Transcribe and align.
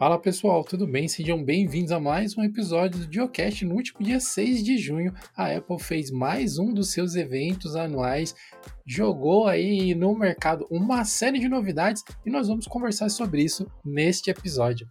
Fala 0.00 0.18
pessoal, 0.18 0.64
tudo 0.64 0.86
bem? 0.86 1.06
Sejam 1.06 1.44
bem-vindos 1.44 1.92
a 1.92 2.00
mais 2.00 2.34
um 2.34 2.42
episódio 2.42 3.00
do 3.00 3.12
Geocast. 3.12 3.66
No 3.66 3.74
último 3.74 4.02
dia 4.02 4.18
6 4.18 4.64
de 4.64 4.78
junho, 4.78 5.12
a 5.36 5.54
Apple 5.54 5.78
fez 5.78 6.10
mais 6.10 6.58
um 6.58 6.72
dos 6.72 6.90
seus 6.90 7.16
eventos 7.16 7.76
anuais, 7.76 8.34
jogou 8.86 9.46
aí 9.46 9.94
no 9.94 10.18
mercado 10.18 10.66
uma 10.70 11.04
série 11.04 11.38
de 11.38 11.50
novidades 11.50 12.02
e 12.24 12.30
nós 12.30 12.48
vamos 12.48 12.66
conversar 12.66 13.10
sobre 13.10 13.42
isso 13.42 13.70
neste 13.84 14.30
episódio. 14.30 14.88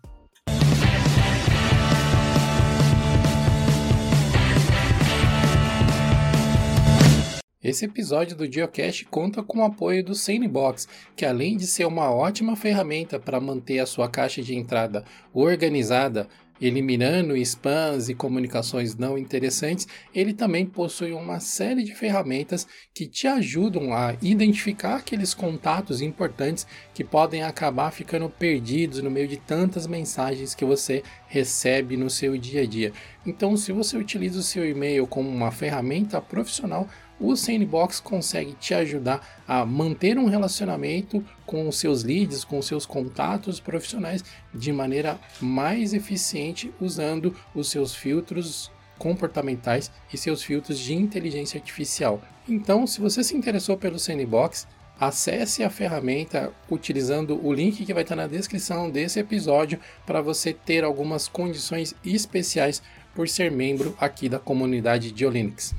Esse 7.70 7.86
episódio 7.86 8.36
do 8.36 8.52
Geocache 8.52 9.06
conta 9.06 9.44
com 9.44 9.60
o 9.60 9.64
apoio 9.64 10.04
do 10.04 10.16
Sanebox, 10.16 10.88
que 11.16 11.24
além 11.24 11.56
de 11.56 11.68
ser 11.68 11.86
uma 11.86 12.12
ótima 12.12 12.56
ferramenta 12.56 13.20
para 13.20 13.40
manter 13.40 13.78
a 13.78 13.86
sua 13.86 14.10
caixa 14.10 14.42
de 14.42 14.56
entrada 14.56 15.06
organizada, 15.32 16.28
eliminando 16.60 17.38
spams 17.38 18.10
e 18.10 18.16
comunicações 18.16 18.96
não 18.96 19.20
interessantes, 19.20 19.88
ele 20.16 20.34
também 20.34 20.66
possui 20.66 21.14
uma 21.14 21.40
série 21.40 21.84
de 21.84 21.94
ferramentas 21.94 22.66
que 22.92 23.06
te 23.06 23.28
ajudam 23.28 23.94
a 23.94 24.16
identificar 24.20 24.96
aqueles 24.96 25.36
contatos 25.36 26.02
importantes 26.02 26.66
que 26.92 27.04
podem 27.04 27.44
acabar 27.44 27.92
ficando 27.92 28.28
perdidos 28.32 29.04
no 29.04 29.12
meio 29.12 29.28
de 29.28 29.38
tantas 29.38 29.86
mensagens 29.86 30.56
que 30.56 30.66
você 30.66 31.04
recebe 31.28 31.96
no 31.96 32.10
seu 32.10 32.36
dia 32.36 32.64
a 32.64 32.66
dia. 32.66 32.92
Então, 33.28 33.56
se 33.56 33.72
você 33.72 33.96
utiliza 33.96 34.40
o 34.40 34.44
seu 34.44 34.68
e-mail 34.68 35.06
como 35.06 35.30
uma 35.30 35.52
ferramenta 35.52 36.20
profissional, 36.20 36.90
o 37.20 37.36
Sandbox 37.36 38.00
consegue 38.00 38.54
te 38.54 38.74
ajudar 38.74 39.44
a 39.48 39.66
manter 39.66 40.18
um 40.18 40.26
relacionamento 40.26 41.24
com 41.46 41.68
os 41.68 41.78
seus 41.78 42.04
leads, 42.04 42.44
com 42.44 42.60
os 42.60 42.66
seus 42.66 42.86
contatos 42.86 43.60
profissionais 43.60 44.24
de 44.54 44.72
maneira 44.72 45.20
mais 45.42 45.94
eficiente 45.94 46.74
usando 46.80 47.36
os 47.54 47.70
seus 47.70 47.94
filtros 47.94 48.72
comportamentais 48.98 49.92
e 50.14 50.18
seus 50.18 50.44
filtros 50.44 50.80
de 50.80 50.94
inteligência 50.94 51.60
artificial. 51.60 52.22
Então, 52.48 52.86
se 52.86 53.00
você 53.00 53.24
se 53.24 53.36
interessou 53.36 53.78
pelo 53.78 54.00
Sandbox, 54.00 54.68
acesse 55.00 55.64
a 55.64 55.70
ferramenta 55.70 56.52
utilizando 56.70 57.40
o 57.46 57.54
link 57.54 57.86
que 57.86 57.94
vai 57.94 58.04
estar 58.04 58.18
na 58.18 58.28
descrição 58.28 58.90
desse 58.90 59.20
episódio 59.20 59.80
para 60.06 60.22
você 60.22 60.54
ter 60.54 60.84
algumas 60.84 61.28
condições 61.28 61.96
especiais 62.06 62.82
por 63.16 63.28
ser 63.30 63.50
membro 63.50 63.96
aqui 64.00 64.28
da 64.28 64.40
comunidade 64.40 65.12
de 65.12 65.28
Linux. 65.28 65.74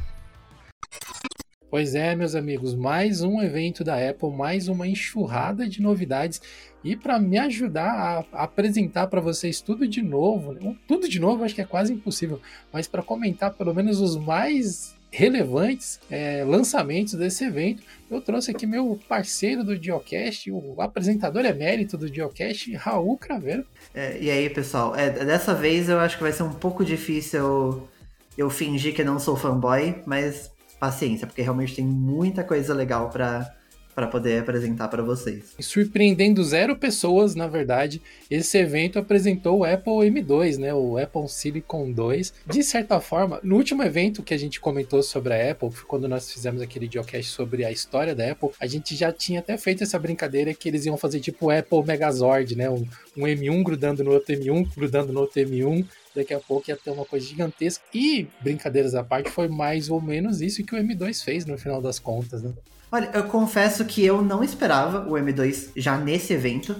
Pois 1.70 1.94
é, 1.94 2.16
meus 2.16 2.34
amigos, 2.34 2.74
mais 2.74 3.22
um 3.22 3.40
evento 3.40 3.84
da 3.84 3.94
Apple, 3.94 4.32
mais 4.32 4.66
uma 4.66 4.88
enxurrada 4.88 5.68
de 5.68 5.80
novidades. 5.80 6.42
E 6.82 6.96
para 6.96 7.16
me 7.16 7.38
ajudar 7.38 8.26
a 8.32 8.42
apresentar 8.42 9.06
para 9.06 9.20
vocês 9.20 9.60
tudo 9.60 9.86
de 9.86 10.02
novo, 10.02 10.76
tudo 10.88 11.08
de 11.08 11.20
novo 11.20 11.44
acho 11.44 11.54
que 11.54 11.60
é 11.60 11.64
quase 11.64 11.92
impossível, 11.92 12.40
mas 12.72 12.88
para 12.88 13.04
comentar 13.04 13.54
pelo 13.54 13.72
menos 13.72 14.00
os 14.00 14.16
mais 14.16 14.96
relevantes 15.12 16.00
é, 16.10 16.44
lançamentos 16.44 17.14
desse 17.14 17.44
evento, 17.44 17.84
eu 18.10 18.20
trouxe 18.20 18.50
aqui 18.50 18.66
meu 18.66 18.98
parceiro 19.08 19.62
do 19.62 19.80
Geocast, 19.80 20.50
o 20.50 20.74
apresentador 20.80 21.44
emérito 21.44 21.96
do 21.96 22.12
Geocast, 22.12 22.74
Raul 22.74 23.16
Craveiro. 23.16 23.64
É, 23.94 24.18
e 24.20 24.28
aí, 24.28 24.50
pessoal, 24.50 24.96
é, 24.96 25.08
dessa 25.10 25.54
vez 25.54 25.88
eu 25.88 26.00
acho 26.00 26.16
que 26.16 26.22
vai 26.24 26.32
ser 26.32 26.42
um 26.42 26.52
pouco 26.52 26.84
difícil 26.84 27.38
eu, 27.38 27.88
eu 28.36 28.50
fingir 28.50 28.92
que 28.92 29.04
não 29.04 29.20
sou 29.20 29.36
fanboy, 29.36 30.02
mas 30.04 30.50
paciência, 30.80 31.26
porque 31.26 31.42
realmente 31.42 31.76
tem 31.76 31.84
muita 31.84 32.42
coisa 32.42 32.74
legal 32.74 33.10
para 33.10 33.54
para 33.94 34.06
poder 34.06 34.40
apresentar 34.40 34.88
para 34.88 35.02
vocês. 35.02 35.54
Surpreendendo 35.60 36.42
zero 36.44 36.76
pessoas, 36.76 37.34
na 37.34 37.46
verdade, 37.46 38.00
esse 38.30 38.56
evento 38.58 38.98
apresentou 38.98 39.58
o 39.58 39.64
Apple 39.64 39.92
M2, 40.10 40.58
né, 40.58 40.72
o 40.72 40.96
Apple 40.96 41.28
Silicon 41.28 41.90
2. 41.90 42.32
De 42.46 42.62
certa 42.62 43.00
forma, 43.00 43.40
no 43.42 43.56
último 43.56 43.82
evento 43.82 44.22
que 44.22 44.34
a 44.34 44.38
gente 44.38 44.60
comentou 44.60 45.02
sobre 45.02 45.34
a 45.34 45.50
Apple, 45.50 45.70
quando 45.86 46.08
nós 46.08 46.30
fizemos 46.32 46.62
aquele 46.62 46.88
geocast 46.90 47.30
sobre 47.30 47.64
a 47.64 47.70
história 47.70 48.14
da 48.14 48.30
Apple, 48.30 48.50
a 48.60 48.66
gente 48.66 48.94
já 48.94 49.12
tinha 49.12 49.40
até 49.40 49.56
feito 49.56 49.82
essa 49.82 49.98
brincadeira 49.98 50.54
que 50.54 50.68
eles 50.68 50.86
iam 50.86 50.96
fazer 50.96 51.20
tipo 51.20 51.46
o 51.46 51.50
Apple 51.50 51.84
Megazord, 51.84 52.56
né, 52.56 52.70
um, 52.70 52.86
um 53.16 53.22
M1 53.22 53.62
grudando 53.62 54.04
no 54.04 54.12
outro 54.12 54.34
M1, 54.34 54.68
grudando 54.74 55.12
no 55.12 55.20
outro 55.20 55.40
M1, 55.42 55.84
daqui 56.14 56.34
a 56.34 56.40
pouco 56.40 56.70
ia 56.70 56.76
ter 56.76 56.90
uma 56.90 57.04
coisa 57.04 57.26
gigantesca. 57.26 57.84
E, 57.94 58.26
brincadeiras 58.40 58.94
à 58.94 59.02
parte, 59.02 59.30
foi 59.30 59.48
mais 59.48 59.88
ou 59.88 60.00
menos 60.00 60.40
isso 60.40 60.64
que 60.64 60.74
o 60.74 60.78
M2 60.78 61.22
fez 61.22 61.46
no 61.46 61.58
final 61.58 61.80
das 61.80 61.98
contas, 61.98 62.42
né? 62.42 62.52
Olha, 62.92 63.08
eu 63.14 63.24
confesso 63.24 63.84
que 63.84 64.04
eu 64.04 64.20
não 64.20 64.42
esperava 64.42 65.08
o 65.08 65.12
M2 65.12 65.70
já 65.76 65.96
nesse 65.96 66.32
evento. 66.32 66.74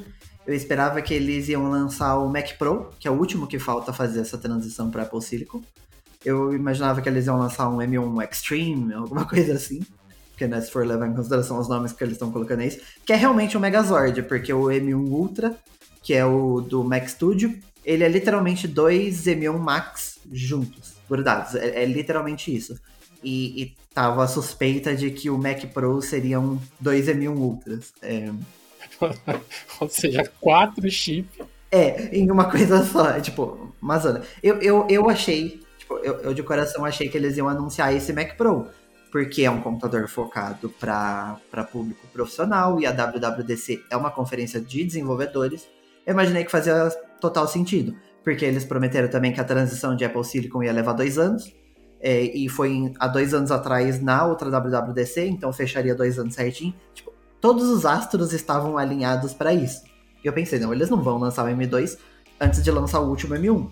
Eu 0.44 0.52
esperava 0.54 1.00
que 1.00 1.14
eles 1.14 1.48
iam 1.48 1.70
lançar 1.70 2.18
o 2.18 2.28
Mac 2.28 2.56
Pro, 2.58 2.90
que 2.98 3.06
é 3.06 3.10
o 3.10 3.14
último 3.14 3.46
que 3.46 3.60
falta 3.60 3.92
fazer 3.92 4.20
essa 4.20 4.36
transição 4.36 4.90
para 4.90 5.02
Apple 5.02 5.22
Silicon. 5.22 5.62
Eu 6.24 6.52
imaginava 6.52 7.00
que 7.00 7.08
eles 7.08 7.26
iam 7.26 7.38
lançar 7.38 7.68
um 7.68 7.78
M1 7.78 8.28
Extreme, 8.28 8.92
alguma 8.92 9.24
coisa 9.28 9.54
assim. 9.54 9.80
Porque, 10.30 10.48
né, 10.48 10.60
se 10.60 10.70
for 10.72 10.84
levar 10.84 11.06
em 11.06 11.14
consideração 11.14 11.58
os 11.60 11.68
nomes 11.68 11.92
que 11.92 12.02
eles 12.02 12.14
estão 12.14 12.32
colocando 12.32 12.60
aí, 12.60 12.80
que 13.06 13.12
é 13.12 13.16
realmente 13.16 13.56
o 13.56 13.60
Megazord, 13.60 14.22
porque 14.24 14.52
o 14.52 14.64
M1 14.64 15.08
Ultra, 15.10 15.54
que 16.02 16.14
é 16.14 16.24
o 16.24 16.60
do 16.60 16.82
Mac 16.82 17.06
Studio, 17.08 17.56
ele 17.84 18.02
é 18.02 18.08
literalmente 18.08 18.66
dois 18.66 19.26
M1 19.26 19.58
Max 19.58 20.18
juntos, 20.32 20.94
grudados. 21.08 21.54
É, 21.54 21.82
é 21.82 21.86
literalmente 21.86 22.54
isso. 22.54 22.80
E, 23.22 23.62
e 23.62 23.76
tava 23.94 24.24
a 24.24 24.28
suspeita 24.28 24.94
de 24.94 25.10
que 25.10 25.28
o 25.28 25.36
Mac 25.36 25.64
Pro 25.72 26.00
seriam 26.00 26.60
dois 26.78 27.06
M1 27.06 27.36
Ultras. 27.36 27.92
É... 28.02 28.30
Ou 29.80 29.88
seja, 29.88 30.30
quatro 30.40 30.90
chips. 30.90 31.46
É, 31.70 32.16
em 32.16 32.30
uma 32.30 32.50
coisa 32.50 32.84
só. 32.84 33.10
É, 33.10 33.20
tipo, 33.20 33.72
olha, 33.82 34.22
eu, 34.42 34.60
eu, 34.60 34.86
eu 34.88 35.08
achei, 35.08 35.60
tipo, 35.78 35.96
eu, 35.98 36.14
eu 36.20 36.34
de 36.34 36.42
coração 36.42 36.84
achei 36.84 37.08
que 37.08 37.16
eles 37.16 37.36
iam 37.36 37.48
anunciar 37.48 37.94
esse 37.94 38.12
Mac 38.12 38.36
Pro 38.36 38.68
porque 39.10 39.42
é 39.42 39.50
um 39.50 39.60
computador 39.60 40.08
focado 40.08 40.68
para 40.78 41.64
público 41.70 42.06
profissional 42.12 42.80
e 42.80 42.86
a 42.86 42.92
WWDC 42.92 43.84
é 43.90 43.96
uma 43.96 44.10
conferência 44.10 44.60
de 44.60 44.84
desenvolvedores. 44.84 45.68
Eu 46.06 46.12
imaginei 46.12 46.44
que 46.44 46.50
fazia 46.50 46.88
total 47.20 47.46
sentido, 47.46 47.94
porque 48.22 48.44
eles 48.44 48.64
prometeram 48.64 49.08
também 49.08 49.32
que 49.32 49.40
a 49.40 49.44
transição 49.44 49.96
de 49.96 50.04
Apple 50.04 50.24
Silicon 50.24 50.62
ia 50.62 50.72
levar 50.72 50.92
dois 50.92 51.18
anos, 51.18 51.52
é, 52.00 52.22
e 52.22 52.48
foi 52.48 52.70
em, 52.70 52.94
há 52.98 53.06
dois 53.06 53.34
anos 53.34 53.50
atrás 53.50 54.00
na 54.00 54.24
outra 54.24 54.50
WWDC, 54.50 55.26
então 55.26 55.52
fecharia 55.52 55.94
dois 55.94 56.18
anos 56.18 56.34
certinho. 56.34 56.74
Tipo, 56.94 57.12
todos 57.40 57.68
os 57.68 57.84
astros 57.84 58.32
estavam 58.32 58.78
alinhados 58.78 59.34
para 59.34 59.52
isso. 59.52 59.82
E 60.24 60.26
eu 60.26 60.32
pensei, 60.32 60.58
não, 60.58 60.72
eles 60.72 60.88
não 60.88 61.02
vão 61.02 61.18
lançar 61.18 61.44
o 61.44 61.48
M2 61.48 61.98
antes 62.40 62.62
de 62.62 62.70
lançar 62.70 63.00
o 63.00 63.08
último 63.08 63.34
M1. 63.34 63.70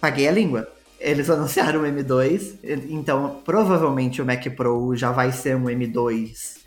Paguei 0.00 0.28
a 0.28 0.32
língua. 0.32 0.68
Eles 0.98 1.28
anunciaram 1.30 1.80
o 1.80 1.84
M2, 1.84 2.58
então 2.88 3.40
provavelmente 3.44 4.22
o 4.22 4.26
Mac 4.26 4.44
Pro 4.54 4.94
já 4.94 5.10
vai 5.10 5.32
ser 5.32 5.56
um 5.56 5.64
M2 5.64 6.58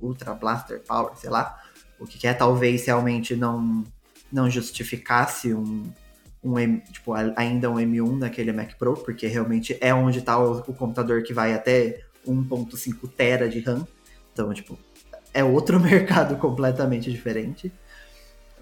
Ultra 0.00 0.32
Blaster 0.34 0.80
Power, 0.86 1.16
sei 1.16 1.30
lá. 1.30 1.58
O 1.98 2.06
que 2.06 2.26
é 2.26 2.32
talvez 2.32 2.86
realmente 2.86 3.34
não 3.34 3.84
não 4.32 4.48
justificasse 4.48 5.52
um, 5.52 5.90
um 6.42 6.58
M, 6.58 6.80
tipo, 6.92 7.12
ainda 7.36 7.70
um 7.70 7.76
M1 7.76 8.18
naquele 8.18 8.52
Mac 8.52 8.74
Pro, 8.78 8.94
porque 8.94 9.26
realmente 9.26 9.76
é 9.80 9.92
onde 9.92 10.20
está 10.20 10.38
o, 10.38 10.58
o, 10.60 10.74
computador 10.74 11.22
que 11.22 11.34
vai 11.34 11.52
até 11.52 12.00
1.5 12.26 13.10
tera 13.14 13.48
de 13.48 13.60
RAM. 13.60 13.86
Então, 14.32 14.52
tipo, 14.54 14.78
é 15.34 15.44
outro 15.44 15.78
mercado 15.80 16.36
completamente 16.36 17.10
diferente. 17.10 17.72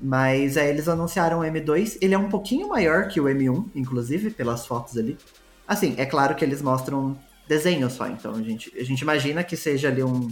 Mas 0.01 0.57
aí 0.57 0.69
eles 0.69 0.89
anunciaram 0.89 1.41
o 1.41 1.43
M2, 1.43 1.99
ele 2.01 2.15
é 2.15 2.19
um 2.19 2.29
pouquinho 2.29 2.69
maior 2.69 3.09
que 3.09 3.21
o 3.21 3.25
M1, 3.25 3.71
inclusive, 3.75 4.31
pelas 4.31 4.67
fotos 4.67 4.97
ali. 4.97 5.19
Assim, 5.67 5.95
é 5.99 6.07
claro 6.07 6.35
que 6.35 6.45
eles 6.45 6.63
mostram 6.63 7.19
desenho 7.49 7.91
só, 7.91 8.07
então 8.07 8.35
a 8.35 8.43
gente, 8.43 8.73
a 8.79 8.85
gente 8.85 9.01
imagina 9.01 9.43
que 9.43 9.57
seja 9.57 9.89
ali 9.89 10.05
um, 10.05 10.29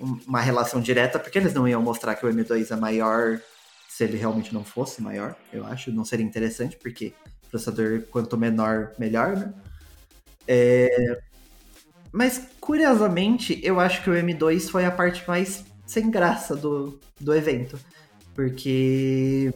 um, 0.00 0.18
uma 0.26 0.40
relação 0.40 0.80
direta, 0.80 1.18
porque 1.18 1.38
eles 1.38 1.54
não 1.54 1.66
iam 1.66 1.80
mostrar 1.80 2.14
que 2.14 2.26
o 2.26 2.28
M2 2.28 2.70
é 2.70 2.76
maior 2.76 3.40
se 4.00 4.04
ele 4.04 4.16
realmente 4.16 4.54
não 4.54 4.64
fosse 4.64 5.02
maior, 5.02 5.36
eu 5.52 5.66
acho. 5.66 5.92
Não 5.92 6.06
seria 6.06 6.24
interessante, 6.24 6.74
porque 6.78 7.12
processador 7.50 8.00
quanto 8.10 8.34
menor, 8.34 8.92
melhor, 8.98 9.36
né? 9.36 9.52
É... 10.48 11.20
Mas, 12.10 12.48
curiosamente, 12.58 13.60
eu 13.62 13.78
acho 13.78 14.02
que 14.02 14.08
o 14.08 14.14
M2 14.14 14.70
foi 14.70 14.86
a 14.86 14.90
parte 14.90 15.22
mais 15.28 15.66
sem 15.84 16.10
graça 16.10 16.56
do, 16.56 16.98
do 17.20 17.34
evento. 17.34 17.78
Porque 18.34 19.52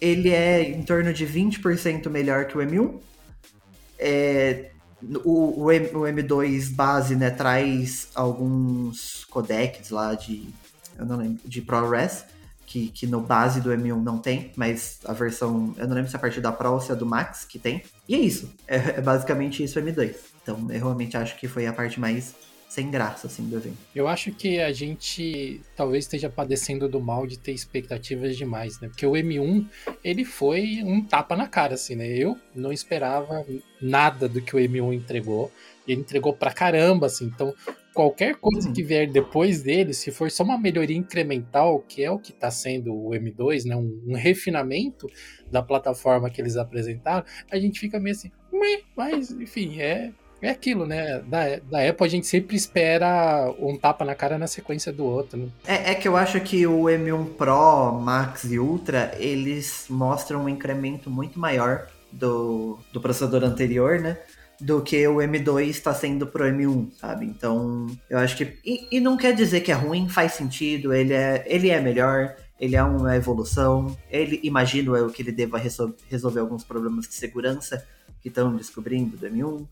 ele 0.00 0.30
é 0.30 0.62
em 0.62 0.82
torno 0.82 1.12
de 1.12 1.26
20% 1.26 2.08
melhor 2.08 2.46
que 2.46 2.56
o 2.56 2.62
M1. 2.62 2.98
É, 3.98 4.70
o, 5.24 5.64
o, 5.64 5.70
M, 5.70 5.88
o 5.88 6.00
M2 6.00 6.74
base 6.74 7.14
né, 7.14 7.28
traz 7.28 8.08
alguns 8.14 9.26
codecs 9.26 9.90
lá 9.90 10.14
de, 10.14 10.48
eu 10.98 11.04
não 11.04 11.18
lembro, 11.18 11.40
de 11.44 11.60
ProRes 11.60 12.24
que, 12.68 12.88
que 12.88 13.06
no 13.06 13.20
base 13.20 13.62
do 13.62 13.70
M1 13.70 14.02
não 14.02 14.18
tem, 14.18 14.52
mas 14.54 15.00
a 15.06 15.14
versão, 15.14 15.74
eu 15.78 15.88
não 15.88 15.94
lembro 15.94 16.10
se 16.10 16.16
é 16.16 16.18
a 16.18 16.20
partir 16.20 16.42
da 16.42 16.52
Pro 16.52 16.74
ou 16.74 16.80
se 16.80 16.92
é 16.92 16.94
do 16.94 17.06
Max 17.06 17.44
que 17.44 17.58
tem. 17.58 17.82
E 18.06 18.14
é 18.14 18.18
isso, 18.18 18.52
é, 18.66 18.76
é 18.76 19.00
basicamente 19.00 19.62
isso 19.64 19.80
o 19.80 19.82
M2. 19.82 20.14
Então 20.42 20.58
eu 20.70 20.78
realmente 20.78 21.16
acho 21.16 21.36
que 21.38 21.48
foi 21.48 21.66
a 21.66 21.72
parte 21.72 21.98
mais 21.98 22.34
sem 22.68 22.90
graça, 22.90 23.26
assim, 23.26 23.48
do 23.48 23.56
evento. 23.56 23.78
Eu 23.94 24.06
acho 24.06 24.30
que 24.30 24.60
a 24.60 24.70
gente 24.70 25.62
talvez 25.74 26.04
esteja 26.04 26.28
padecendo 26.28 26.86
do 26.86 27.00
mal 27.00 27.26
de 27.26 27.38
ter 27.38 27.52
expectativas 27.52 28.36
demais, 28.36 28.78
né? 28.78 28.88
Porque 28.88 29.06
o 29.06 29.12
M1, 29.12 29.66
ele 30.04 30.22
foi 30.22 30.82
um 30.84 31.02
tapa 31.02 31.34
na 31.34 31.48
cara, 31.48 31.74
assim, 31.74 31.96
né? 31.96 32.06
Eu 32.06 32.38
não 32.54 32.70
esperava 32.70 33.46
nada 33.80 34.28
do 34.28 34.42
que 34.42 34.54
o 34.54 34.58
M1 34.58 34.92
entregou. 34.92 35.50
Ele 35.86 36.02
entregou 36.02 36.34
pra 36.34 36.52
caramba, 36.52 37.06
assim. 37.06 37.24
Então, 37.24 37.54
qualquer 37.98 38.36
coisa 38.36 38.68
uhum. 38.68 38.72
que 38.72 38.80
vier 38.80 39.10
depois 39.10 39.60
dele, 39.60 39.92
se 39.92 40.12
for 40.12 40.30
só 40.30 40.44
uma 40.44 40.56
melhoria 40.56 40.96
incremental, 40.96 41.80
que 41.80 42.04
é 42.04 42.08
o 42.08 42.16
que 42.16 42.30
está 42.30 42.48
sendo 42.48 42.94
o 42.94 43.10
M2, 43.10 43.64
né? 43.64 43.74
Um, 43.74 44.00
um, 44.06 44.14
refinamento 44.14 45.08
da 45.50 45.64
plataforma 45.64 46.30
que 46.30 46.40
eles 46.40 46.56
apresentaram, 46.56 47.26
a 47.50 47.58
gente 47.58 47.80
fica 47.80 47.98
meio 47.98 48.14
assim, 48.14 48.30
mas, 48.96 49.32
enfim, 49.32 49.80
é 49.80 50.12
é 50.40 50.50
aquilo, 50.50 50.86
né? 50.86 51.18
Da, 51.26 51.56
da 51.56 51.88
Apple 51.88 52.06
a 52.06 52.08
gente 52.08 52.28
sempre 52.28 52.54
espera 52.54 53.52
um 53.58 53.76
tapa 53.76 54.04
na 54.04 54.14
cara 54.14 54.38
na 54.38 54.46
sequência 54.46 54.92
do 54.92 55.04
outro. 55.04 55.36
Né? 55.36 55.48
É, 55.66 55.90
é, 55.90 55.94
que 55.96 56.06
eu 56.06 56.16
acho 56.16 56.40
que 56.40 56.64
o 56.68 56.84
M1 56.84 57.34
Pro, 57.34 57.98
Max 58.00 58.44
e 58.44 58.60
Ultra, 58.60 59.12
eles 59.18 59.86
mostram 59.90 60.44
um 60.44 60.48
incremento 60.48 61.10
muito 61.10 61.36
maior 61.36 61.88
do, 62.12 62.78
do 62.92 63.00
processador 63.00 63.42
anterior, 63.42 63.98
né? 63.98 64.18
Do 64.60 64.82
que 64.82 65.06
o 65.06 65.16
M2 65.16 65.68
está 65.68 65.94
sendo 65.94 66.26
pro 66.26 66.44
M1, 66.44 66.90
sabe? 66.98 67.26
Então, 67.26 67.86
eu 68.10 68.18
acho 68.18 68.36
que. 68.36 68.58
E, 68.64 68.88
e, 68.90 69.00
não 69.00 69.16
quer 69.16 69.32
dizer 69.32 69.60
que 69.60 69.70
é 69.70 69.74
ruim, 69.74 70.08
faz 70.08 70.32
sentido, 70.32 70.92
ele 70.92 71.12
é, 71.12 71.44
ele 71.46 71.70
é 71.70 71.80
melhor, 71.80 72.34
ele 72.58 72.74
é 72.74 72.82
uma 72.82 73.14
evolução. 73.14 73.96
Ele, 74.10 74.40
imagino 74.42 74.96
eu, 74.96 75.10
que 75.10 75.22
ele 75.22 75.30
deva 75.30 75.58
resolver 76.08 76.40
alguns 76.40 76.64
problemas 76.64 77.06
de 77.06 77.14
segurança 77.14 77.86
que 78.20 78.28
estão 78.28 78.56
descobrindo 78.56 79.16
do 79.16 79.26
M1. 79.26 79.66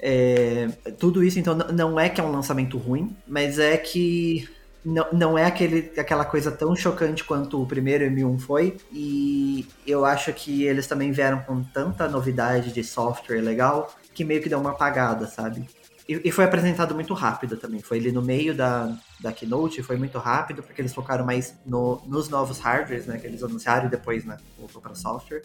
É, 0.00 0.68
tudo 0.98 1.22
isso, 1.22 1.38
então, 1.38 1.54
não 1.54 1.98
é 1.98 2.08
que 2.08 2.20
é 2.20 2.24
um 2.24 2.30
lançamento 2.30 2.76
ruim, 2.78 3.16
mas 3.26 3.58
é 3.58 3.76
que 3.76 4.48
não, 4.84 5.06
não 5.12 5.38
é 5.38 5.44
aquele, 5.44 5.92
aquela 5.98 6.24
coisa 6.24 6.50
tão 6.50 6.74
chocante 6.74 7.24
quanto 7.24 7.60
o 7.60 7.66
primeiro 7.66 8.04
M1 8.04 8.38
foi. 8.38 8.76
E 8.92 9.66
eu 9.86 10.04
acho 10.04 10.32
que 10.32 10.64
eles 10.64 10.86
também 10.86 11.10
vieram 11.12 11.40
com 11.40 11.62
tanta 11.62 12.08
novidade 12.08 12.72
de 12.72 12.84
software 12.84 13.40
legal 13.40 13.94
que 14.18 14.24
meio 14.24 14.42
que 14.42 14.48
deu 14.48 14.58
uma 14.58 14.70
apagada, 14.70 15.28
sabe? 15.28 15.64
E, 16.08 16.20
e 16.24 16.32
foi 16.32 16.44
apresentado 16.44 16.92
muito 16.92 17.14
rápido 17.14 17.56
também. 17.56 17.80
Foi 17.80 17.98
ali 17.98 18.10
no 18.10 18.20
meio 18.20 18.52
da, 18.52 18.98
da 19.20 19.30
keynote, 19.30 19.80
foi 19.80 19.96
muito 19.96 20.18
rápido, 20.18 20.60
porque 20.60 20.82
eles 20.82 20.92
focaram 20.92 21.24
mais 21.24 21.54
no, 21.64 22.02
nos 22.04 22.28
novos 22.28 22.58
hardwares, 22.58 23.06
né? 23.06 23.16
Que 23.16 23.28
eles 23.28 23.44
anunciaram 23.44 23.86
e 23.86 23.88
depois, 23.88 24.24
né? 24.24 24.36
Voltou 24.58 24.82
para 24.82 24.96
software. 24.96 25.42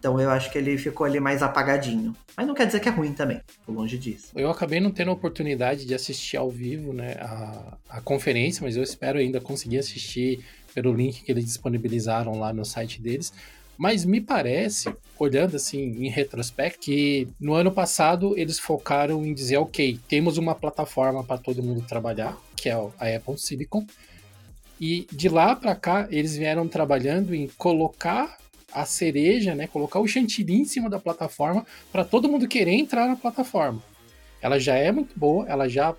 Então 0.00 0.20
eu 0.20 0.30
acho 0.30 0.50
que 0.50 0.58
ele 0.58 0.76
ficou 0.76 1.06
ali 1.06 1.20
mais 1.20 1.44
apagadinho. 1.44 2.12
Mas 2.36 2.44
não 2.44 2.56
quer 2.56 2.66
dizer 2.66 2.80
que 2.80 2.88
é 2.88 2.92
ruim 2.92 3.12
também, 3.12 3.40
tô 3.64 3.70
longe 3.70 3.96
disso. 3.96 4.32
Eu 4.34 4.50
acabei 4.50 4.80
não 4.80 4.90
tendo 4.90 5.10
a 5.10 5.14
oportunidade 5.14 5.84
de 5.84 5.94
assistir 5.94 6.36
ao 6.36 6.50
vivo, 6.50 6.92
né, 6.92 7.14
a, 7.20 7.76
a 7.88 8.00
conferência, 8.00 8.62
mas 8.64 8.76
eu 8.76 8.82
espero 8.82 9.18
ainda 9.18 9.40
conseguir 9.40 9.78
assistir 9.78 10.44
pelo 10.72 10.92
link 10.92 11.24
que 11.24 11.32
eles 11.32 11.44
disponibilizaram 11.44 12.38
lá 12.38 12.52
no 12.52 12.64
site 12.64 13.02
deles. 13.02 13.32
Mas 13.78 14.04
me 14.04 14.20
parece, 14.20 14.92
olhando 15.16 15.54
assim 15.54 16.04
em 16.04 16.08
retrospecto, 16.08 16.80
que 16.80 17.28
no 17.38 17.54
ano 17.54 17.70
passado 17.70 18.36
eles 18.36 18.58
focaram 18.58 19.24
em 19.24 19.32
dizer, 19.32 19.58
ok, 19.58 20.00
temos 20.08 20.36
uma 20.36 20.52
plataforma 20.52 21.22
para 21.22 21.38
todo 21.38 21.62
mundo 21.62 21.82
trabalhar, 21.82 22.36
que 22.56 22.68
é 22.68 22.72
a 22.72 23.16
Apple 23.16 23.38
Silicon. 23.38 23.86
E 24.80 25.06
de 25.12 25.28
lá 25.28 25.54
para 25.54 25.76
cá 25.76 26.08
eles 26.10 26.36
vieram 26.36 26.66
trabalhando 26.66 27.32
em 27.32 27.46
colocar 27.56 28.38
a 28.72 28.84
cereja, 28.84 29.54
né, 29.54 29.68
colocar 29.68 30.00
o 30.00 30.08
chantilly 30.08 30.54
em 30.54 30.64
cima 30.64 30.90
da 30.90 30.98
plataforma 30.98 31.64
para 31.92 32.04
todo 32.04 32.28
mundo 32.28 32.48
querer 32.48 32.72
entrar 32.72 33.06
na 33.06 33.16
plataforma. 33.16 33.80
Ela 34.42 34.58
já 34.58 34.74
é 34.74 34.90
muito 34.90 35.16
boa, 35.16 35.46
ela 35.48 35.68
já 35.68 35.94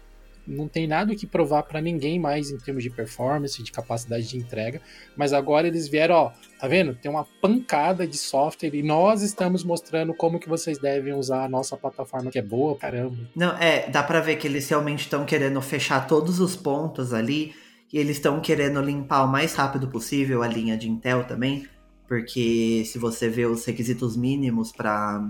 não 0.49 0.67
tem 0.67 0.87
nada 0.87 1.15
que 1.15 1.27
provar 1.27 1.63
para 1.63 1.79
ninguém 1.79 2.19
mais 2.19 2.51
em 2.51 2.57
termos 2.57 2.83
de 2.83 2.89
performance, 2.89 3.61
de 3.61 3.71
capacidade 3.71 4.27
de 4.27 4.37
entrega, 4.37 4.81
mas 5.15 5.31
agora 5.31 5.67
eles 5.67 5.87
vieram, 5.87 6.15
ó, 6.15 6.31
tá 6.59 6.67
vendo? 6.67 6.95
Tem 6.95 7.09
uma 7.09 7.25
pancada 7.41 8.07
de 8.07 8.17
software 8.17 8.73
e 8.73 8.83
nós 8.83 9.21
estamos 9.21 9.63
mostrando 9.63 10.13
como 10.13 10.39
que 10.39 10.49
vocês 10.49 10.77
devem 10.77 11.13
usar 11.13 11.45
a 11.45 11.49
nossa 11.49 11.77
plataforma 11.77 12.31
que 12.31 12.39
é 12.39 12.43
boa, 12.43 12.75
caramba. 12.75 13.17
Não, 13.35 13.55
é, 13.57 13.89
dá 13.89 14.03
para 14.03 14.19
ver 14.19 14.37
que 14.37 14.47
eles 14.47 14.67
realmente 14.67 15.01
estão 15.01 15.25
querendo 15.25 15.61
fechar 15.61 16.07
todos 16.07 16.39
os 16.39 16.55
pontos 16.55 17.13
ali 17.13 17.53
e 17.91 17.97
eles 17.97 18.17
estão 18.17 18.39
querendo 18.41 18.81
limpar 18.81 19.23
o 19.23 19.27
mais 19.27 19.53
rápido 19.53 19.87
possível 19.87 20.43
a 20.43 20.47
linha 20.47 20.77
de 20.77 20.89
Intel 20.89 21.23
também 21.23 21.67
porque 22.09 22.83
se 22.87 22.97
você 22.97 23.29
vê 23.29 23.45
os 23.45 23.63
requisitos 23.63 24.17
mínimos 24.17 24.71
para 24.71 25.29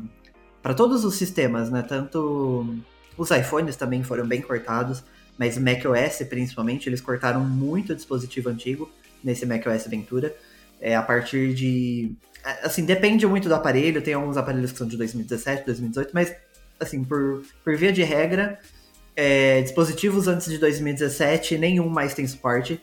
todos 0.78 1.04
os 1.04 1.16
sistemas, 1.16 1.70
né? 1.70 1.82
Tanto 1.82 2.74
os 3.20 3.30
iPhones 3.32 3.76
também 3.76 4.02
foram 4.02 4.26
bem 4.26 4.42
cortados, 4.42 5.04
mas 5.38 5.58
macOS 5.58 6.26
principalmente, 6.30 6.88
eles 6.88 7.02
cortaram 7.02 7.42
muito 7.42 7.94
dispositivo 7.94 8.50
antigo 8.50 8.90
nesse 9.24 9.46
macOS 9.46 9.86
Ventura. 9.88 10.34
É, 10.82 10.96
a 10.96 11.02
partir 11.02 11.54
de. 11.54 12.16
Assim, 12.64 12.86
depende 12.86 13.28
muito 13.28 13.50
do 13.50 13.54
aparelho, 13.54 14.02
tem 14.02 14.14
alguns 14.14 14.38
aparelhos 14.38 14.72
que 14.72 14.78
são 14.78 14.88
de 14.88 14.96
2017, 14.96 15.66
2018, 15.66 16.12
mas, 16.14 16.34
assim, 16.80 17.04
por, 17.04 17.44
por 17.66 17.76
via 17.76 17.92
de 17.92 18.02
regra, 18.02 18.58
é, 19.14 19.62
dispositivos 19.62 20.30
antes 20.30 20.50
de 20.50 20.58
2017, 20.58 21.58
nenhum 21.58 21.90
mais 21.90 22.14
tem 22.14 22.26
suporte. 22.26 22.82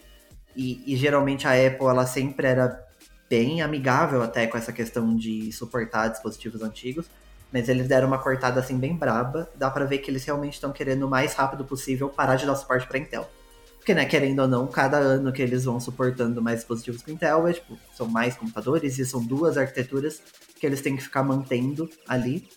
E, 0.55 0.83
e 0.87 0.97
geralmente 0.97 1.47
a 1.47 1.53
Apple, 1.53 1.87
ela 1.87 2.06
sempre 2.06 2.47
era 2.47 2.79
bem 3.29 3.62
amigável 3.62 4.23
até 4.23 4.47
com 4.47 4.59
essa 4.59 4.73
questão 4.73 5.17
de 5.17 5.50
suportar 5.53 6.09
dispositivos 6.09 6.61
antigos, 6.61 7.06
mas 7.53 7.69
eles 7.69 7.89
deram 7.89 8.09
uma 8.09 8.19
cortada 8.19 8.61
assim 8.61 8.77
bem 8.77 8.97
braba. 8.97 9.49
Dá 9.55 9.71
para 9.71 9.85
ver 9.85 9.99
que 9.99 10.11
eles 10.11 10.25
realmente 10.25 10.55
estão 10.55 10.73
querendo 10.73 11.05
o 11.05 11.09
mais 11.09 11.35
rápido 11.35 11.65
possível 11.65 12.09
parar 12.09 12.37
de 12.37 12.47
dar 12.47 12.57
suporte 12.57 12.87
para 12.87 12.99
Intel. 12.99 13.29
Porque, 13.79 13.95
né, 13.95 14.05
querendo 14.05 14.41
ou 14.41 14.49
não, 14.49 14.67
cada 14.67 14.97
ano 14.97 15.33
que 15.33 15.41
eles 15.41 15.65
vão 15.65 15.79
suportando 15.79 16.43
mais 16.43 16.59
dispositivos 16.59 17.03
com 17.03 17.13
Intel, 17.13 17.47
é, 17.47 17.53
tipo, 17.53 17.79
são 17.95 18.09
mais 18.09 18.35
computadores 18.35 18.99
e 18.99 19.07
são 19.07 19.25
duas 19.25 19.57
arquiteturas 19.57 20.21
que 20.59 20.67
eles 20.67 20.81
têm 20.81 20.97
que 20.97 21.03
ficar 21.05 21.23
mantendo 21.23 21.89
ali. 22.09 22.49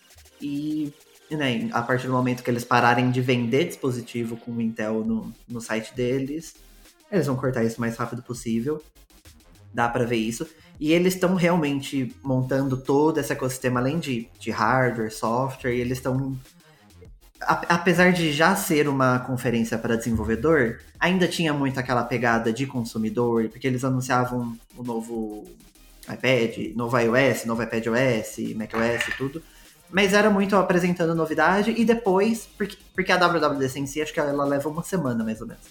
E, 0.42 0.92
né, 1.30 1.70
a 1.72 1.82
partir 1.82 2.08
do 2.08 2.12
momento 2.12 2.42
que 2.42 2.50
eles 2.50 2.64
pararem 2.64 3.12
de 3.12 3.20
vender 3.20 3.66
dispositivo 3.66 4.36
com 4.38 4.60
Intel 4.60 5.04
no, 5.04 5.32
no 5.48 5.60
site 5.60 5.94
deles, 5.94 6.56
eles 7.12 7.28
vão 7.28 7.36
cortar 7.36 7.62
isso 7.62 7.76
o 7.76 7.80
mais 7.80 7.96
rápido 7.96 8.22
possível. 8.24 8.82
Dá 9.72 9.88
para 9.88 10.04
ver 10.04 10.16
isso. 10.16 10.48
E 10.80 10.94
eles 10.94 11.12
estão 11.12 11.34
realmente 11.34 12.16
montando 12.22 12.74
todo 12.74 13.20
esse 13.20 13.30
ecossistema, 13.30 13.78
além 13.78 13.98
de, 13.98 14.26
de 14.38 14.50
hardware, 14.50 15.12
software, 15.12 15.74
e 15.74 15.80
eles 15.80 15.98
estão. 15.98 16.34
Apesar 17.42 18.12
de 18.12 18.32
já 18.32 18.56
ser 18.56 18.88
uma 18.88 19.18
conferência 19.18 19.76
para 19.76 19.96
desenvolvedor, 19.96 20.80
ainda 20.98 21.28
tinha 21.28 21.52
muito 21.52 21.78
aquela 21.78 22.02
pegada 22.04 22.50
de 22.50 22.66
consumidor, 22.66 23.48
porque 23.50 23.66
eles 23.66 23.84
anunciavam 23.84 24.56
o 24.76 24.82
novo 24.82 25.44
iPad, 26.08 26.74
novo 26.74 26.98
iOS, 26.98 27.44
novo 27.44 27.62
iPadOS, 27.62 28.38
macOS 28.56 29.08
e 29.08 29.16
tudo. 29.18 29.42
Mas 29.90 30.14
era 30.14 30.30
muito 30.30 30.56
apresentando 30.56 31.14
novidade 31.14 31.74
e 31.76 31.84
depois, 31.84 32.48
porque, 32.56 32.78
porque 32.94 33.12
a 33.12 33.16
WWDC 33.16 33.80
em 33.80 33.86
si, 33.86 34.00
acho 34.00 34.12
que 34.12 34.20
ela 34.20 34.44
leva 34.44 34.68
uma 34.68 34.82
semana 34.82 35.24
mais 35.24 35.40
ou 35.40 35.46
menos. 35.46 35.64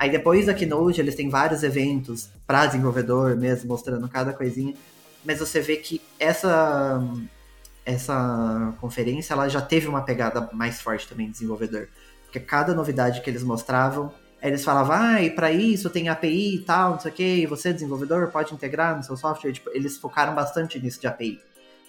Aí 0.00 0.08
depois 0.08 0.46
da 0.46 0.54
Keynote, 0.54 0.98
eles 0.98 1.14
têm 1.14 1.28
vários 1.28 1.62
eventos 1.62 2.30
para 2.46 2.64
desenvolvedor 2.64 3.36
mesmo, 3.36 3.68
mostrando 3.68 4.08
cada 4.08 4.32
coisinha. 4.32 4.72
Mas 5.22 5.40
você 5.40 5.60
vê 5.60 5.76
que 5.76 6.00
essa 6.18 6.98
essa 7.84 8.74
conferência 8.80 9.34
ela 9.34 9.46
já 9.46 9.60
teve 9.60 9.88
uma 9.88 10.00
pegada 10.00 10.48
mais 10.54 10.80
forte 10.80 11.06
também 11.06 11.26
de 11.26 11.32
desenvolvedor. 11.32 11.86
Porque 12.24 12.40
cada 12.40 12.72
novidade 12.72 13.20
que 13.20 13.28
eles 13.28 13.42
mostravam, 13.42 14.10
eles 14.40 14.64
falavam, 14.64 14.96
ah, 14.96 15.22
e 15.22 15.28
para 15.28 15.52
isso 15.52 15.90
tem 15.90 16.08
API 16.08 16.54
e 16.54 16.58
tal, 16.60 16.92
não 16.92 17.00
sei 17.00 17.10
o 17.10 17.14
que, 17.14 17.46
você 17.46 17.70
desenvolvedor 17.70 18.28
pode 18.28 18.54
integrar 18.54 18.96
no 18.96 19.02
seu 19.02 19.18
software. 19.18 19.52
Tipo, 19.52 19.68
eles 19.74 19.98
focaram 19.98 20.34
bastante 20.34 20.80
nisso 20.80 20.98
de 20.98 21.08
API. 21.08 21.38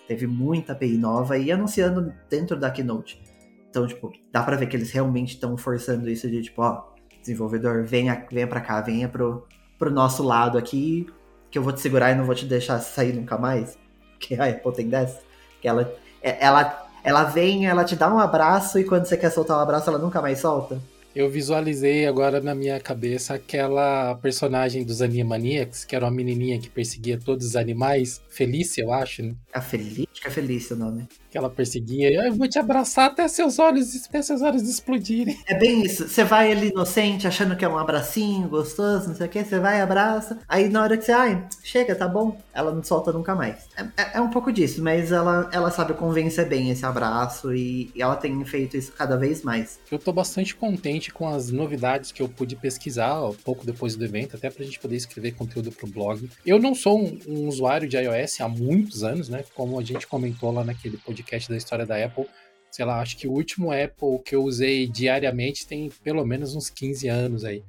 Teve 0.05 0.27
muita 0.27 0.73
API 0.73 0.97
nova 0.97 1.37
e 1.37 1.49
anunciando 1.49 2.13
dentro 2.29 2.59
da 2.59 2.69
Keynote. 2.69 3.21
Então, 3.69 3.87
tipo, 3.87 4.11
dá 4.33 4.43
pra 4.43 4.57
ver 4.57 4.67
que 4.67 4.75
eles 4.75 4.91
realmente 4.91 5.35
estão 5.35 5.55
forçando 5.55 6.09
isso 6.09 6.29
de, 6.29 6.41
tipo, 6.41 6.61
ó, 6.61 6.90
desenvolvedor, 7.21 7.83
venha, 7.83 8.25
venha 8.31 8.47
para 8.47 8.61
cá, 8.61 8.81
venha 8.81 9.07
pro, 9.07 9.47
pro 9.77 9.91
nosso 9.91 10.23
lado 10.23 10.57
aqui, 10.57 11.07
que 11.49 11.57
eu 11.57 11.63
vou 11.63 11.71
te 11.71 11.81
segurar 11.81 12.11
e 12.11 12.15
não 12.15 12.25
vou 12.25 12.35
te 12.35 12.45
deixar 12.45 12.79
sair 12.79 13.13
nunca 13.13 13.37
mais. 13.37 13.77
Que 14.21 14.35
a 14.35 14.45
Apple 14.45 14.71
tem 14.73 14.87
dessa. 14.87 15.19
Que 15.59 15.67
ela, 15.67 15.91
é, 16.21 16.45
ela, 16.45 16.87
ela 17.03 17.23
vem, 17.23 17.65
ela 17.65 17.83
te 17.83 17.95
dá 17.95 18.13
um 18.13 18.19
abraço 18.19 18.77
e 18.77 18.83
quando 18.83 19.05
você 19.05 19.17
quer 19.17 19.31
soltar 19.31 19.57
um 19.57 19.61
abraço, 19.61 19.89
ela 19.89 19.97
nunca 19.97 20.21
mais 20.21 20.37
solta. 20.37 20.79
Eu 21.15 21.27
visualizei 21.27 22.05
agora 22.05 22.39
na 22.39 22.55
minha 22.55 22.79
cabeça 22.79 23.33
aquela 23.33 24.15
personagem 24.15 24.85
dos 24.85 25.01
Animaniacs, 25.01 25.83
que 25.83 25.95
era 25.95 26.05
uma 26.05 26.11
menininha 26.11 26.59
que 26.59 26.69
perseguia 26.69 27.19
todos 27.19 27.47
os 27.47 27.55
animais. 27.55 28.21
Felícia, 28.29 28.83
eu 28.83 28.93
acho, 28.93 29.23
né? 29.23 29.35
A 29.51 29.59
Felícia? 29.59 30.07
Acho 30.09 30.21
que 30.21 30.27
é 30.27 30.31
Felícia 30.31 30.75
o 30.75 30.79
nome. 30.79 31.07
Que 31.31 31.37
ela 31.37 31.49
perseguia. 31.49 32.11
Eu 32.11 32.33
vou 32.33 32.47
te 32.47 32.59
abraçar 32.59 33.07
até 33.07 33.27
seus 33.27 33.57
olhos, 33.57 33.95
até 34.05 34.21
seus 34.21 34.41
olhos 34.41 34.63
explodirem. 34.63 35.39
É 35.47 35.57
bem 35.57 35.83
isso. 35.83 36.07
Você 36.07 36.23
vai 36.25 36.51
ali 36.51 36.67
inocente, 36.67 37.25
achando 37.25 37.55
que 37.55 37.63
é 37.63 37.69
um 37.69 37.77
abracinho 37.77 38.49
gostoso, 38.49 39.07
não 39.07 39.15
sei 39.15 39.27
o 39.27 39.29
que. 39.29 39.43
Você 39.43 39.57
vai 39.59 39.79
abraça. 39.79 40.39
Aí 40.47 40.67
na 40.67 40.83
hora 40.83 40.97
que 40.97 41.05
você, 41.05 41.13
ai, 41.13 41.47
chega, 41.63 41.95
tá 41.95 42.07
bom. 42.07 42.37
Ela 42.53 42.73
não 42.73 42.83
solta 42.83 43.13
nunca 43.13 43.33
mais. 43.33 43.69
É, 43.77 44.01
é, 44.01 44.17
é 44.17 44.21
um 44.21 44.29
pouco 44.29 44.51
disso, 44.51 44.83
mas 44.83 45.11
ela, 45.13 45.49
ela 45.53 45.71
sabe 45.71 45.93
convencer 45.93 46.47
bem 46.49 46.69
esse 46.69 46.85
abraço 46.85 47.55
e, 47.55 47.89
e 47.95 48.01
ela 48.01 48.17
tem 48.17 48.43
feito 48.43 48.75
isso 48.75 48.91
cada 48.91 49.15
vez 49.15 49.41
mais. 49.41 49.79
Eu 49.89 49.97
tô 49.97 50.11
bastante 50.11 50.53
contente 50.53 51.13
com 51.13 51.29
as 51.29 51.49
novidades 51.49 52.11
que 52.11 52.21
eu 52.21 52.27
pude 52.27 52.57
pesquisar 52.57 53.23
um 53.23 53.33
pouco 53.33 53.65
depois 53.65 53.95
do 53.95 54.03
evento, 54.03 54.35
até 54.35 54.49
para 54.49 54.63
a 54.63 54.65
gente 54.65 54.79
poder 54.79 54.97
escrever 54.97 55.31
conteúdo 55.31 55.71
para 55.71 55.87
o 55.87 55.89
blog. 55.89 56.29
Eu 56.45 56.59
não 56.59 56.75
sou 56.75 56.99
um, 56.99 57.17
um, 57.27 57.47
usuário 57.47 57.87
de 57.87 57.97
iOS 57.97 58.41
há 58.41 58.49
muitos 58.49 59.03
anos, 59.03 59.29
né? 59.29 59.45
Como 59.55 59.79
a 59.79 59.83
gente 59.83 60.05
comentou 60.05 60.51
lá 60.51 60.63
naquele 60.63 60.97
podcast 60.97 61.20
da 61.49 61.57
história 61.57 61.85
da 61.85 62.03
Apple. 62.03 62.25
Sei 62.69 62.85
lá, 62.85 63.01
acho 63.01 63.17
que 63.17 63.27
o 63.27 63.31
último 63.31 63.71
Apple 63.71 64.19
que 64.23 64.33
eu 64.33 64.43
usei 64.43 64.87
diariamente 64.87 65.67
tem 65.67 65.89
pelo 66.03 66.25
menos 66.25 66.55
uns 66.55 66.69
15 66.69 67.07
anos 67.07 67.43
aí. 67.43 67.63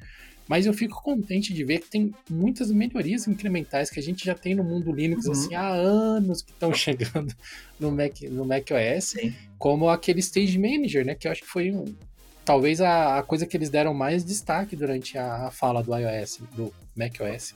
Mas 0.48 0.66
eu 0.66 0.74
fico 0.74 1.02
contente 1.02 1.54
de 1.54 1.64
ver 1.64 1.80
que 1.80 1.88
tem 1.88 2.14
muitas 2.28 2.70
melhorias 2.70 3.26
incrementais 3.26 3.88
que 3.90 3.98
a 3.98 4.02
gente 4.02 4.24
já 4.24 4.34
tem 4.34 4.54
no 4.54 4.64
mundo 4.64 4.92
Linux 4.92 5.26
uhum. 5.26 5.32
assim, 5.32 5.54
há 5.54 5.68
anos 5.68 6.42
que 6.42 6.50
estão 6.52 6.72
chegando 6.74 7.34
no 7.78 7.90
Mac, 7.90 8.20
no 8.22 8.44
Mac 8.44 8.66
OS, 8.70 9.04
Sim. 9.04 9.34
como 9.58 9.88
aquele 9.88 10.20
Stage 10.20 10.58
Manager, 10.58 11.06
né? 11.06 11.14
Que 11.14 11.26
eu 11.26 11.32
acho 11.32 11.42
que 11.42 11.48
foi 11.48 11.70
um, 11.70 11.84
talvez 12.44 12.80
a, 12.80 13.18
a, 13.18 13.22
coisa 13.22 13.46
que 13.46 13.56
eles 13.56 13.70
deram 13.70 13.94
mais 13.94 14.24
destaque 14.24 14.76
durante 14.76 15.16
a, 15.16 15.46
a 15.46 15.50
fala 15.50 15.82
do 15.82 15.96
iOS, 15.96 16.40
do 16.54 16.72
macOS. 16.96 17.54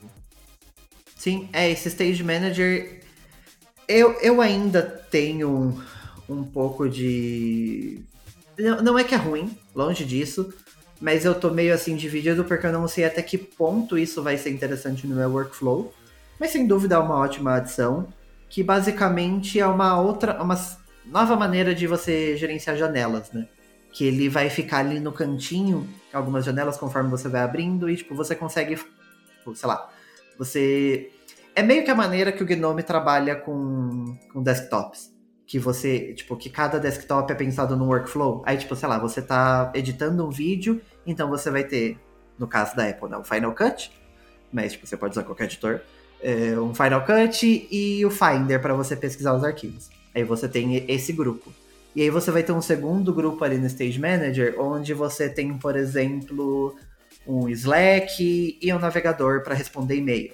Sim, 1.15 1.49
é, 1.51 1.69
esse 1.69 1.89
Stage 1.89 2.23
Manager. 2.23 3.01
Eu, 3.87 4.13
eu 4.19 4.41
ainda 4.41 4.81
tenho 4.81 5.81
um 6.27 6.43
pouco 6.43 6.89
de. 6.89 8.01
Não, 8.57 8.81
não 8.81 8.99
é 8.99 9.03
que 9.03 9.15
é 9.15 9.17
ruim, 9.17 9.57
longe 9.73 10.03
disso, 10.03 10.53
mas 10.99 11.25
eu 11.25 11.33
tô 11.35 11.51
meio 11.51 11.73
assim 11.73 11.95
dividido 11.95 12.43
porque 12.43 12.67
eu 12.67 12.73
não 12.73 12.87
sei 12.87 13.05
até 13.05 13.21
que 13.21 13.37
ponto 13.37 13.97
isso 13.97 14.21
vai 14.21 14.37
ser 14.37 14.49
interessante 14.49 15.07
no 15.07 15.15
meu 15.15 15.29
workflow. 15.29 15.93
Mas 16.39 16.51
sem 16.51 16.67
dúvida 16.67 16.95
é 16.95 16.99
uma 16.99 17.15
ótima 17.15 17.55
adição, 17.55 18.07
que 18.49 18.61
basicamente 18.61 19.59
é 19.59 19.65
uma 19.65 19.99
outra, 19.99 20.41
uma 20.41 20.55
nova 21.05 21.35
maneira 21.35 21.73
de 21.73 21.87
você 21.87 22.35
gerenciar 22.37 22.77
janelas, 22.77 23.31
né? 23.31 23.47
que 23.97 24.05
ele 24.05 24.29
vai 24.29 24.47
ficar 24.47 24.77
ali 24.77 24.99
no 24.99 25.11
cantinho, 25.11 25.89
algumas 26.13 26.45
janelas 26.45 26.77
conforme 26.77 27.09
você 27.09 27.27
vai 27.27 27.41
abrindo, 27.41 27.89
e 27.89 27.97
tipo, 27.97 28.13
você 28.13 28.35
consegue, 28.35 28.75
tipo, 28.75 29.55
sei 29.55 29.67
lá, 29.67 29.89
você. 30.37 31.11
É 31.57 31.63
meio 31.63 31.83
que 31.83 31.89
a 31.89 31.95
maneira 31.95 32.31
que 32.31 32.43
o 32.43 32.45
Gnome 32.45 32.83
trabalha 32.83 33.35
com, 33.35 34.15
com 34.31 34.43
desktops. 34.43 35.11
Que 35.43 35.57
você, 35.57 36.13
tipo, 36.13 36.37
que 36.37 36.51
cada 36.51 36.79
desktop 36.79 37.31
é 37.31 37.35
pensado 37.35 37.75
no 37.75 37.87
workflow. 37.87 38.43
Aí, 38.45 38.59
tipo, 38.59 38.75
sei 38.75 38.87
lá, 38.87 38.99
você 38.99 39.23
tá 39.23 39.71
editando 39.73 40.23
um 40.23 40.29
vídeo, 40.29 40.79
então 41.03 41.27
você 41.27 41.49
vai 41.49 41.63
ter, 41.63 41.97
no 42.37 42.45
caso 42.47 42.75
da 42.75 42.87
Apple, 42.87 43.09
né, 43.09 43.17
o 43.17 43.23
Final 43.23 43.55
Cut, 43.55 43.91
mas 44.53 44.73
tipo, 44.73 44.85
você 44.85 44.95
pode 44.95 45.13
usar 45.13 45.23
qualquer 45.23 45.45
editor, 45.45 45.81
é, 46.21 46.59
um 46.59 46.75
Final 46.75 47.03
Cut 47.03 47.67
e 47.71 48.05
o 48.05 48.11
Finder 48.11 48.61
para 48.61 48.75
você 48.75 48.95
pesquisar 48.95 49.33
os 49.33 49.43
arquivos. 49.43 49.89
Aí 50.13 50.23
você 50.23 50.47
tem 50.47 50.85
esse 50.87 51.11
grupo. 51.11 51.51
E 51.95 52.03
aí 52.03 52.11
você 52.11 52.29
vai 52.29 52.43
ter 52.43 52.51
um 52.51 52.61
segundo 52.61 53.11
grupo 53.11 53.43
ali 53.43 53.57
no 53.57 53.65
Stage 53.65 53.99
Manager, 53.99 54.61
onde 54.61 54.93
você 54.93 55.27
tem, 55.27 55.57
por 55.57 55.75
exemplo, 55.75 56.75
um 57.25 57.49
Slack 57.49 58.59
e 58.61 58.71
um 58.71 58.77
navegador 58.77 59.41
para 59.41 59.55
responder 59.55 59.95
e-mail. 59.95 60.33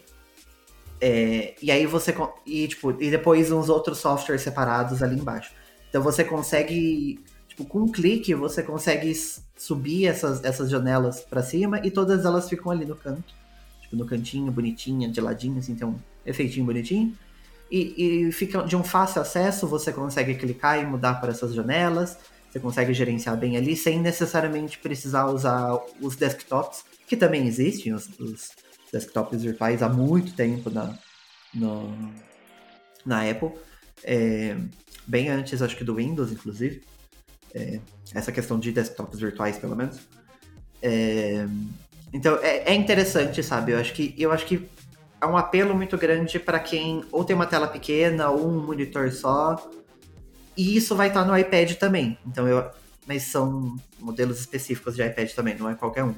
É, 1.06 1.54
e 1.62 1.70
aí 1.70 1.86
você 1.86 2.16
e 2.46 2.66
tipo 2.66 2.92
e 2.92 3.12
depois 3.12 3.52
uns 3.52 3.68
outros 3.68 3.98
softwares 3.98 4.42
separados 4.42 5.04
ali 5.04 5.20
embaixo. 5.20 5.52
Então 5.90 6.02
você 6.02 6.24
consegue 6.24 7.20
tipo 7.46 7.66
com 7.66 7.80
um 7.80 7.92
clique 7.92 8.34
você 8.34 8.64
consegue 8.64 9.14
subir 9.58 10.08
essas, 10.08 10.42
essas 10.46 10.70
janelas 10.70 11.20
para 11.20 11.44
cima 11.44 11.82
e 11.84 11.92
todas 11.92 12.24
elas 12.24 12.48
ficam 12.48 12.72
ali 12.72 12.86
no 12.86 12.96
canto, 12.96 13.36
tipo 13.82 13.98
no 13.98 14.06
cantinho 14.06 14.50
bonitinha, 14.50 15.10
de 15.10 15.20
ladinho 15.20 15.60
assim, 15.60 15.76
tem 15.76 15.86
um 15.86 16.00
efeitinho 16.26 16.66
bonitinho. 16.66 17.14
E, 17.70 18.28
e 18.28 18.32
fica 18.32 18.64
de 18.64 18.78
um 18.78 18.84
fácil 18.84 19.22
acesso, 19.22 19.68
você 19.68 19.92
consegue 19.92 20.36
clicar 20.36 20.80
e 20.80 20.86
mudar 20.86 21.16
para 21.16 21.32
essas 21.32 21.54
janelas, 21.54 22.18
você 22.50 22.62
consegue 22.62 22.94
gerenciar 22.94 23.36
bem 23.36 23.58
ali, 23.58 23.76
sem 23.76 24.00
necessariamente 24.00 24.78
precisar 24.78 25.26
usar 25.26 25.78
os 26.00 26.16
desktops, 26.16 26.86
que 27.06 27.18
também 27.18 27.46
existem, 27.46 27.94
os, 27.94 28.08
os 28.18 28.52
desktops 28.94 29.42
virtuais 29.42 29.82
há 29.82 29.90
muito 29.90 30.34
tempo 30.34 30.70
na, 30.70 30.98
no, 31.54 31.92
na 33.04 33.30
Apple, 33.30 33.52
é, 34.04 34.56
bem 35.08 35.30
antes, 35.30 35.62
acho 35.62 35.76
que 35.76 35.84
do 35.84 35.96
Windows, 35.96 36.32
inclusive, 36.32 36.84
é, 37.54 37.80
essa 38.14 38.32
questão 38.32 38.60
de 38.60 38.72
desktops 38.72 39.20
virtuais, 39.20 39.58
pelo 39.58 39.76
menos. 39.76 40.00
É, 40.82 41.48
então, 42.14 42.38
é, 42.38 42.72
é, 42.72 42.76
interessante, 42.76 43.42
sabe? 43.42 43.72
Eu 43.72 43.80
acho 43.80 43.94
que, 43.94 44.14
eu 44.18 44.32
acho 44.32 44.46
que 44.46 44.70
é 45.20 45.26
um 45.26 45.36
apelo 45.36 45.76
muito 45.76 45.98
grande 45.98 46.38
para 46.38 46.60
quem 46.60 47.04
ou 47.12 47.26
tem 47.26 47.36
uma 47.36 47.48
tela 47.48 47.68
pequena 47.68 48.30
ou 48.30 48.48
um 48.48 48.62
monitor 48.64 49.12
só. 49.12 49.72
E 50.56 50.78
isso 50.78 50.96
vai 50.96 51.08
estar 51.08 51.26
no 51.26 51.36
iPad 51.36 51.74
também. 51.74 52.18
Então 52.28 52.48
eu, 52.48 52.70
mas 53.08 53.24
são 53.24 53.76
modelos 54.00 54.40
específicos 54.40 54.96
de 54.96 55.04
iPad 55.04 55.32
também, 55.32 55.56
não 55.56 55.68
é 55.68 55.74
qualquer 55.74 56.04
um. 56.04 56.14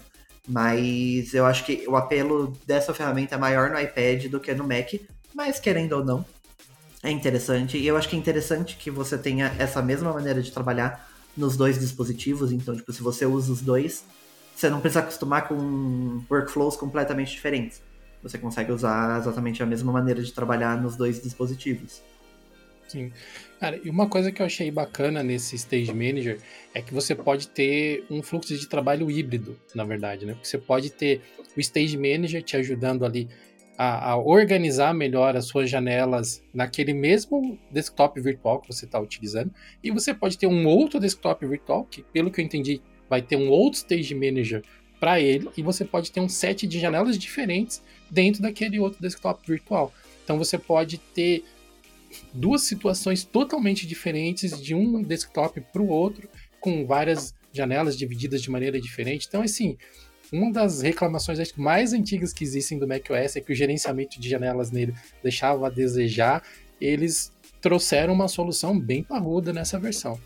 Mas 0.48 1.34
eu 1.34 1.46
acho 1.46 1.66
que 1.66 1.86
o 1.88 1.96
apelo 1.96 2.56
dessa 2.66 2.94
ferramenta 2.94 3.36
é 3.36 3.38
maior 3.38 3.70
no 3.70 3.80
iPad 3.80 4.26
do 4.26 4.40
que 4.40 4.54
no 4.54 4.68
Mac, 4.68 4.94
mas 5.34 5.60
querendo 5.60 5.94
ou 5.94 6.06
não, 6.06 6.26
é 7.02 7.10
interessante. 7.10 7.78
E 7.78 7.88
eu 7.88 7.98
acho 7.98 8.08
que 8.08 8.16
é 8.16 8.20
interessante 8.20 8.78
que 8.78 8.92
você 8.92 9.18
tenha 9.18 9.54
essa 9.58 9.82
mesma 9.82 10.14
maneira 10.14 10.42
de 10.42 10.52
trabalhar 10.52 11.10
nos 11.36 11.58
dois 11.58 11.80
dispositivos. 11.80 12.52
Então, 12.52 12.76
tipo, 12.76 12.94
se 12.94 13.02
você 13.02 13.26
usa 13.26 13.52
os 13.52 13.62
dois, 13.62 14.04
você 14.56 14.70
não 14.70 14.80
precisa 14.80 15.00
acostumar 15.00 15.48
com 15.48 16.24
workflows 16.30 16.76
completamente 16.76 17.32
diferentes 17.32 17.82
você 18.26 18.40
consegue 18.40 18.72
usar 18.72 19.20
exatamente 19.20 19.62
a 19.62 19.66
mesma 19.68 19.92
maneira 19.92 20.22
de 20.22 20.34
trabalhar 20.34 20.82
nos 20.82 20.96
dois 20.96 21.22
dispositivos. 21.22 22.02
Sim. 22.88 23.12
Cara, 23.60 23.80
e 23.84 23.90
uma 23.90 24.08
coisa 24.08 24.32
que 24.32 24.42
eu 24.42 24.46
achei 24.46 24.70
bacana 24.70 25.24
nesse 25.24 25.56
Stage 25.56 25.92
Manager 25.94 26.40
é 26.74 26.82
que 26.82 26.94
você 26.94 27.16
pode 27.16 27.48
ter 27.48 28.06
um 28.10 28.22
fluxo 28.22 28.56
de 28.56 28.68
trabalho 28.68 29.10
híbrido, 29.10 29.60
na 29.74 29.84
verdade, 29.84 30.26
né? 30.26 30.34
Porque 30.34 30.48
você 30.48 30.58
pode 30.58 30.92
ter 30.92 31.22
o 31.58 31.60
Stage 31.60 31.98
Manager 31.98 32.44
te 32.44 32.56
ajudando 32.56 33.04
ali 33.04 33.28
a, 33.78 34.12
a 34.12 34.18
organizar 34.18 34.94
melhor 34.94 35.36
as 35.36 35.46
suas 35.46 35.70
janelas 35.70 36.44
naquele 36.54 36.94
mesmo 36.94 37.60
desktop 37.72 38.22
virtual 38.22 38.62
que 38.62 38.74
você 38.74 38.86
está 38.86 39.00
utilizando, 39.00 39.52
e 39.84 39.92
você 39.92 40.14
pode 40.14 40.38
ter 40.38 40.48
um 40.48 40.66
outro 40.68 41.00
desktop 41.00 41.46
virtual, 41.46 41.86
que 41.86 42.04
pelo 42.04 42.32
que 42.32 42.40
eu 42.40 42.46
entendi, 42.46 42.82
vai 43.10 43.22
ter 43.22 43.36
um 43.36 43.50
outro 43.50 43.80
Stage 43.80 44.14
Manager 44.14 44.64
para 45.00 45.20
ele, 45.20 45.50
e 45.58 45.62
você 45.62 45.84
pode 45.84 46.12
ter 46.12 46.20
um 46.20 46.30
set 46.30 46.66
de 46.66 46.80
janelas 46.80 47.18
diferentes 47.18 47.84
dentro 48.10 48.42
daquele 48.42 48.80
outro 48.80 49.02
desktop 49.02 49.46
virtual. 49.46 49.94
Então 50.24 50.38
você 50.38 50.58
pode 50.58 50.98
ter 50.98 51.44
duas 52.34 52.64
situações 52.64 53.24
totalmente 53.24 53.86
diferentes 53.86 54.62
de 54.62 54.74
um 54.74 55.02
desktop 55.02 55.62
para 55.62 55.82
o 55.82 55.88
outro, 55.88 56.30
com 56.60 56.86
várias 56.86 57.34
janelas 57.52 57.98
divididas 57.98 58.42
de 58.42 58.50
maneira 58.50 58.80
diferente. 58.80 59.26
Então, 59.28 59.42
assim, 59.42 59.78
uma 60.32 60.52
das 60.52 60.82
reclamações 60.82 61.40
mais 61.54 61.94
antigas 61.94 62.34
que 62.34 62.44
existem 62.44 62.78
do 62.78 62.88
macOS 62.88 63.36
é 63.36 63.42
que 63.42 63.54
o 63.54 63.56
gerenciamento 63.56 64.20
de 64.20 64.30
janelas 64.30 64.72
nele 64.72 64.94
deixava 65.24 65.68
a 65.68 65.70
desejar. 65.70 66.44
Eles 66.82 67.32
trouxeram 67.62 68.14
uma 68.14 68.28
solução 68.28 68.80
bem 68.80 69.04
parruda 69.04 69.54
nessa 69.54 69.80
versão. 69.80 70.20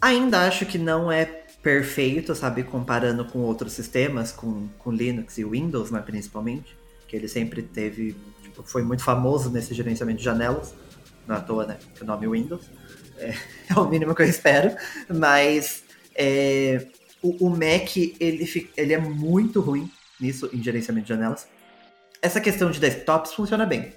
Ainda 0.00 0.46
acho 0.46 0.64
que 0.64 0.78
não 0.78 1.12
é 1.12 1.24
perfeito, 1.62 2.34
sabe, 2.34 2.62
comparando 2.62 3.24
com 3.26 3.40
outros 3.40 3.72
sistemas, 3.72 4.32
com, 4.32 4.68
com 4.78 4.90
Linux 4.90 5.36
e 5.36 5.44
Windows, 5.44 5.90
né, 5.90 6.00
principalmente 6.00 6.80
que 7.06 7.16
ele 7.16 7.26
sempre 7.26 7.60
teve, 7.60 8.14
tipo, 8.40 8.62
foi 8.62 8.84
muito 8.84 9.02
famoso 9.02 9.50
nesse 9.50 9.74
gerenciamento 9.74 10.18
de 10.18 10.24
janelas, 10.24 10.72
não 11.30 11.36
à 11.36 11.40
toa, 11.40 11.66
né, 11.66 11.78
que 11.94 12.02
o 12.02 12.06
nome 12.06 12.28
Windows, 12.28 12.70
é, 13.16 13.34
é 13.70 13.74
o 13.78 13.88
mínimo 13.88 14.14
que 14.14 14.22
eu 14.22 14.26
espero, 14.26 14.76
mas 15.08 15.84
é, 16.14 16.86
o, 17.22 17.46
o, 17.46 17.50
Mac, 17.50 17.96
ele, 17.96 18.70
ele 18.76 18.92
é 18.92 18.98
muito 18.98 19.60
ruim 19.60 19.90
nisso, 20.20 20.50
em 20.52 20.62
gerenciamento 20.62 21.06
de 21.06 21.14
janelas. 21.14 21.46
Essa 22.20 22.40
questão 22.40 22.70
de 22.70 22.80
desktops 22.80 23.32
funciona 23.32 23.64
bem, 23.64 23.94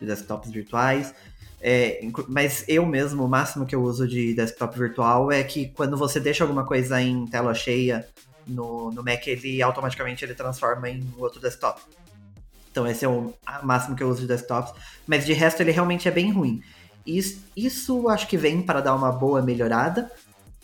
de 0.00 0.06
desktops 0.06 0.50
virtuais, 0.50 1.14
é, 1.60 2.00
mas 2.28 2.64
eu 2.68 2.86
mesmo, 2.86 3.24
o 3.24 3.28
máximo 3.28 3.66
que 3.66 3.74
eu 3.74 3.82
uso 3.82 4.06
de 4.06 4.32
desktop 4.32 4.78
virtual 4.78 5.32
é 5.32 5.42
que 5.42 5.68
quando 5.70 5.96
você 5.96 6.20
deixa 6.20 6.44
alguma 6.44 6.64
coisa 6.64 7.02
em 7.02 7.26
tela 7.26 7.52
cheia 7.52 8.06
no, 8.46 8.92
no 8.92 9.02
Mac, 9.02 9.26
ele 9.26 9.60
automaticamente 9.60 10.24
ele 10.24 10.34
transforma 10.34 10.88
em 10.88 11.04
outro 11.18 11.40
desktop. 11.40 11.80
Então 12.78 12.86
esse 12.86 13.04
é 13.04 13.08
o 13.08 13.34
máximo 13.64 13.96
que 13.96 14.02
eu 14.04 14.08
uso 14.08 14.20
de 14.20 14.28
desktops. 14.28 14.72
Mas 15.04 15.26
de 15.26 15.32
resto 15.32 15.60
ele 15.60 15.72
realmente 15.72 16.06
é 16.06 16.12
bem 16.12 16.30
ruim. 16.30 16.62
Isso, 17.04 17.42
isso 17.56 18.08
acho 18.08 18.28
que 18.28 18.36
vem 18.36 18.62
para 18.62 18.80
dar 18.80 18.94
uma 18.94 19.10
boa 19.10 19.42
melhorada. 19.42 20.08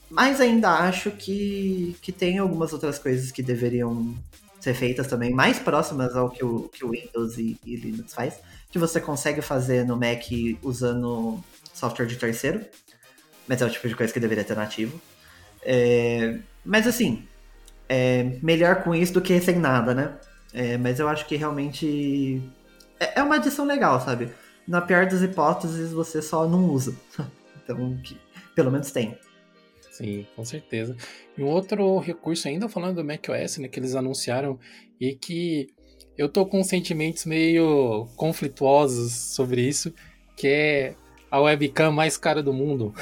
Mas 0.09 0.40
ainda 0.40 0.71
acho 0.71 1.11
que, 1.11 1.97
que 2.00 2.12
tem 2.12 2.38
algumas 2.38 2.73
outras 2.73 3.00
coisas 3.00 3.33
que 3.33 3.42
deveriam 3.42 4.14
ser 4.61 4.75
feitas 4.75 5.09
também, 5.09 5.35
mais 5.35 5.59
próximas 5.59 6.14
ao 6.14 6.30
que 6.30 6.44
o, 6.44 6.68
que 6.68 6.85
o 6.85 6.90
Windows 6.90 7.37
e, 7.37 7.59
e 7.66 7.76
Linux 7.76 8.14
faz, 8.14 8.38
que 8.71 8.78
você 8.78 8.99
consegue 9.00 9.42
fazer 9.42 9.85
no 9.85 9.97
Mac 9.97 10.23
usando 10.62 11.42
software 11.75 12.06
de 12.06 12.16
terceiro. 12.16 12.64
Mas 13.49 13.61
é 13.61 13.66
o 13.66 13.71
tipo 13.71 13.88
de 13.88 13.97
coisa 13.97 14.12
que 14.12 14.21
deveria 14.21 14.44
ter 14.44 14.56
nativo. 14.56 15.00
É, 15.62 16.38
mas 16.64 16.87
assim, 16.87 17.26
é 17.88 18.38
melhor 18.40 18.85
com 18.85 18.94
isso 18.94 19.12
do 19.12 19.21
que 19.21 19.38
sem 19.40 19.56
nada, 19.56 19.92
né? 19.92 20.12
É, 20.54 20.78
mas 20.78 21.00
eu 21.00 21.08
acho 21.08 21.26
que 21.26 21.34
realmente 21.34 22.40
é, 23.00 23.18
é 23.18 23.23
uma 23.23 23.34
adição 23.34 23.66
legal, 23.66 24.00
sabe? 24.00 24.30
Na 24.66 24.80
pior 24.80 25.06
das 25.06 25.20
hipóteses, 25.20 25.92
você 25.92 26.23
só 26.23 26.49
não 26.49 26.70
usa. 26.70 26.96
então, 27.62 27.99
que, 28.02 28.16
pelo 28.54 28.70
menos 28.70 28.90
tem. 28.92 29.18
Sim, 29.90 30.26
com 30.34 30.44
certeza. 30.44 30.96
E 31.37 31.42
um 31.42 31.46
outro 31.46 31.99
recurso, 31.99 32.49
ainda 32.49 32.68
falando 32.68 32.96
do 32.96 33.04
macOS, 33.04 33.58
né, 33.58 33.68
que 33.68 33.78
eles 33.78 33.94
anunciaram 33.94 34.58
e 35.00 35.14
que 35.14 35.68
eu 36.16 36.28
tô 36.28 36.46
com 36.46 36.62
sentimentos 36.62 37.25
meio 37.26 38.08
conflituosos 38.16 39.12
sobre 39.12 39.61
isso, 39.62 39.92
que 40.37 40.49
é 40.49 40.94
a 41.30 41.40
webcam 41.40 41.90
mais 41.90 42.16
cara 42.16 42.42
do 42.42 42.52
mundo. 42.52 42.94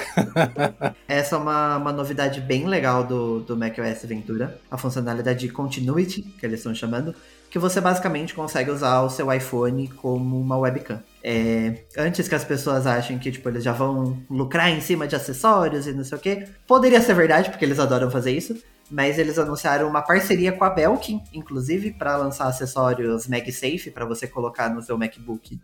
Essa 1.07 1.37
é 1.37 1.39
uma, 1.39 1.77
uma 1.77 1.93
novidade 1.93 2.41
bem 2.41 2.67
legal 2.67 3.05
do, 3.05 3.41
do 3.41 3.57
macOS 3.57 4.05
Ventura, 4.05 4.59
a 4.71 4.79
funcionalidade 4.79 5.41
de 5.41 5.53
Continuity, 5.53 6.23
que 6.23 6.47
eles 6.47 6.61
estão 6.61 6.75
chamando, 6.75 7.15
que 7.53 7.59
você 7.59 7.83
basicamente 7.83 8.33
consegue 8.33 8.71
usar 8.71 9.03
o 9.03 9.11
seu 9.11 9.31
iPhone 9.31 9.87
como 9.87 10.41
uma 10.41 10.57
webcam. 10.57 11.03
É, 11.23 11.85
antes 11.99 12.27
que 12.27 12.35
as 12.35 12.43
pessoas 12.43 12.87
achem 12.87 13.19
que 13.19 13.31
tipo, 13.31 13.47
eles 13.47 13.63
já 13.63 13.75
vão 13.75 14.23
lucrar 14.31 14.71
em 14.71 14.81
cima 14.81 15.07
de 15.07 15.15
acessórios 15.15 15.87
e 15.87 15.93
não 15.93 16.03
sei 16.03 16.17
o 16.17 16.21
que, 16.23 16.49
poderia 16.67 16.99
ser 17.03 17.13
verdade, 17.13 17.51
porque 17.51 17.63
eles 17.63 17.79
adoram 17.79 18.11
fazer 18.11 18.33
isso, 18.33 18.57
mas 18.91 19.19
eles 19.19 19.39
anunciaram 19.39 19.87
uma 19.87 20.01
parceria 20.01 20.51
com 20.51 20.65
a 20.65 20.71
Belkin, 20.71 21.21
inclusive, 21.31 21.91
para 21.91 22.17
lançar 22.17 22.47
acessórios 22.47 23.29
MagSafe 23.29 23.91
para 23.91 24.07
você 24.07 24.27
colocar 24.27 24.71
no 24.71 24.81
seu 24.81 24.97
MacBook 24.97 25.61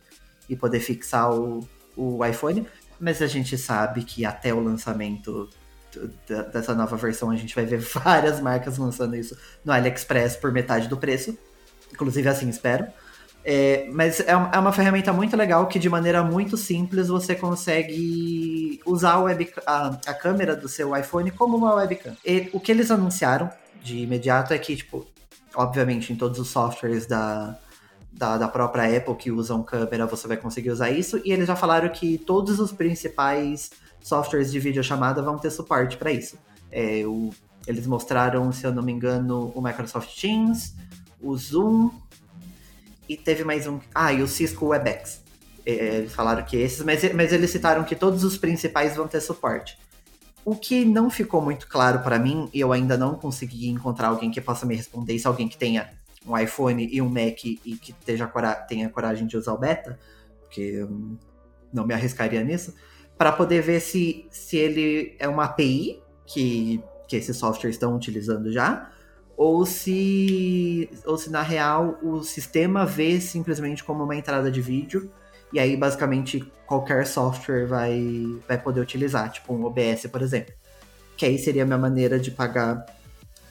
e 0.47 0.55
poder 0.55 0.81
fixar 0.81 1.33
o, 1.35 1.67
o 1.97 2.23
iPhone, 2.23 2.67
mas 3.01 3.23
a 3.23 3.27
gente 3.27 3.57
sabe 3.57 4.03
que 4.05 4.27
até 4.27 4.53
o 4.53 4.61
lançamento 4.61 5.49
dessa 6.53 6.75
nova 6.75 6.97
versão 6.99 7.31
a 7.31 7.37
gente 7.37 7.55
vai 7.55 7.65
ver 7.65 7.79
várias 7.81 8.41
marcas 8.41 8.77
lançando 8.77 9.17
isso 9.17 9.35
no 9.65 9.73
AliExpress 9.73 10.37
por 10.37 10.53
metade 10.53 10.87
do 10.87 10.99
preço. 10.99 11.37
Inclusive 11.93 12.29
assim 12.29 12.49
espero. 12.49 12.87
É, 13.45 13.89
mas 13.93 14.21
é, 14.21 14.33
é 14.33 14.59
uma 14.59 14.73
ferramenta 14.73 15.13
muito 15.13 15.37
legal 15.37 15.67
que 15.69 15.79
de 15.79 15.89
maneira 15.89 16.23
muito 16.23 16.57
simples 16.57 17.09
você 17.09 17.35
consegue 17.35 18.81
usar 18.85 19.13
a, 19.13 19.21
web, 19.21 19.51
a, 19.67 19.99
a 20.07 20.15
câmera 20.15 20.55
do 20.55 20.69
seu 20.69 20.95
iPhone 20.95 21.31
como 21.31 21.57
uma 21.57 21.75
webcam. 21.75 22.15
E 22.25 22.51
o 22.53 22.61
que 22.61 22.71
eles 22.71 22.91
anunciaram 22.91 23.49
de 23.83 23.99
imediato 23.99 24.53
é 24.53 24.59
que, 24.59 24.77
tipo, 24.77 25.07
obviamente 25.55 26.13
em 26.13 26.17
todos 26.17 26.39
os 26.39 26.49
softwares 26.49 27.07
da, 27.07 27.57
da, 28.13 28.37
da, 28.37 28.49
própria 28.49 28.97
Apple 28.97 29.15
que 29.17 29.31
usam 29.31 29.63
câmera, 29.63 30.07
você 30.07 30.29
vai 30.29 30.37
conseguir 30.37 30.71
usar 30.71 30.91
isso. 30.91 31.21
E 31.25 31.33
eles 31.33 31.47
já 31.47 31.57
falaram 31.57 31.89
que 31.89 32.19
todos 32.19 32.61
os 32.61 32.73
principais 32.73 33.71
softwares 34.01 34.53
de 34.53 34.61
videochamada 34.61 35.23
vão 35.23 35.39
ter 35.39 35.51
suporte 35.51 35.97
para 35.97 36.13
isso. 36.13 36.37
É, 36.71 37.03
o, 37.07 37.31
eles 37.67 37.87
mostraram, 37.87 38.51
se 38.53 38.67
eu 38.67 38.73
não 38.73 38.83
me 38.83 38.93
engano, 38.93 39.53
o 39.55 39.63
Microsoft 39.63 40.19
Teams, 40.21 40.75
o 41.21 41.37
Zoom 41.37 41.91
e 43.09 43.17
teve 43.17 43.45
mais 43.45 43.67
um. 43.67 43.81
Ah, 43.95 44.13
e 44.13 44.23
o 44.23 44.29
Cisco 44.29 44.67
WebEx. 44.67 45.23
É, 45.65 45.73
eles 45.97 46.15
falaram 46.15 46.45
que 46.45 46.57
esses, 46.57 46.85
mas, 46.85 47.13
mas 47.13 47.33
eles 47.33 47.51
citaram 47.51 47.85
que 47.85 47.95
todos 47.95 48.25
os 48.25 48.37
principais 48.39 48.97
vão 48.97 49.07
ter 49.07 49.21
suporte. 49.21 49.79
O 50.45 50.57
que 50.57 50.85
não 50.85 51.11
ficou 51.11 51.43
muito 51.43 51.69
claro 51.69 52.01
para 52.01 52.19
mim, 52.19 52.49
e 52.55 52.61
eu 52.61 52.73
ainda 52.73 52.97
não 52.97 53.15
consegui 53.15 53.69
encontrar 53.69 54.09
alguém 54.09 54.31
que 54.31 54.41
possa 54.41 54.65
me 54.65 54.75
responder, 54.75 55.19
se 55.19 55.27
alguém 55.27 55.49
que 55.49 55.59
tenha 55.59 55.91
um 56.27 56.37
iPhone 56.39 56.89
e 56.91 57.03
um 57.03 57.09
Mac 57.09 57.45
e 57.45 57.79
que 57.81 57.93
esteja 57.93 58.27
tenha 58.67 58.89
coragem 58.89 59.27
de 59.27 59.37
usar 59.37 59.53
o 59.53 59.59
beta, 59.59 59.99
porque 60.41 60.87
não 61.73 61.87
me 61.87 61.93
arriscaria 61.93 62.43
nisso, 62.43 62.75
para 63.17 63.33
poder 63.33 63.63
ver 63.63 63.81
se, 63.81 64.27
se 64.31 64.57
ele 64.57 65.17
é 65.19 65.29
uma 65.29 65.45
API 65.45 66.01
que, 66.25 66.83
que 67.07 67.17
esses 67.17 67.37
softwares 67.37 67.77
estão 67.77 67.95
utilizando 67.95 68.51
já, 68.51 68.91
ou 69.39 69.65
se, 69.65 70.91
ou 71.07 71.17
se 71.17 71.31
na 71.31 71.41
real 71.43 71.99
o 72.03 72.23
sistema 72.23 72.85
vê 72.85 73.19
simplesmente 73.21 73.83
como 73.83 74.05
uma 74.05 74.17
entrada 74.17 74.51
de 74.51 74.61
vídeo, 74.61 75.11
e 75.51 75.59
aí 75.59 75.77
basicamente 75.77 76.41
qualquer 76.67 77.07
software 77.07 77.67
vai, 77.67 78.03
vai 78.47 78.59
poder 78.61 78.81
utilizar, 78.81 79.31
tipo 79.31 79.55
um 79.55 79.65
OBS, 79.65 80.07
por 80.13 80.21
exemplo. 80.21 80.53
Que 81.17 81.25
aí 81.25 81.39
seria 81.39 81.63
a 81.63 81.67
minha 81.67 81.79
maneira 81.79 82.19
de 82.19 82.31
pagar 82.31 82.85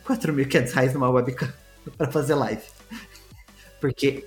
4.500 0.06 0.72
reais 0.74 0.94
numa 0.94 1.10
webcam. 1.10 1.52
para 1.98 2.12
fazer 2.12 2.36
live. 2.36 2.62
Porque. 3.80 4.26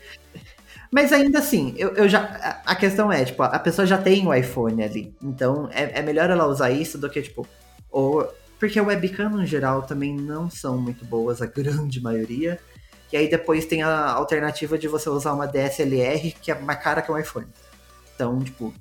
Mas 0.91 1.13
ainda 1.13 1.39
assim, 1.39 1.75
eu, 1.77 1.91
eu 1.95 2.09
já. 2.09 2.63
A 2.65 2.75
questão 2.75 3.13
é, 3.13 3.25
tipo, 3.25 3.43
a 3.43 3.59
pessoa 3.59 3.87
já 3.87 3.99
tem 3.99 4.27
o 4.27 4.35
iPhone 4.35 4.83
ali. 4.83 5.15
Então 5.23 5.69
é, 5.73 5.99
é 5.99 6.03
melhor 6.03 6.31
ela 6.31 6.47
usar 6.47 6.71
isso 6.71 6.99
do 6.99 7.09
que, 7.09 7.23
tipo. 7.23 7.47
Ou, 7.91 8.33
porque 8.61 8.79
a 8.79 8.83
webcam 8.83 9.31
no 9.31 9.47
geral 9.47 9.83
também 9.83 10.15
não 10.15 10.51
são 10.51 10.79
muito 10.79 11.03
boas, 11.05 11.41
a 11.41 11.47
grande 11.49 12.01
maioria. 12.01 12.61
E 13.11 13.17
aí 13.17 13.29
depois 13.29 13.65
tem 13.65 13.83
a 13.83 14.11
alternativa 14.13 14.79
de 14.79 14.87
você 14.87 15.09
usar 15.09 15.33
uma 15.33 15.47
DSLR, 15.47 16.31
que 16.41 16.53
é 16.53 16.61
mais 16.61 16.81
cara 16.81 17.03
que 17.03 17.11
um 17.11 17.19
iPhone. 17.19 17.47
Então, 18.15 18.39
tipo, 18.39 18.73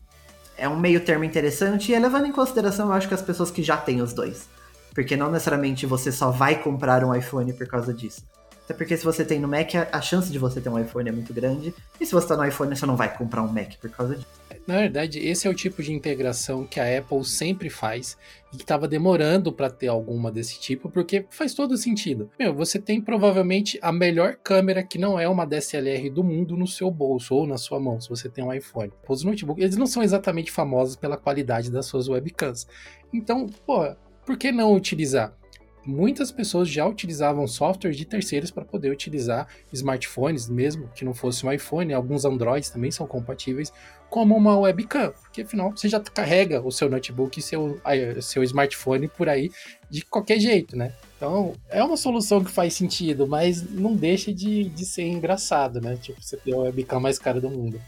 é 0.56 0.68
um 0.68 0.78
meio 0.78 1.04
termo 1.04 1.24
interessante. 1.24 1.92
E 1.92 1.98
levando 1.98 2.28
em 2.28 2.32
consideração, 2.32 2.88
eu 2.88 2.94
acho 2.94 3.08
que 3.08 3.14
as 3.14 3.22
pessoas 3.22 3.50
que 3.50 3.64
já 3.64 3.78
têm 3.78 4.02
os 4.02 4.14
dois. 4.14 4.48
Porque 4.94 5.16
não 5.16 5.32
necessariamente 5.32 5.86
você 5.86 6.12
só 6.12 6.30
vai 6.30 6.62
comprar 6.62 7.04
um 7.04 7.16
iPhone 7.16 7.54
por 7.54 7.66
causa 7.66 7.94
disso. 7.94 8.24
Até 8.70 8.78
porque 8.78 8.96
se 8.96 9.04
você 9.04 9.26
tem 9.26 9.40
no 9.40 9.48
Mac, 9.48 9.74
a 9.92 10.00
chance 10.00 10.32
de 10.32 10.38
você 10.38 10.62
ter 10.62 10.70
um 10.70 10.78
iPhone 10.78 11.10
é 11.10 11.12
muito 11.12 11.34
grande. 11.34 11.74
E 12.00 12.06
se 12.06 12.12
você 12.12 12.28
tá 12.28 12.38
no 12.38 12.46
iPhone, 12.46 12.76
você 12.76 12.86
não 12.86 12.96
vai 12.96 13.12
comprar 13.18 13.42
um 13.42 13.48
Mac 13.48 13.74
por 13.82 13.90
causa 13.90 14.16
disso. 14.16 14.28
Na 14.68 14.78
verdade, 14.78 15.18
esse 15.18 15.48
é 15.48 15.50
o 15.50 15.56
tipo 15.56 15.82
de 15.82 15.92
integração 15.92 16.68
que 16.68 16.80
a 16.80 17.00
Apple 17.00 17.26
sempre 17.26 17.68
faz 17.68 18.16
e 18.54 18.58
que 18.58 18.62
estava 18.62 18.88
demorando 18.88 19.52
para 19.52 19.72
ter 19.72 19.88
alguma 19.88 20.32
desse 20.32 20.60
tipo, 20.60 20.88
porque 20.88 21.26
faz 21.32 21.56
todo 21.56 21.76
sentido. 21.78 22.30
Meu, 22.38 22.54
você 22.54 22.78
tem 22.78 23.02
provavelmente 23.02 23.80
a 23.82 23.92
melhor 23.92 24.36
câmera 24.36 24.84
que 24.84 25.00
não 25.00 25.20
é 25.20 25.28
uma 25.28 25.48
DSLR 25.48 26.08
do 26.12 26.24
mundo 26.24 26.56
no 26.56 26.68
seu 26.68 26.92
bolso 26.92 27.34
ou 27.34 27.48
na 27.48 27.58
sua 27.58 27.80
mão, 27.80 28.00
se 28.00 28.08
você 28.08 28.30
tem 28.30 28.44
um 28.44 28.54
iPhone. 28.54 28.94
Os 29.08 29.24
notebooks, 29.24 29.64
eles 29.64 29.78
não 29.78 29.88
são 29.88 30.04
exatamente 30.04 30.52
famosos 30.52 30.96
pela 30.96 31.18
qualidade 31.18 31.72
das 31.72 31.88
suas 31.88 32.08
webcams. 32.08 32.68
Então, 33.12 33.48
pô, 33.66 33.96
por 34.24 34.38
que 34.38 34.52
não 34.52 34.76
utilizar? 34.76 35.39
Muitas 35.86 36.32
pessoas 36.32 36.70
já 36.70 36.86
utilizavam 36.86 37.48
software 37.48 37.92
de 37.92 38.06
terceiros 38.06 38.52
para 38.52 38.66
poder 38.66 38.92
utilizar 38.92 39.48
smartphones, 39.72 40.50
mesmo 40.50 40.90
que 40.96 41.06
não 41.06 41.14
fosse 41.14 41.46
um 41.46 41.52
iPhone, 41.52 41.94
alguns 41.94 42.26
Androids 42.26 42.70
também 42.70 42.92
são 42.92 43.08
compatíveis, 43.08 43.72
como 44.10 44.36
uma 44.36 44.58
webcam, 44.58 45.14
porque 45.22 45.42
afinal 45.42 45.72
você 45.72 45.88
já 45.88 46.00
carrega 46.00 46.62
o 46.62 46.72
seu 46.72 46.90
notebook 46.90 47.40
e 47.40 47.44
seu, 47.44 47.80
seu 48.22 48.44
smartphone 48.44 49.08
por 49.08 49.30
aí 49.30 49.52
de 49.90 50.04
qualquer 50.04 50.40
jeito, 50.40 50.76
né? 50.76 50.94
Então, 51.16 51.54
é 51.70 51.84
uma 51.84 51.98
solução 51.98 52.44
que 52.44 52.50
faz 52.50 52.74
sentido, 52.74 53.28
mas 53.28 53.62
não 53.62 53.96
deixa 53.96 54.34
de, 54.34 54.66
de 54.70 54.86
ser 54.86 55.04
engraçado, 55.04 55.82
né? 55.82 55.98
Tipo, 56.02 56.22
você 56.22 56.38
ter 56.38 56.54
a 56.54 56.58
webcam 56.58 57.00
mais 57.00 57.20
cara 57.20 57.40
do 57.40 57.50
mundo. 57.50 57.80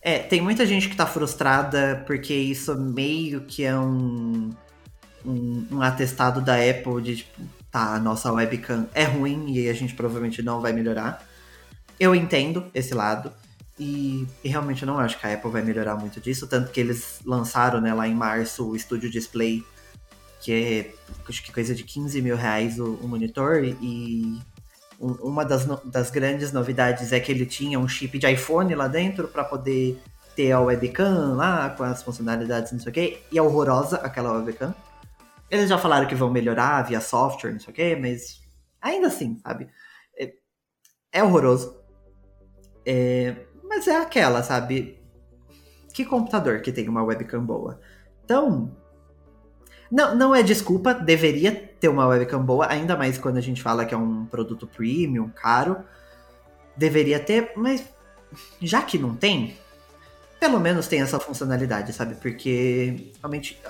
É, 0.00 0.20
tem 0.20 0.40
muita 0.40 0.64
gente 0.64 0.88
que 0.88 0.96
tá 0.96 1.04
frustrada 1.04 2.02
porque 2.06 2.32
isso 2.32 2.74
meio 2.76 3.42
que 3.42 3.64
é 3.64 3.76
um 3.76 4.50
um, 5.26 5.66
um, 5.70 5.82
atestado 5.82 6.40
da 6.40 6.54
Apple 6.54 7.02
de 7.02 7.16
tipo, 7.16 7.42
tá, 7.70 7.94
a 7.94 7.98
nossa 7.98 8.32
webcam 8.32 8.88
é 8.94 9.04
ruim 9.04 9.52
e 9.52 9.68
a 9.68 9.72
gente 9.72 9.94
provavelmente 9.94 10.42
não 10.42 10.60
vai 10.60 10.72
melhorar. 10.72 11.24
Eu 11.98 12.14
entendo 12.14 12.66
esse 12.74 12.94
lado. 12.94 13.32
E, 13.78 14.26
e, 14.42 14.48
realmente 14.48 14.82
eu 14.82 14.86
não 14.86 14.98
acho 14.98 15.18
que 15.18 15.26
a 15.26 15.34
Apple 15.34 15.50
vai 15.50 15.62
melhorar 15.62 15.96
muito 15.96 16.18
disso, 16.18 16.46
tanto 16.46 16.72
que 16.72 16.80
eles 16.80 17.20
lançaram 17.26 17.78
né, 17.78 17.92
lá 17.92 18.08
em 18.08 18.14
março 18.14 18.70
o 18.70 18.78
Studio 18.78 19.10
Display, 19.10 19.62
que 20.40 20.52
é 20.52 20.94
acho 21.28 21.42
que 21.42 21.52
coisa 21.52 21.74
de 21.74 21.84
15 21.84 22.22
mil 22.22 22.36
reais 22.36 22.78
o, 22.78 22.94
o 22.94 23.06
monitor, 23.06 23.62
e 23.64 24.40
um, 24.98 25.12
uma 25.22 25.44
das, 25.44 25.66
no, 25.66 25.78
das 25.84 26.10
grandes 26.10 26.52
novidades 26.52 27.12
é 27.12 27.20
que 27.20 27.30
ele 27.30 27.44
tinha 27.44 27.78
um 27.78 27.86
chip 27.86 28.18
de 28.18 28.26
iPhone 28.30 28.74
lá 28.74 28.88
dentro 28.88 29.28
para 29.28 29.44
poder 29.44 30.00
ter 30.34 30.52
a 30.52 30.60
webcam 30.60 31.34
lá 31.34 31.70
com 31.70 31.82
as 31.84 32.02
funcionalidades, 32.02 32.72
não 32.72 32.80
sei 32.80 32.90
o 32.90 32.94
que, 32.94 33.18
e 33.32 33.38
é 33.38 33.42
horrorosa 33.42 33.96
aquela 33.96 34.32
webcam. 34.32 34.74
Eles 35.50 35.68
já 35.68 35.78
falaram 35.78 36.08
que 36.08 36.14
vão 36.14 36.30
melhorar 36.30 36.82
via 36.82 37.00
software, 37.00 37.52
não 37.52 37.60
sei 37.60 37.72
o 37.72 37.74
quê, 37.74 37.96
mas 38.00 38.40
ainda 38.80 39.06
assim, 39.06 39.38
sabe? 39.38 39.68
É, 40.18 40.34
é 41.12 41.22
horroroso. 41.22 41.80
É, 42.84 43.36
mas 43.62 43.86
é 43.86 43.96
aquela, 43.96 44.42
sabe? 44.42 45.00
Que 45.92 46.04
computador 46.04 46.60
que 46.60 46.72
tem 46.72 46.88
uma 46.88 47.02
webcam 47.02 47.44
boa? 47.44 47.80
Então, 48.24 48.76
não, 49.90 50.14
não 50.14 50.34
é 50.34 50.42
desculpa, 50.42 50.92
deveria 50.92 51.52
ter 51.52 51.88
uma 51.88 52.06
webcam 52.06 52.44
boa, 52.44 52.66
ainda 52.70 52.96
mais 52.96 53.18
quando 53.18 53.36
a 53.36 53.40
gente 53.40 53.62
fala 53.62 53.84
que 53.84 53.94
é 53.94 53.96
um 53.96 54.26
produto 54.26 54.66
premium, 54.66 55.28
caro. 55.28 55.84
Deveria 56.76 57.18
ter, 57.20 57.52
mas 57.56 57.84
já 58.60 58.82
que 58.82 58.98
não 58.98 59.14
tem, 59.14 59.56
pelo 60.38 60.60
menos 60.60 60.86
tem 60.86 61.00
essa 61.00 61.18
funcionalidade, 61.18 61.92
sabe? 61.92 62.14
Porque 62.16 63.12
realmente. 63.20 63.60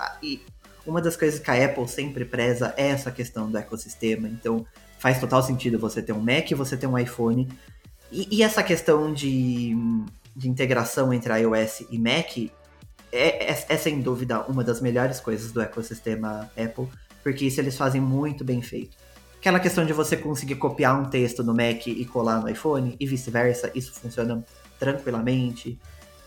Uma 0.86 1.00
das 1.00 1.16
coisas 1.16 1.40
que 1.40 1.50
a 1.50 1.64
Apple 1.64 1.88
sempre 1.88 2.24
preza 2.24 2.72
é 2.76 2.88
essa 2.88 3.10
questão 3.10 3.50
do 3.50 3.58
ecossistema. 3.58 4.28
Então, 4.28 4.64
faz 4.98 5.20
total 5.20 5.42
sentido 5.42 5.78
você 5.78 6.02
ter 6.02 6.12
um 6.12 6.20
Mac 6.20 6.50
e 6.50 6.54
você 6.54 6.76
ter 6.76 6.86
um 6.86 6.98
iPhone. 6.98 7.48
E, 8.10 8.38
e 8.38 8.42
essa 8.42 8.62
questão 8.62 9.12
de, 9.12 9.76
de, 10.34 10.48
integração 10.48 11.12
entre 11.12 11.32
iOS 11.40 11.84
e 11.90 11.98
Mac 11.98 12.36
é, 13.12 13.52
é, 13.52 13.66
é, 13.68 13.76
sem 13.76 14.00
dúvida 14.00 14.42
uma 14.42 14.62
das 14.62 14.80
melhores 14.80 15.20
coisas 15.20 15.52
do 15.52 15.60
ecossistema 15.60 16.50
Apple, 16.56 16.88
porque 17.22 17.44
isso 17.44 17.60
eles 17.60 17.76
fazem 17.76 18.00
muito 18.00 18.44
bem 18.44 18.62
feito. 18.62 18.96
Aquela 19.38 19.60
questão 19.60 19.84
de 19.84 19.92
você 19.92 20.16
conseguir 20.16 20.56
copiar 20.56 21.00
um 21.00 21.04
texto 21.04 21.42
no 21.44 21.54
Mac 21.54 21.86
e 21.86 22.04
colar 22.04 22.40
no 22.40 22.48
iPhone 22.48 22.96
e 22.98 23.06
vice-versa, 23.06 23.70
isso 23.74 23.92
funciona 23.92 24.44
tranquilamente. 24.78 25.78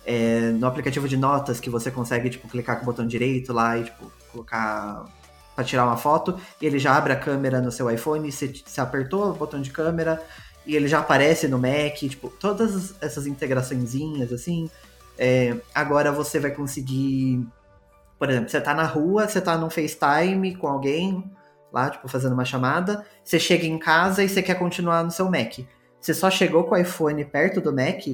É, 0.06 0.52
no 0.52 0.66
aplicativo 0.66 1.08
de 1.08 1.18
notas 1.18 1.60
que 1.60 1.70
você 1.70 1.92
consegue 1.92 2.30
tipo 2.30 2.48
clicar 2.48 2.78
com 2.78 2.84
o 2.84 2.86
botão 2.86 3.06
direito 3.06 3.52
lá 3.52 3.78
e 3.78 3.84
tipo 3.84 4.12
colocar 4.32 5.06
para 5.56 5.66
tirar 5.66 5.86
uma 5.86 5.98
foto 5.98 6.40
e 6.62 6.66
ele 6.66 6.80
já 6.80 6.96
abre 6.96 7.12
a 7.12 7.16
câmera 7.16 7.60
no 7.60 7.72
seu 7.72 7.92
iPhone, 7.92 8.32
você, 8.32 8.48
você 8.48 8.80
apertou 8.80 9.30
o 9.30 9.34
botão 9.34 9.62
de 9.62 9.72
câmera 9.72 10.22
e 10.66 10.76
ele 10.76 10.88
já 10.88 11.00
aparece 11.00 11.48
no 11.48 11.60
Mac, 11.60 11.98
tipo, 11.98 12.30
todas 12.30 12.96
essas 13.02 13.28
integraçõezinhas 13.28 14.32
assim. 14.32 14.70
É, 15.18 15.58
agora 15.76 16.12
você 16.12 16.40
vai 16.40 16.52
conseguir, 16.52 17.46
por 18.18 18.30
exemplo, 18.30 18.50
você 18.50 18.62
tá 18.62 18.74
na 18.74 18.86
rua, 18.86 19.28
você 19.28 19.42
tá 19.42 19.58
num 19.58 19.70
FaceTime 19.70 20.56
com 20.56 20.68
alguém 20.68 21.30
lá, 21.74 21.90
tipo, 21.90 22.08
fazendo 22.08 22.34
uma 22.34 22.46
chamada, 22.46 23.06
você 23.24 23.40
chega 23.40 23.66
em 23.66 23.78
casa 23.78 24.24
e 24.24 24.30
você 24.30 24.42
quer 24.42 24.56
continuar 24.56 25.04
no 25.04 25.12
seu 25.12 25.30
Mac. 25.30 25.60
Você 26.00 26.14
só 26.14 26.32
chegou 26.32 26.64
com 26.64 26.76
o 26.76 26.78
iPhone 26.78 27.24
perto 27.26 27.60
do 27.60 27.74
Mac, 27.74 28.06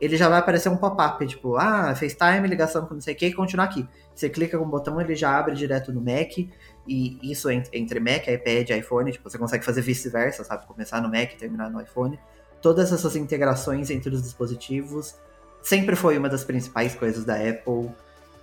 ele 0.00 0.16
já 0.16 0.28
vai 0.28 0.38
aparecer 0.38 0.68
um 0.68 0.76
pop-up, 0.76 1.26
tipo, 1.26 1.56
ah, 1.56 1.94
FaceTime, 1.94 2.46
ligação 2.48 2.86
com 2.86 2.94
não 2.94 3.00
sei 3.00 3.14
o 3.14 3.16
que, 3.16 3.32
continuar 3.32 3.64
aqui. 3.64 3.88
Você 4.14 4.28
clica 4.28 4.58
com 4.58 4.64
o 4.64 4.68
botão, 4.68 5.00
ele 5.00 5.14
já 5.14 5.38
abre 5.38 5.54
direto 5.54 5.92
no 5.92 6.00
Mac, 6.00 6.38
e 6.86 7.18
isso 7.22 7.48
entre 7.50 8.00
Mac, 8.00 8.26
iPad 8.28 8.70
e 8.70 8.78
iPhone, 8.78 9.10
tipo, 9.10 9.28
você 9.28 9.38
consegue 9.38 9.64
fazer 9.64 9.80
vice-versa, 9.80 10.44
sabe? 10.44 10.66
Começar 10.66 11.00
no 11.00 11.08
Mac 11.08 11.32
e 11.32 11.36
terminar 11.36 11.70
no 11.70 11.80
iPhone. 11.80 12.18
Todas 12.60 12.92
essas 12.92 13.16
integrações 13.16 13.90
entre 13.90 14.14
os 14.14 14.22
dispositivos 14.22 15.14
sempre 15.62 15.96
foi 15.96 16.18
uma 16.18 16.28
das 16.28 16.44
principais 16.44 16.94
coisas 16.94 17.24
da 17.24 17.34
Apple. 17.34 17.90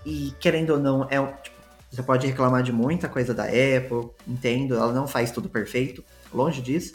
E 0.05 0.33
querendo 0.39 0.71
ou 0.71 0.79
não, 0.79 1.03
é 1.09 1.23
tipo, 1.41 1.55
você 1.91 2.01
pode 2.01 2.25
reclamar 2.25 2.63
de 2.63 2.71
muita 2.71 3.09
coisa 3.09 3.33
da 3.33 3.43
Apple, 3.43 4.09
entendo, 4.27 4.75
ela 4.75 4.93
não 4.93 5.07
faz 5.07 5.29
tudo 5.31 5.49
perfeito, 5.49 6.03
longe 6.33 6.61
disso. 6.61 6.93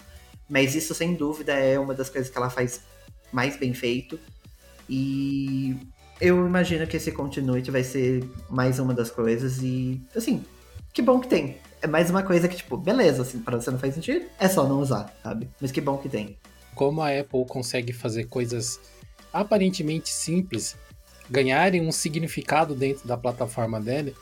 Mas 0.49 0.75
isso, 0.75 0.95
sem 0.95 1.15
dúvida, 1.15 1.53
é 1.53 1.79
uma 1.79 1.95
das 1.95 2.09
coisas 2.09 2.31
que 2.31 2.39
ela 2.39 2.49
faz 2.49 2.81
mais 3.33 3.57
bem 3.57 3.75
feito. 3.75 4.19
E 4.89 5.77
eu 6.21 6.47
imagino 6.47 6.87
que 6.87 6.97
esse 6.97 7.13
Continuity 7.13 7.71
vai 7.71 7.83
ser 7.83 8.25
mais 8.49 8.79
uma 8.79 8.95
das 8.95 9.11
coisas. 9.11 9.59
E, 9.63 10.01
assim, 10.15 10.45
que 10.93 11.03
bom 11.03 11.21
que 11.21 11.29
tem. 11.29 11.59
É 11.83 11.87
mais 11.87 12.11
uma 12.11 12.23
coisa 12.23 12.49
que, 12.49 12.57
tipo, 12.57 12.77
beleza, 12.77 13.23
assim, 13.23 13.39
pra 13.41 13.61
você 13.61 13.71
não 13.71 13.79
faz 13.79 13.95
sentido, 13.95 14.25
é 14.39 14.49
só 14.49 14.67
não 14.67 14.81
usar, 14.81 15.15
sabe? 15.23 15.49
Mas 15.61 15.71
que 15.71 15.81
bom 15.81 15.99
que 15.99 16.09
tem. 16.09 16.39
Como 16.75 17.01
a 17.01 17.09
Apple 17.11 17.45
consegue 17.47 17.93
fazer 17.93 18.25
coisas 18.25 18.81
aparentemente 19.33 20.09
simples 20.09 20.77
ganharem 21.29 21.87
um 21.87 21.93
significado 21.93 22.75
dentro 22.75 23.07
da 23.07 23.17
plataforma 23.17 23.81
dela, 23.81 24.13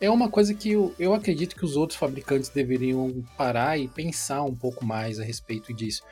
é 0.00 0.10
uma 0.10 0.30
coisa 0.30 0.54
que 0.54 0.70
eu, 0.70 0.94
eu 0.98 1.12
acredito 1.12 1.54
que 1.54 1.64
os 1.64 1.76
outros 1.76 1.98
fabricantes 1.98 2.48
deveriam 2.48 3.22
parar 3.36 3.78
e 3.78 3.86
pensar 3.86 4.42
um 4.42 4.54
pouco 4.54 4.84
mais 4.84 5.20
a 5.20 5.24
respeito 5.24 5.74
disso. 5.74 6.02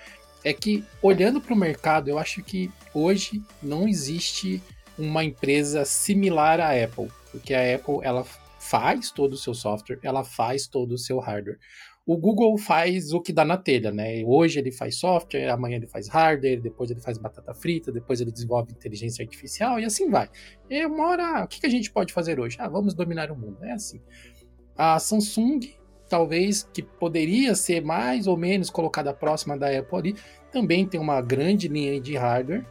É 0.48 0.54
que, 0.54 0.82
olhando 1.02 1.42
para 1.42 1.52
o 1.52 1.56
mercado, 1.58 2.08
eu 2.08 2.18
acho 2.18 2.42
que 2.42 2.70
hoje 2.94 3.42
não 3.62 3.86
existe 3.86 4.62
uma 4.98 5.22
empresa 5.22 5.84
similar 5.84 6.58
à 6.58 6.70
Apple, 6.70 7.08
porque 7.30 7.52
a 7.52 7.74
Apple 7.74 7.98
ela 8.00 8.24
faz 8.58 9.10
todo 9.10 9.34
o 9.34 9.36
seu 9.36 9.52
software, 9.52 9.98
ela 10.02 10.24
faz 10.24 10.66
todo 10.66 10.92
o 10.92 10.98
seu 10.98 11.18
hardware. 11.18 11.58
O 12.06 12.16
Google 12.16 12.56
faz 12.56 13.12
o 13.12 13.20
que 13.20 13.30
dá 13.30 13.44
na 13.44 13.58
telha, 13.58 13.92
né? 13.92 14.22
Hoje 14.24 14.58
ele 14.58 14.72
faz 14.72 14.98
software, 14.98 15.50
amanhã 15.50 15.76
ele 15.76 15.86
faz 15.86 16.08
hardware, 16.08 16.62
depois 16.62 16.90
ele 16.90 17.02
faz 17.02 17.18
batata 17.18 17.52
frita, 17.52 17.92
depois 17.92 18.18
ele 18.18 18.32
desenvolve 18.32 18.72
inteligência 18.72 19.22
artificial 19.22 19.78
e 19.78 19.84
assim 19.84 20.08
vai. 20.08 20.30
E 20.70 20.86
uma 20.86 21.08
hora, 21.08 21.44
o 21.44 21.46
que 21.46 21.66
a 21.66 21.68
gente 21.68 21.90
pode 21.90 22.10
fazer 22.14 22.40
hoje? 22.40 22.56
Ah, 22.58 22.70
vamos 22.70 22.94
dominar 22.94 23.30
o 23.30 23.36
mundo. 23.36 23.62
É 23.62 23.72
assim. 23.72 24.00
A 24.74 24.98
Samsung, 24.98 25.60
talvez, 26.08 26.62
que 26.72 26.82
poderia 26.82 27.54
ser 27.54 27.84
mais 27.84 28.26
ou 28.26 28.36
menos 28.36 28.70
colocada 28.70 29.12
próxima 29.12 29.58
da 29.58 29.66
Apple 29.78 29.98
ali, 29.98 30.16
também 30.52 30.86
tem 30.86 31.00
uma 31.00 31.20
grande 31.20 31.68
linha 31.68 32.00
de 32.00 32.16
hardware 32.16 32.64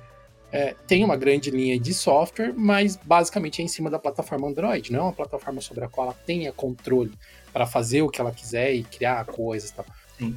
é, 0.52 0.76
tem 0.88 1.04
uma 1.04 1.18
grande 1.18 1.52
linha 1.52 1.80
de 1.80 1.94
software, 1.94 2.54
mas 2.56 2.96
basicamente 2.96 3.62
é 3.62 3.66
em 3.66 3.68
cima 3.68 3.90
da 3.90 4.00
plataforma 4.00 4.48
Android, 4.48 4.92
não 4.92 5.00
é 5.00 5.04
uma 5.04 5.14
plataforma 5.14 5.60
sobre 5.60 5.84
a 5.84 5.90
qual 5.90 6.08
ela 6.08 6.18
tenha 6.26 6.54
controle 6.54 7.12
para 7.52 7.66
fazer 7.66 8.02
o 8.02 8.10
que 8.10 8.22
ela 8.22 8.32
quiser 8.32 8.74
e 8.74 8.84
criar 8.84 9.26
coisas 9.26 9.70
e 9.70 9.74
tal. 9.74 9.86
Sim. 10.18 10.36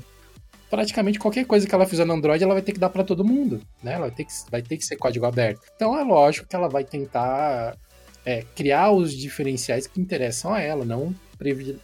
Praticamente 0.68 1.18
qualquer 1.18 1.44
coisa 1.46 1.66
que 1.66 1.74
ela 1.74 1.86
fizer 1.86 2.04
no 2.04 2.12
Android, 2.12 2.42
ela 2.42 2.54
vai 2.54 2.62
ter 2.62 2.72
que 2.72 2.78
dar 2.78 2.90
para 2.90 3.04
todo 3.04 3.24
mundo, 3.24 3.60
né? 3.82 3.94
Ela 3.94 4.06
vai 4.06 4.10
ter, 4.10 4.24
que, 4.24 4.32
vai 4.50 4.62
ter 4.62 4.76
que 4.76 4.84
ser 4.84 4.96
código 4.96 5.26
aberto. 5.26 5.60
Então 5.74 5.98
é 5.98 6.04
lógico 6.04 6.46
que 6.46 6.54
ela 6.54 6.68
vai 6.68 6.84
tentar 6.84 7.76
é, 8.24 8.42
criar 8.54 8.90
os 8.90 9.12
diferenciais 9.12 9.86
que 9.86 10.00
interessam 10.00 10.52
a 10.52 10.60
ela, 10.60 10.84
não 10.84 11.14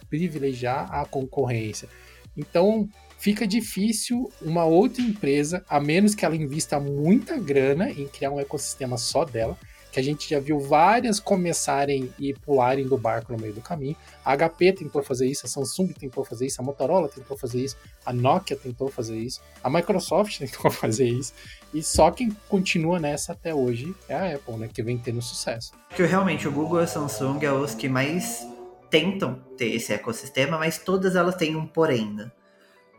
privilegiar 0.09 0.93
a 0.93 1.05
concorrência. 1.05 1.89
Então, 2.35 2.87
fica 3.17 3.47
difícil 3.47 4.31
uma 4.41 4.65
outra 4.65 5.01
empresa, 5.01 5.63
a 5.67 5.79
menos 5.79 6.15
que 6.15 6.25
ela 6.25 6.35
invista 6.35 6.79
muita 6.79 7.37
grana 7.37 7.89
em 7.89 8.07
criar 8.07 8.31
um 8.31 8.39
ecossistema 8.39 8.97
só 8.97 9.25
dela, 9.25 9.57
que 9.91 9.99
a 9.99 10.03
gente 10.03 10.29
já 10.29 10.39
viu 10.39 10.59
várias 10.59 11.19
começarem 11.19 12.13
e 12.19 12.33
pularem 12.33 12.87
do 12.87 12.97
barco 12.97 13.31
no 13.31 13.39
meio 13.39 13.53
do 13.53 13.61
caminho. 13.61 13.95
A 14.23 14.35
HP 14.37 14.73
tentou 14.73 15.01
fazer 15.01 15.27
isso, 15.27 15.45
a 15.45 15.49
Samsung 15.49 15.87
tentou 15.87 16.23
fazer 16.23 16.45
isso, 16.45 16.61
a 16.61 16.63
Motorola 16.63 17.09
tentou 17.09 17.35
fazer 17.35 17.63
isso, 17.63 17.75
a 18.05 18.13
Nokia 18.13 18.55
tentou 18.55 18.89
fazer 18.89 19.17
isso, 19.17 19.41
a 19.63 19.69
Microsoft 19.69 20.37
tentou 20.39 20.69
fazer 20.69 21.07
isso, 21.07 21.33
e 21.73 21.81
só 21.81 22.11
quem 22.11 22.29
continua 22.47 22.99
nessa 22.99 23.31
até 23.31 23.55
hoje 23.55 23.95
é 24.07 24.13
a 24.13 24.35
Apple, 24.35 24.57
né, 24.57 24.69
que 24.71 24.83
vem 24.83 24.97
tendo 24.97 25.21
sucesso. 25.21 25.71
Que 25.95 26.03
realmente 26.05 26.47
o 26.47 26.51
Google 26.51 26.81
e 26.81 26.83
a 26.83 26.87
Samsung 26.87 27.39
é 27.43 27.51
os 27.51 27.73
que 27.73 27.89
mais 27.89 28.45
tentam 28.89 29.41
ter 29.57 29.73
esse 29.73 29.91
ecossistema, 29.93 30.57
mas 30.57 30.77
todas 30.77 31.15
elas 31.15 31.35
têm 31.35 31.55
um 31.55 31.65
porém, 31.65 32.13
né? 32.13 32.31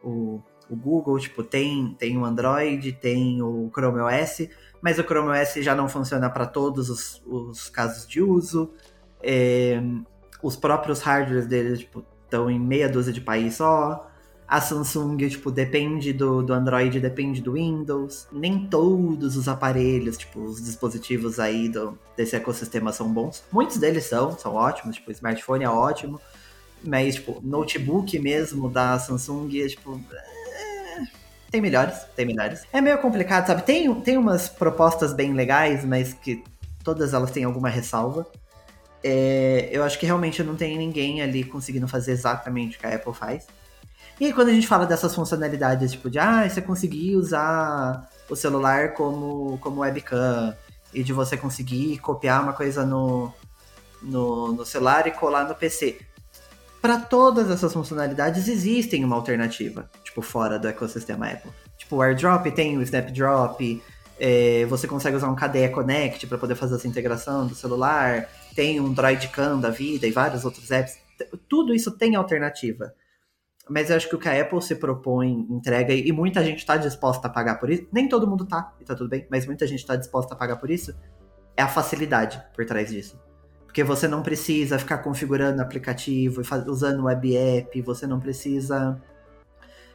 O, 0.03 0.43
o 0.69 0.77
Google, 0.77 1.19
tipo, 1.19 1.43
tem, 1.43 1.95
tem 1.99 2.19
o 2.19 2.25
Android, 2.25 2.93
tem 2.93 3.43
o 3.43 3.71
Chrome 3.73 4.01
OS, 4.01 4.49
mas 4.81 4.99
o 4.99 5.03
Chrome 5.03 5.31
OS 5.31 5.55
já 5.65 5.75
não 5.75 5.89
funciona 5.89 6.29
para 6.31 6.47
todos 6.47 6.91
os, 6.91 7.23
os, 7.27 7.69
casos 7.69 8.07
de 8.07 8.23
uso. 8.23 8.73
É, 9.23 9.81
os 10.43 10.57
próprios 10.57 11.01
hardwares 11.01 11.47
dele, 11.47 11.77
tipo, 11.77 12.05
estão 12.25 12.51
em 12.51 12.61
meia 12.61 12.89
dúzia 12.89 13.13
de 13.13 13.21
países 13.21 13.57
só. 13.57 14.07
A 14.47 14.63
Samsung, 14.63 15.29
tipo, 15.29 15.51
depende 15.51 16.11
do, 16.13 16.43
do 16.43 16.55
Android, 16.55 16.99
depende 17.01 17.43
do 17.43 17.53
Windows. 17.53 18.27
Nem 18.33 18.67
todos 18.67 19.37
os 19.37 19.47
aparelhos, 19.47 20.17
tipo, 20.17 20.41
os 20.41 20.63
dispositivos 20.63 21.39
aí 21.39 21.69
do, 21.69 21.99
desse 22.17 22.35
ecossistema 22.35 22.91
são 22.93 23.13
bons. 23.13 23.45
Muitos 23.53 23.77
deles 23.77 24.05
são, 24.05 24.39
são 24.39 24.55
ótimos, 24.55 24.97
tipo, 24.97 25.11
o 25.11 25.13
smartphone 25.13 25.65
é 25.65 25.69
ótimo. 25.69 26.19
Mas, 26.85 27.17
tipo, 27.17 27.41
notebook 27.43 28.19
mesmo 28.19 28.69
da 28.69 28.99
Samsung, 28.99 29.49
tipo. 29.69 30.01
É... 30.13 31.05
Tem 31.51 31.61
melhores, 31.61 32.05
tem 32.15 32.27
melhores. 32.27 32.63
É 32.73 32.81
meio 32.81 32.99
complicado, 32.99 33.47
sabe? 33.47 33.63
Tem, 33.63 33.93
tem 34.01 34.19
umas 34.19 34.49
propostas 34.49 35.13
bem 35.13 35.33
legais, 35.33 35.85
mas 35.85 36.13
que 36.13 36.45
todas 36.85 37.15
elas 37.15 37.31
têm 37.31 37.45
alguma 37.45 37.69
ressalva. 37.69 38.27
É, 39.03 39.69
eu 39.73 39.83
acho 39.83 39.99
que 39.99 40.07
realmente 40.07 40.43
não 40.43 40.57
tem 40.57 40.77
ninguém 40.77 41.23
ali 41.23 41.45
conseguindo 41.45 41.87
fazer 41.87 42.13
exatamente 42.13 42.77
o 42.77 42.81
que 42.81 42.87
a 42.87 42.95
Apple 42.95 43.15
faz. 43.15 43.47
E 44.21 44.33
quando 44.33 44.49
a 44.49 44.53
gente 44.53 44.67
fala 44.67 44.85
dessas 44.85 45.15
funcionalidades, 45.15 45.93
tipo 45.93 46.11
de 46.11 46.19
ah, 46.19 46.49
você 46.49 46.61
conseguir 46.61 47.17
usar 47.17 48.11
o 48.29 48.35
celular 48.35 48.95
como, 48.95 49.57
como 49.59 49.81
webcam, 49.81 50.55
e 50.93 51.03
de 51.03 51.13
você 51.13 51.37
conseguir 51.37 51.99
copiar 51.99 52.43
uma 52.43 52.53
coisa 52.53 52.85
no, 52.85 53.33
no, 54.03 54.53
no 54.53 54.65
celular 54.65 55.07
e 55.07 55.11
colar 55.11 55.47
no 55.47 55.55
PC 55.55 55.99
para 56.81 57.01
todas 57.01 57.51
essas 57.51 57.73
funcionalidades 57.73 58.49
existem 58.49 59.05
uma 59.05 59.17
alternativa, 59.17 59.91
tipo, 60.05 60.23
fora 60.23 60.59
do 60.59 60.69
ecossistema 60.69 61.27
Apple. 61.27 61.51
Tipo, 61.77 61.97
o 61.97 62.03
AirDrop 62.03 62.51
tem 62.53 62.77
o 62.77 62.83
Snapdrop, 62.83 63.83
é, 64.19 64.65
você 64.67 64.87
consegue 64.87 65.17
usar 65.17 65.29
um 65.29 65.37
KDE 65.37 65.69
Connect 65.71 66.27
para 66.27 66.39
poder 66.39 66.55
fazer 66.55 66.77
essa 66.77 66.89
integração 66.89 67.47
do 67.47 67.55
celular, 67.55 68.29
tem 68.55 68.81
um 68.81 68.93
Droidcam 68.93 69.61
da 69.61 69.71
vida 69.71 70.07
e 70.07 70.11
vários 70.11 70.45
outros 70.45 70.71
apps. 70.71 70.99
Tudo 71.49 71.75
isso 71.75 71.97
tem 71.97 72.17
alternativa. 72.17 72.93
Mas 73.69 73.91
eu 73.91 73.97
acho 73.97 74.09
que 74.09 74.17
o 74.17 74.19
que 74.19 74.29
a 74.29 74.41
Apple 74.41 74.63
se 74.63 74.75
propõe, 74.75 75.47
entrega, 75.51 75.93
e 75.93 76.11
muita 76.11 76.43
gente 76.43 76.59
está 76.59 76.77
disposta 76.77 77.29
a 77.29 77.31
pagar 77.31 77.57
por 77.57 77.71
isso, 77.71 77.87
nem 77.93 78.09
todo 78.09 78.27
mundo 78.27 78.47
tá, 78.47 78.75
e 78.81 78.85
tá 78.85 78.95
tudo 78.95 79.11
bem, 79.11 79.27
mas 79.31 79.47
muita 79.47 79.67
gente 79.67 79.81
está 79.81 79.95
disposta 79.95 80.33
a 80.33 80.37
pagar 80.37 80.57
por 80.57 80.71
isso, 80.71 80.97
é 81.55 81.63
a 81.63 81.69
facilidade 81.69 82.43
por 82.55 82.65
trás 82.65 82.89
disso. 82.89 83.21
Porque 83.79 83.87
você 83.87 84.09
não 84.09 84.25
precisa 84.25 84.77
ficar 84.77 84.99
configurando 84.99 85.63
aplicativo, 85.63 86.43
usando 86.67 87.05
web 87.05 87.37
app, 87.37 87.81
você 87.83 88.09
não 88.09 88.19
precisa 88.19 89.01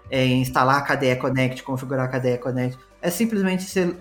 é, 0.09 0.25
instalar 0.25 0.77
a 0.77 0.81
KDE 0.83 1.17
Connect, 1.17 1.63
configurar 1.63 2.05
a 2.05 2.07
KDE 2.07 2.37
Connect. 2.37 2.79
É 3.01 3.09
simplesmente 3.09 3.65
você, 3.65 3.93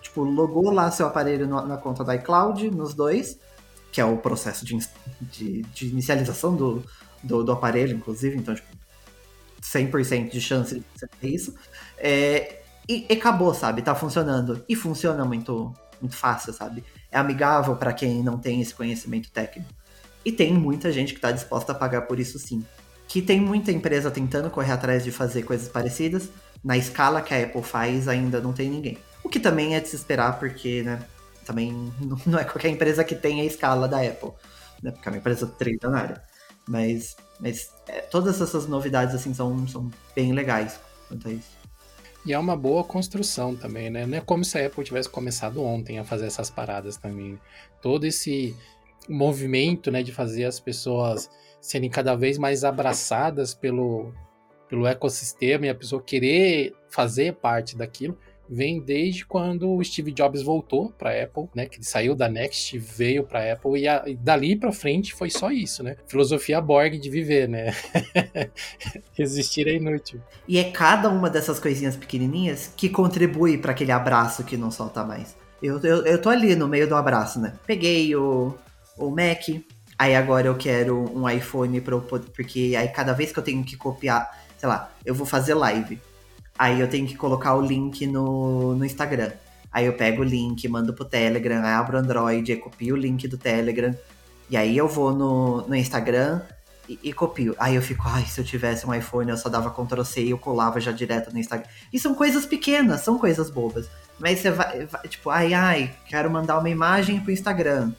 tipo, 0.00 0.24
logou 0.24 0.70
lá 0.70 0.90
seu 0.90 1.06
aparelho 1.06 1.46
no, 1.46 1.66
na 1.66 1.76
conta 1.76 2.02
da 2.02 2.14
iCloud, 2.14 2.70
nos 2.70 2.94
dois, 2.94 3.38
que 3.92 4.00
é 4.00 4.04
o 4.06 4.16
processo 4.16 4.64
de, 4.64 4.78
de, 5.20 5.60
de 5.64 5.88
inicialização 5.88 6.56
do, 6.56 6.82
do, 7.22 7.44
do, 7.44 7.52
aparelho, 7.52 7.94
inclusive, 7.94 8.38
então, 8.38 8.54
tipo, 8.54 8.68
100% 9.60 10.30
de 10.30 10.40
chance 10.40 10.76
de 10.76 10.84
você 10.94 11.06
ter 11.20 11.28
isso. 11.28 11.54
É, 11.98 12.62
e, 12.88 13.04
e 13.06 13.12
acabou, 13.12 13.52
sabe? 13.52 13.82
Tá 13.82 13.94
funcionando. 13.94 14.64
E 14.66 14.74
funciona 14.74 15.26
muito, 15.26 15.74
muito 16.00 16.16
fácil, 16.16 16.54
sabe? 16.54 16.82
Amigável 17.16 17.76
para 17.76 17.92
quem 17.92 18.22
não 18.22 18.38
tem 18.38 18.60
esse 18.60 18.74
conhecimento 18.74 19.30
técnico. 19.30 19.68
E 20.24 20.32
tem 20.32 20.52
muita 20.52 20.90
gente 20.90 21.12
que 21.12 21.18
está 21.18 21.30
disposta 21.30 21.72
a 21.72 21.74
pagar 21.74 22.02
por 22.02 22.18
isso 22.18 22.38
sim. 22.38 22.64
Que 23.06 23.22
tem 23.22 23.40
muita 23.40 23.70
empresa 23.70 24.10
tentando 24.10 24.50
correr 24.50 24.72
atrás 24.72 25.04
de 25.04 25.12
fazer 25.12 25.42
coisas 25.44 25.68
parecidas. 25.68 26.28
Na 26.64 26.76
escala 26.76 27.22
que 27.22 27.32
a 27.32 27.44
Apple 27.44 27.62
faz, 27.62 28.08
ainda 28.08 28.40
não 28.40 28.52
tem 28.52 28.68
ninguém. 28.68 28.98
O 29.22 29.28
que 29.28 29.38
também 29.38 29.76
é 29.76 29.80
de 29.80 29.88
se 29.88 29.96
esperar, 29.96 30.38
porque, 30.38 30.82
né, 30.82 31.00
também 31.44 31.92
não 32.26 32.38
é 32.38 32.44
qualquer 32.44 32.68
empresa 32.68 33.04
que 33.04 33.14
tenha 33.14 33.42
a 33.42 33.46
escala 33.46 33.86
da 33.86 34.00
Apple, 34.00 34.32
né, 34.82 34.90
porque 34.90 35.08
é 35.08 35.12
uma 35.12 35.18
empresa 35.18 35.46
trilionária. 35.46 36.20
Mas, 36.68 37.16
mas 37.38 37.70
é, 37.86 38.00
todas 38.00 38.40
essas 38.40 38.66
novidades 38.66 39.14
assim 39.14 39.32
são, 39.32 39.66
são 39.68 39.90
bem 40.14 40.32
legais 40.32 40.80
quanto 41.08 41.28
a 41.28 41.32
isso. 41.32 41.55
E 42.26 42.32
é 42.32 42.38
uma 42.38 42.56
boa 42.56 42.82
construção 42.82 43.54
também, 43.54 43.88
né? 43.88 44.04
Não 44.04 44.18
é 44.18 44.20
como 44.20 44.44
se 44.44 44.58
a 44.58 44.66
Apple 44.66 44.82
tivesse 44.82 45.08
começado 45.08 45.62
ontem 45.62 46.00
a 46.00 46.04
fazer 46.04 46.26
essas 46.26 46.50
paradas 46.50 46.96
também. 46.96 47.38
Todo 47.80 48.04
esse 48.04 48.52
movimento, 49.08 49.92
né, 49.92 50.02
de 50.02 50.10
fazer 50.10 50.42
as 50.44 50.58
pessoas 50.58 51.30
serem 51.60 51.88
cada 51.88 52.16
vez 52.16 52.36
mais 52.36 52.64
abraçadas 52.64 53.54
pelo, 53.54 54.12
pelo 54.68 54.88
ecossistema 54.88 55.66
e 55.66 55.68
a 55.68 55.74
pessoa 55.74 56.02
querer 56.02 56.74
fazer 56.88 57.34
parte 57.34 57.76
daquilo, 57.76 58.18
vem 58.48 58.80
desde 58.80 59.24
quando 59.24 59.70
o 59.70 59.84
Steve 59.84 60.12
Jobs 60.12 60.42
voltou 60.42 60.90
para 60.90 61.22
Apple, 61.22 61.48
né? 61.54 61.66
Que 61.66 61.76
ele 61.76 61.84
saiu 61.84 62.14
da 62.14 62.28
Next, 62.28 62.78
veio 62.78 63.24
para 63.24 63.52
Apple 63.52 63.80
e, 63.80 63.88
a, 63.88 64.04
e 64.06 64.14
dali 64.14 64.56
para 64.56 64.72
frente 64.72 65.14
foi 65.14 65.30
só 65.30 65.50
isso, 65.50 65.82
né? 65.82 65.96
Filosofia 66.06 66.60
Borg 66.60 66.98
de 66.98 67.10
viver, 67.10 67.48
né? 67.48 67.74
Resistir 69.14 69.66
é 69.68 69.74
inútil. 69.74 70.20
E 70.46 70.58
é 70.58 70.70
cada 70.70 71.08
uma 71.08 71.28
dessas 71.28 71.58
coisinhas 71.58 71.96
pequenininhas 71.96 72.72
que 72.76 72.88
contribui 72.88 73.58
para 73.58 73.72
aquele 73.72 73.92
abraço 73.92 74.44
que 74.44 74.56
não 74.56 74.70
solta 74.70 75.04
mais. 75.04 75.36
Eu, 75.62 75.80
eu, 75.80 76.04
eu 76.04 76.20
tô 76.20 76.28
ali 76.28 76.54
no 76.54 76.68
meio 76.68 76.88
do 76.88 76.94
abraço, 76.94 77.40
né? 77.40 77.54
Peguei 77.66 78.14
o, 78.14 78.54
o 78.96 79.10
Mac, 79.10 79.48
aí 79.98 80.14
agora 80.14 80.46
eu 80.46 80.56
quero 80.56 81.10
um 81.16 81.28
iPhone 81.28 81.80
pro, 81.80 82.02
porque 82.02 82.74
aí 82.78 82.88
cada 82.88 83.12
vez 83.12 83.32
que 83.32 83.38
eu 83.38 83.42
tenho 83.42 83.64
que 83.64 83.76
copiar, 83.76 84.30
sei 84.58 84.68
lá, 84.68 84.92
eu 85.04 85.14
vou 85.14 85.26
fazer 85.26 85.54
live. 85.54 85.98
Aí 86.58 86.80
eu 86.80 86.88
tenho 86.88 87.06
que 87.06 87.16
colocar 87.16 87.54
o 87.54 87.60
link 87.60 88.06
no, 88.06 88.74
no 88.74 88.84
Instagram. 88.84 89.32
Aí 89.72 89.86
eu 89.86 89.92
pego 89.92 90.22
o 90.22 90.24
link, 90.24 90.66
mando 90.68 90.94
pro 90.94 91.04
Telegram, 91.04 91.62
aí 91.62 91.72
abro 91.72 91.96
o 91.96 92.00
Android, 92.00 92.56
copio 92.56 92.94
o 92.94 92.98
link 92.98 93.28
do 93.28 93.36
Telegram. 93.36 93.94
E 94.48 94.56
aí 94.56 94.76
eu 94.76 94.88
vou 94.88 95.12
no, 95.12 95.66
no 95.68 95.74
Instagram 95.74 96.40
e, 96.88 96.98
e, 97.02 97.12
copio. 97.12 97.54
Aí 97.58 97.74
eu 97.74 97.82
fico, 97.82 98.04
ai, 98.06 98.24
se 98.24 98.40
eu 98.40 98.44
tivesse 98.44 98.86
um 98.86 98.94
iPhone, 98.94 99.30
eu 99.30 99.36
só 99.36 99.48
dava 99.48 99.70
Ctrl 99.70 100.02
C 100.02 100.22
e 100.22 100.30
eu 100.30 100.38
colava 100.38 100.80
já 100.80 100.92
direto 100.92 101.32
no 101.32 101.38
Instagram. 101.38 101.68
E 101.92 101.98
são 101.98 102.14
coisas 102.14 102.46
pequenas, 102.46 103.02
são 103.02 103.18
coisas 103.18 103.50
bobas. 103.50 103.88
Mas 104.18 104.38
você 104.38 104.50
vai, 104.50 104.86
vai 104.86 105.02
tipo, 105.08 105.28
ai, 105.28 105.52
ai, 105.52 105.94
quero 106.08 106.30
mandar 106.30 106.58
uma 106.58 106.70
imagem 106.70 107.20
pro 107.20 107.32
Instagram. 107.32 107.92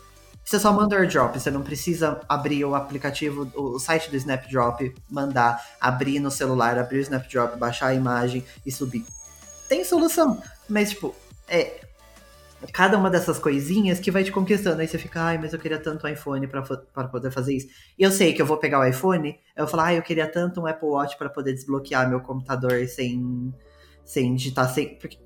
Você 0.48 0.62
só 0.62 0.72
manda 0.72 0.96
o 0.96 1.00
airdrop, 1.00 1.38
você 1.38 1.52
não 1.52 1.62
precisa 1.62 2.22
abrir 2.30 2.64
o 2.64 2.74
aplicativo, 2.74 3.52
o 3.54 3.78
site 3.80 4.10
do 4.10 4.16
Snapdrop, 4.16 4.96
mandar, 5.10 5.62
abrir 5.78 6.22
no 6.22 6.32
celular, 6.32 6.80
abrir 6.80 7.00
o 7.00 7.02
Snapdrop, 7.02 7.58
baixar 7.58 7.88
a 7.88 7.94
imagem 7.94 8.46
e 8.66 8.72
subir. 8.72 9.04
Tem 9.68 9.84
solução, 9.84 10.42
mas 10.70 10.92
tipo, 10.92 11.14
é 11.50 11.82
cada 12.72 12.98
uma 12.98 13.10
dessas 13.10 13.38
coisinhas 13.38 14.00
que 14.00 14.10
vai 14.10 14.24
te 14.24 14.32
conquistando. 14.32 14.80
Aí 14.80 14.88
você 14.88 14.98
fica, 14.98 15.22
ai, 15.22 15.38
mas 15.38 15.52
eu 15.52 15.60
queria 15.60 15.80
tanto 15.80 16.08
um 16.08 16.10
iPhone 16.10 16.48
para 16.48 17.08
poder 17.10 17.30
fazer 17.30 17.54
isso. 17.54 17.68
E 18.00 18.04
eu 18.04 18.10
sei 18.10 18.32
que 18.32 18.42
eu 18.42 18.46
vou 18.46 18.56
pegar 18.56 18.80
o 18.80 18.86
iPhone, 18.86 19.38
eu 19.54 19.66
vou 19.66 19.68
falar, 19.68 19.88
ai, 19.88 19.98
eu 19.98 20.02
queria 20.02 20.32
tanto 20.32 20.62
um 20.62 20.66
Apple 20.66 20.88
Watch 20.88 21.18
para 21.18 21.28
poder 21.28 21.52
desbloquear 21.52 22.08
meu 22.08 22.22
computador 22.22 22.88
sem, 22.88 23.54
sem 24.06 24.34
digitar, 24.34 24.74
sem. 24.74 24.98
Porque 24.98 25.18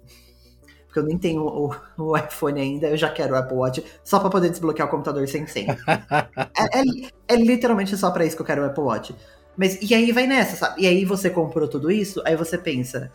porque 0.91 0.99
eu 0.99 1.03
nem 1.03 1.17
tenho 1.17 1.41
o, 1.41 1.73
o, 1.97 2.17
iPhone 2.19 2.59
ainda, 2.59 2.87
eu 2.87 2.97
já 2.97 3.09
quero 3.09 3.33
o 3.33 3.37
Apple 3.37 3.55
Watch 3.55 3.83
só 4.03 4.19
para 4.19 4.29
poder 4.29 4.49
desbloquear 4.49 4.89
o 4.89 4.91
computador 4.91 5.25
sem 5.27 5.47
senha. 5.47 5.77
é, 5.87 6.79
é, 6.79 6.83
é, 7.29 7.35
literalmente 7.37 7.95
só 7.95 8.11
para 8.11 8.25
isso 8.25 8.35
que 8.35 8.41
eu 8.41 8.45
quero 8.45 8.61
o 8.61 8.65
Apple 8.65 8.83
Watch. 8.83 9.15
Mas 9.55 9.79
e 9.81 9.95
aí 9.95 10.11
vai 10.11 10.27
nessa, 10.27 10.57
sabe? 10.57 10.81
E 10.81 10.87
aí 10.87 11.05
você 11.05 11.29
comprou 11.29 11.67
tudo 11.67 11.89
isso, 11.89 12.21
aí 12.25 12.35
você 12.35 12.57
pensa, 12.57 13.09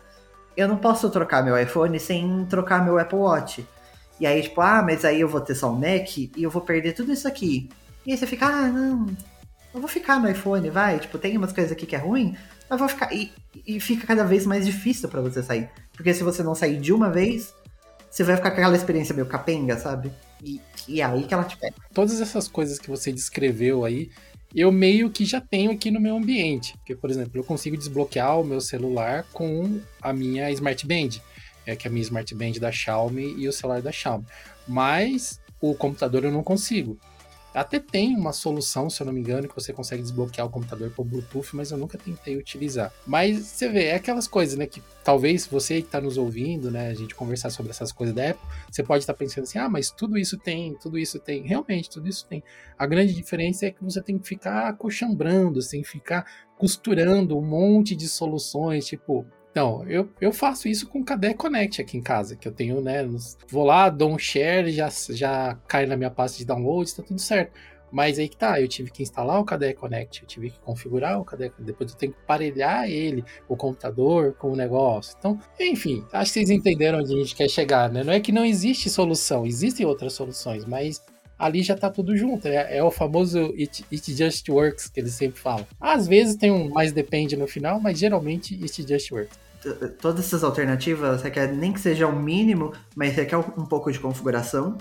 eu 0.55 0.67
não 0.67 0.77
posso 0.77 1.07
trocar 1.11 1.43
meu 1.43 1.57
iPhone 1.59 1.99
sem 1.99 2.45
trocar 2.49 2.83
meu 2.83 2.97
Apple 2.97 3.19
Watch. 3.19 3.65
E 4.19 4.25
aí, 4.25 4.41
tipo, 4.41 4.59
ah, 4.61 4.81
mas 4.81 5.05
aí 5.05 5.21
eu 5.21 5.29
vou 5.29 5.39
ter 5.39 5.53
só 5.53 5.71
um 5.71 5.75
Mac 5.75 6.17
e 6.17 6.31
eu 6.35 6.49
vou 6.49 6.63
perder 6.63 6.93
tudo 6.93 7.13
isso 7.13 7.27
aqui. 7.27 7.69
E 8.03 8.11
aí 8.11 8.17
você 8.17 8.25
fica, 8.25 8.47
ah, 8.47 8.67
não, 8.67 9.05
eu 9.71 9.79
vou 9.79 9.87
ficar 9.87 10.19
no 10.19 10.27
iPhone, 10.27 10.67
vai. 10.71 10.97
Tipo, 10.97 11.19
tem 11.19 11.37
umas 11.37 11.53
coisas 11.53 11.71
aqui 11.71 11.85
que 11.85 11.95
é 11.95 11.99
ruim, 11.99 12.35
mas 12.67 12.79
vou 12.79 12.89
ficar. 12.89 13.13
E, 13.13 13.31
e 13.67 13.79
fica 13.79 14.07
cada 14.07 14.23
vez 14.23 14.47
mais 14.47 14.65
difícil 14.65 15.07
para 15.09 15.21
você 15.21 15.43
sair. 15.43 15.69
Porque 15.93 16.13
se 16.13 16.23
você 16.23 16.43
não 16.43 16.55
sair 16.55 16.79
de 16.79 16.93
uma 16.93 17.09
vez, 17.09 17.53
você 18.09 18.23
vai 18.23 18.35
ficar 18.35 18.51
com 18.51 18.57
aquela 18.57 18.75
experiência 18.75 19.13
meio 19.13 19.27
capenga, 19.27 19.77
sabe? 19.77 20.11
E, 20.43 20.61
e 20.87 21.01
é 21.01 21.05
aí 21.05 21.23
que 21.23 21.33
ela 21.33 21.43
te 21.43 21.57
pega. 21.57 21.75
Todas 21.93 22.21
essas 22.21 22.47
coisas 22.47 22.79
que 22.79 22.89
você 22.89 23.11
descreveu 23.11 23.85
aí, 23.85 24.09
eu 24.55 24.71
meio 24.71 25.09
que 25.09 25.25
já 25.25 25.41
tenho 25.41 25.71
aqui 25.71 25.91
no 25.91 25.99
meu 25.99 26.17
ambiente. 26.17 26.73
Porque, 26.77 26.95
por 26.95 27.09
exemplo, 27.09 27.31
eu 27.39 27.43
consigo 27.43 27.77
desbloquear 27.77 28.39
o 28.39 28.43
meu 28.43 28.61
celular 28.61 29.25
com 29.33 29.79
a 30.01 30.13
minha 30.13 30.49
Smart 30.51 30.85
Band, 30.85 31.19
é 31.65 31.75
que 31.75 31.87
é 31.87 31.89
a 31.89 31.91
minha 31.91 32.03
Smart 32.03 32.33
Band 32.33 32.53
da 32.59 32.71
Xiaomi 32.71 33.35
e 33.37 33.47
o 33.47 33.53
celular 33.53 33.81
da 33.81 33.91
Xiaomi. 33.91 34.25
Mas 34.67 35.39
o 35.59 35.75
computador 35.75 36.23
eu 36.23 36.31
não 36.31 36.43
consigo. 36.43 36.97
Até 37.57 37.79
tem 37.79 38.15
uma 38.15 38.31
solução, 38.31 38.87
se 38.87 39.01
eu 39.01 39.05
não 39.05 39.13
me 39.13 39.19
engano, 39.19 39.47
que 39.47 39.55
você 39.55 39.73
consegue 39.73 40.03
desbloquear 40.03 40.45
o 40.45 40.49
computador 40.49 40.91
por 40.91 41.03
Bluetooth, 41.03 41.55
mas 41.55 41.71
eu 41.71 41.77
nunca 41.77 41.97
tentei 41.97 42.37
utilizar. 42.37 42.93
Mas 43.05 43.39
você 43.39 43.67
vê, 43.67 43.85
é 43.85 43.95
aquelas 43.95 44.27
coisas, 44.27 44.55
né, 44.55 44.67
que 44.67 44.79
talvez 45.03 45.47
você 45.47 45.81
que 45.81 45.87
está 45.87 45.99
nos 45.99 46.19
ouvindo, 46.19 46.69
né, 46.69 46.89
a 46.89 46.93
gente 46.93 47.15
conversar 47.15 47.49
sobre 47.49 47.71
essas 47.71 47.91
coisas 47.91 48.15
da 48.15 48.29
Apple, 48.29 48.47
você 48.69 48.83
pode 48.83 49.03
estar 49.03 49.13
tá 49.13 49.17
pensando 49.17 49.45
assim, 49.45 49.57
ah, 49.57 49.67
mas 49.67 49.89
tudo 49.89 50.19
isso 50.19 50.37
tem, 50.37 50.75
tudo 50.75 50.99
isso 50.99 51.17
tem. 51.19 51.47
Realmente, 51.47 51.89
tudo 51.89 52.07
isso 52.07 52.27
tem. 52.27 52.43
A 52.77 52.85
grande 52.85 53.15
diferença 53.15 53.65
é 53.65 53.71
que 53.71 53.83
você 53.83 54.03
tem 54.03 54.19
que 54.19 54.27
ficar 54.27 54.77
tem 55.71 55.81
que 55.81 55.89
ficar 55.89 56.25
costurando 56.55 57.37
um 57.37 57.41
monte 57.41 57.95
de 57.95 58.07
soluções, 58.07 58.85
tipo, 58.85 59.25
então, 59.57 59.83
eu, 59.87 60.07
eu 60.21 60.31
faço 60.31 60.67
isso 60.67 60.87
com 60.87 60.99
o 60.99 61.03
KDE 61.03 61.33
Connect 61.33 61.81
aqui 61.81 61.97
em 61.97 62.01
casa, 62.01 62.35
que 62.35 62.47
eu 62.47 62.51
tenho, 62.51 62.79
né? 62.79 63.03
Vou 63.49 63.65
lá, 63.65 63.89
dou 63.89 64.13
um 64.13 64.19
share, 64.19 64.71
já, 64.71 64.87
já 65.09 65.57
cai 65.67 65.87
na 65.87 65.97
minha 65.97 66.11
pasta 66.11 66.37
de 66.37 66.45
downloads, 66.45 66.93
tá 66.93 67.01
tudo 67.01 67.19
certo. 67.19 67.53
Mas 67.91 68.19
aí 68.19 68.29
que 68.29 68.37
tá, 68.37 68.61
eu 68.61 68.67
tive 68.67 68.91
que 68.91 69.01
instalar 69.01 69.39
o 69.39 69.43
KDE 69.43 69.73
Connect, 69.73 70.21
eu 70.21 70.27
tive 70.27 70.51
que 70.51 70.59
configurar 70.59 71.19
o 71.19 71.25
KDE 71.25 71.49
Connect, 71.49 71.63
depois 71.63 71.89
eu 71.89 71.97
tenho 71.97 72.13
que 72.13 72.19
parelhar 72.27 72.87
ele, 72.87 73.25
o 73.49 73.57
computador, 73.57 74.33
com 74.33 74.51
o 74.51 74.55
negócio. 74.55 75.15
Então, 75.17 75.39
enfim, 75.59 76.05
acho 76.13 76.31
que 76.31 76.39
vocês 76.39 76.51
entenderam 76.51 76.99
onde 76.99 77.11
a 77.11 77.17
gente 77.17 77.35
quer 77.35 77.49
chegar, 77.49 77.89
né? 77.89 78.03
Não 78.03 78.13
é 78.13 78.19
que 78.19 78.31
não 78.31 78.45
existe 78.45 78.91
solução, 78.91 79.43
existem 79.43 79.87
outras 79.87 80.13
soluções, 80.13 80.65
mas 80.65 81.01
ali 81.39 81.63
já 81.63 81.75
tá 81.75 81.89
tudo 81.89 82.15
junto. 82.15 82.47
É, 82.47 82.77
é 82.77 82.83
o 82.83 82.91
famoso 82.91 83.55
it, 83.57 83.83
it, 83.91 84.13
just 84.13 84.47
works 84.49 84.87
que 84.87 84.99
eles 84.99 85.15
sempre 85.15 85.39
falam. 85.39 85.65
Às 85.81 86.07
vezes 86.07 86.35
tem 86.35 86.51
um 86.51 86.69
mais 86.69 86.91
depende 86.91 87.35
no 87.35 87.47
final, 87.47 87.79
mas 87.79 87.97
geralmente 87.97 88.53
it 88.61 88.87
just 88.87 89.11
works 89.11 89.46
todas 90.01 90.25
essas 90.25 90.43
alternativas 90.43 91.21
requer 91.21 91.51
nem 91.51 91.73
que 91.73 91.79
seja 91.79 92.07
o 92.07 92.15
mínimo, 92.15 92.73
mas 92.95 93.15
requer 93.15 93.37
um 93.37 93.65
pouco 93.65 93.91
de 93.91 93.99
configuração. 93.99 94.77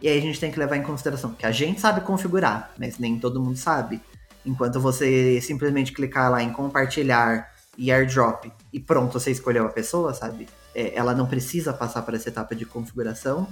E 0.00 0.08
aí 0.08 0.16
a 0.16 0.22
gente 0.22 0.38
tem 0.38 0.50
que 0.50 0.58
levar 0.58 0.76
em 0.76 0.82
consideração 0.82 1.32
que 1.34 1.44
a 1.44 1.50
gente 1.50 1.80
sabe 1.80 2.00
configurar, 2.02 2.72
mas 2.78 2.98
nem 2.98 3.18
todo 3.18 3.40
mundo 3.40 3.56
sabe. 3.56 4.00
Enquanto 4.46 4.80
você 4.80 5.40
simplesmente 5.40 5.92
clicar 5.92 6.30
lá 6.30 6.42
em 6.42 6.52
compartilhar 6.52 7.52
e 7.76 7.90
airdrop 7.90 8.50
e 8.72 8.80
pronto, 8.80 9.18
você 9.18 9.30
escolheu 9.30 9.66
a 9.66 9.70
pessoa, 9.70 10.14
sabe? 10.14 10.48
É, 10.74 10.94
ela 10.94 11.14
não 11.14 11.26
precisa 11.26 11.72
passar 11.72 12.02
por 12.02 12.14
essa 12.14 12.28
etapa 12.28 12.54
de 12.54 12.64
configuração. 12.64 13.46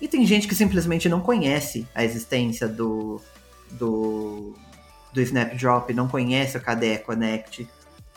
E 0.00 0.08
tem 0.08 0.24
gente 0.24 0.48
que 0.48 0.54
simplesmente 0.54 1.08
não 1.08 1.20
conhece 1.20 1.86
a 1.94 2.02
existência 2.02 2.66
do, 2.66 3.20
do, 3.72 4.54
do 5.12 5.20
Snapdrop, 5.20 5.90
não 5.92 6.08
conhece 6.08 6.56
o 6.56 6.60
KDE 6.60 6.98
Connect, 7.04 7.68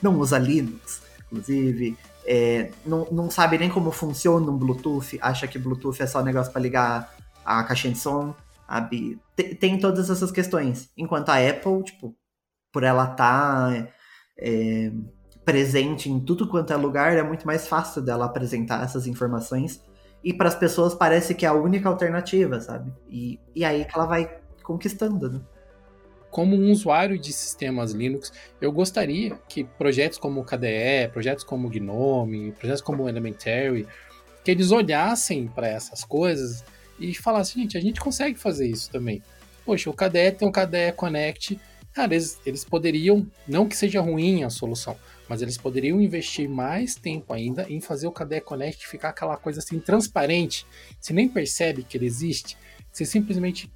não 0.02 0.18
usa 0.18 0.38
Linux 0.38 1.03
inclusive. 1.34 1.98
É, 2.26 2.72
não, 2.86 3.08
não 3.12 3.30
sabe 3.30 3.58
nem 3.58 3.70
como 3.70 3.92
funciona 3.92 4.50
um 4.50 4.58
Bluetooth, 4.58 5.18
acha 5.22 5.48
que 5.48 5.60
Bluetooth 5.60 6.02
é 6.02 6.08
só 6.08 6.22
negócio 6.22 6.54
para 6.54 6.62
ligar 6.62 7.14
a 7.44 7.64
caixinha 7.64 7.94
de 7.94 8.00
som, 8.00 8.34
sabe? 8.68 9.20
Tem, 9.36 9.56
tem, 9.56 9.80
todas 9.80 10.10
essas 10.10 10.32
questões. 10.32 10.90
Enquanto 10.96 11.30
a 11.30 11.38
Apple, 11.38 11.84
tipo, 11.84 12.16
por 12.72 12.84
ela 12.84 13.12
estar 13.12 13.74
tá, 13.74 13.88
é, 14.38 14.92
presente 15.44 16.10
em 16.10 16.20
tudo 16.20 16.48
quanto 16.48 16.72
é 16.72 16.78
lugar, 16.78 17.18
é 17.18 17.24
muito 17.24 17.46
mais 17.46 17.68
fácil 17.68 18.02
dela 18.02 18.26
apresentar 18.26 18.84
essas 18.84 19.06
informações. 19.06 19.84
E 20.24 20.34
para 20.34 20.48
as 20.48 20.56
pessoas 20.56 20.96
parece 20.96 21.36
que 21.36 21.46
é 21.46 21.50
a 21.50 21.54
única 21.54 21.90
alternativa, 21.90 22.62
sabe? 22.62 22.94
E, 23.10 23.38
e 23.54 23.66
aí 23.66 23.84
que 23.84 23.94
ela 23.94 24.06
vai 24.06 24.40
conquistando, 24.64 25.30
né? 25.30 25.42
Como 26.34 26.56
um 26.56 26.72
usuário 26.72 27.18
de 27.18 27.32
sistemas 27.32 27.92
Linux, 27.92 28.34
eu 28.60 28.72
gostaria 28.72 29.38
que 29.48 29.64
projetos 29.64 30.18
como 30.18 30.42
o 30.42 30.44
KDE, 30.44 31.10
projetos 31.14 31.44
como 31.44 31.68
o 31.68 31.70
GNOME, 31.70 32.54
projetos 32.54 32.82
como 32.82 33.04
o 33.04 33.08
Elementary, 33.08 33.88
que 34.44 34.50
eles 34.50 34.72
olhassem 34.72 35.48
para 35.48 35.68
essas 35.68 36.04
coisas 36.04 36.66
e 37.00 37.14
falassem, 37.14 37.62
gente, 37.62 37.78
a 37.78 37.82
gente 37.82 38.02
consegue 38.02 38.38
fazer 38.38 38.68
isso 38.68 38.90
também. 38.90 39.22
Poxa, 39.64 39.92
o 39.92 39.94
KDE 39.94 40.32
tem 40.32 40.48
um 40.48 40.52
KDE 40.52 40.94
Connect, 40.96 41.60
cara, 41.94 42.12
eles, 42.12 42.40
eles 42.48 42.66
poderiam, 42.66 43.28
não 43.48 43.68
que 43.68 43.78
seja 43.78 44.02
ruim 44.02 44.44
a 44.44 44.50
solução, 44.50 44.98
mas 45.30 45.44
eles 45.44 45.56
poderiam 45.56 46.02
investir 46.02 46.50
mais 46.50 46.96
tempo 46.96 47.32
ainda 47.32 47.68
em 47.70 47.80
fazer 47.80 48.08
o 48.08 48.12
KDE 48.12 48.42
Connect 48.42 48.88
ficar 48.88 49.10
aquela 49.10 49.38
coisa 49.38 49.60
assim 49.60 49.80
transparente. 49.80 50.66
Você 51.00 51.14
nem 51.14 51.30
percebe 51.30 51.84
que 51.84 51.96
ele 51.96 52.08
existe. 52.08 52.58
Você 52.92 53.06
simplesmente 53.06 53.72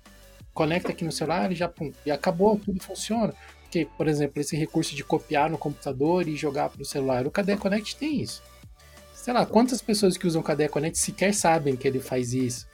conecta 0.57 0.91
aqui 0.91 1.05
no 1.05 1.11
celular 1.11 1.51
e 1.51 1.55
já 1.55 1.69
pum, 1.69 1.91
e 2.03 2.09
acabou, 2.09 2.57
tudo 2.57 2.81
funciona. 2.81 3.31
Porque, 3.61 3.87
por 3.95 4.07
exemplo, 4.07 4.41
esse 4.41 4.55
recurso 4.55 4.95
de 4.95 5.03
copiar 5.03 5.51
no 5.51 5.57
computador 5.57 6.27
e 6.27 6.35
jogar 6.35 6.69
para 6.69 6.81
o 6.81 6.85
celular, 6.85 7.27
o 7.27 7.31
KDE 7.31 7.57
Connect 7.57 7.95
tem 7.95 8.21
isso. 8.21 8.41
Sei 9.13 9.31
lá, 9.31 9.45
quantas 9.45 9.83
pessoas 9.83 10.17
que 10.17 10.25
usam 10.25 10.41
o 10.41 10.43
KDE 10.43 10.67
Connect 10.69 10.97
sequer 10.97 11.31
sabem 11.33 11.75
que 11.75 11.87
ele 11.87 11.99
faz 11.99 12.33
isso? 12.33 12.67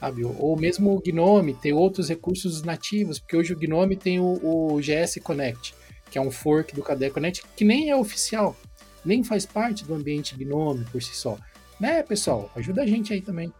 Sabe? 0.00 0.24
Ou 0.24 0.56
mesmo 0.56 0.96
o 0.96 1.00
Gnome 1.00 1.54
tem 1.54 1.72
outros 1.72 2.08
recursos 2.08 2.62
nativos, 2.62 3.20
porque 3.20 3.36
hoje 3.36 3.52
o 3.52 3.58
Gnome 3.58 3.94
tem 3.94 4.18
o, 4.18 4.40
o 4.42 4.80
GS 4.80 5.20
Connect. 5.22 5.74
que 6.10 6.18
é 6.18 6.20
um 6.20 6.30
fork 6.30 6.74
do 6.74 6.82
KadecoNet, 6.82 7.44
que 7.54 7.64
nem 7.64 7.90
é 7.90 7.94
oficial, 7.94 8.56
nem 9.04 9.22
faz 9.22 9.46
parte 9.46 9.84
do 9.84 9.94
ambiente 9.94 10.34
Gnome 10.34 10.84
por 10.86 11.00
si 11.00 11.14
só. 11.14 11.38
Né, 11.78 12.02
pessoal? 12.02 12.50
Ajuda 12.56 12.82
a 12.82 12.86
gente 12.86 13.12
aí 13.12 13.20
também. 13.20 13.52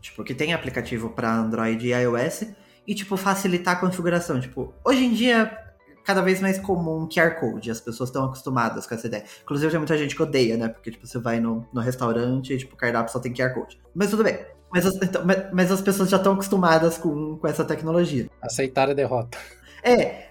Tipo, 0.00 0.24
que 0.24 0.34
tem 0.34 0.52
aplicativo 0.52 1.10
para 1.10 1.32
Android 1.32 1.86
e 1.86 1.92
iOS 1.92 2.46
e, 2.86 2.94
tipo, 2.94 3.16
facilitar 3.16 3.76
a 3.76 3.80
configuração. 3.80 4.40
Tipo, 4.40 4.74
hoje 4.84 5.04
em 5.04 5.12
dia, 5.12 5.56
cada 6.04 6.20
vez 6.20 6.40
mais 6.40 6.58
comum 6.58 7.08
QR 7.08 7.38
Code. 7.38 7.70
As 7.70 7.80
pessoas 7.80 8.08
estão 8.08 8.24
acostumadas 8.24 8.86
com 8.86 8.94
essa 8.94 9.06
ideia. 9.06 9.24
Inclusive, 9.42 9.70
tem 9.70 9.78
muita 9.78 9.96
gente 9.96 10.14
que 10.14 10.22
odeia, 10.22 10.56
né? 10.56 10.68
Porque, 10.68 10.90
tipo, 10.90 11.06
você 11.06 11.18
vai 11.18 11.40
no, 11.40 11.66
no 11.72 11.80
restaurante 11.80 12.52
e, 12.52 12.58
tipo, 12.58 12.74
o 12.74 12.76
cardápio 12.76 13.12
só 13.12 13.18
tem 13.18 13.32
QR 13.32 13.54
Code. 13.54 13.80
Mas 13.94 14.10
tudo 14.10 14.24
bem. 14.24 14.38
Mas 14.72 14.86
as, 14.86 14.94
então, 14.96 15.24
mas, 15.24 15.52
mas 15.52 15.70
as 15.70 15.80
pessoas 15.80 16.08
já 16.08 16.16
estão 16.16 16.32
acostumadas 16.32 16.96
com, 16.96 17.36
com 17.36 17.46
essa 17.46 17.64
tecnologia. 17.64 18.28
Aceitar 18.40 18.88
a 18.88 18.94
derrota. 18.94 19.36
É, 19.82 20.26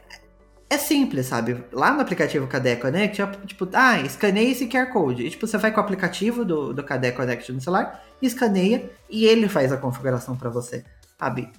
é 0.69 0.77
simples, 0.77 1.27
sabe? 1.27 1.63
Lá 1.71 1.93
no 1.93 2.01
aplicativo 2.01 2.47
KDE 2.47 2.77
Connect, 2.77 3.21
tipo, 3.45 3.67
ah, 3.73 3.99
escaneia 3.99 4.51
esse 4.51 4.67
QR 4.67 4.91
Code. 4.91 5.25
E, 5.25 5.29
tipo, 5.29 5.45
você 5.45 5.57
vai 5.57 5.71
com 5.71 5.79
o 5.79 5.83
aplicativo 5.83 6.43
do, 6.43 6.73
do 6.73 6.83
KDE 6.83 7.11
Connect 7.11 7.51
no 7.51 7.61
celular, 7.61 8.03
escaneia 8.21 8.89
e 9.09 9.25
ele 9.25 9.47
faz 9.47 9.71
a 9.71 9.77
configuração 9.77 10.35
para 10.35 10.49
você, 10.49 10.83
sabe? 11.19 11.51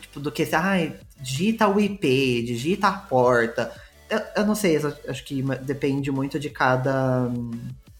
Tipo, 0.00 0.20
do 0.20 0.32
que, 0.32 0.42
ah, 0.52 0.92
digita 1.20 1.68
o 1.68 1.80
IP, 1.80 2.42
digita 2.42 2.88
a 2.88 2.92
porta. 2.92 3.72
Eu, 4.08 4.20
eu 4.36 4.46
não 4.46 4.54
sei, 4.54 4.78
acho 5.08 5.24
que 5.24 5.42
depende 5.62 6.10
muito 6.10 6.38
de 6.38 6.50
cada, 6.50 7.30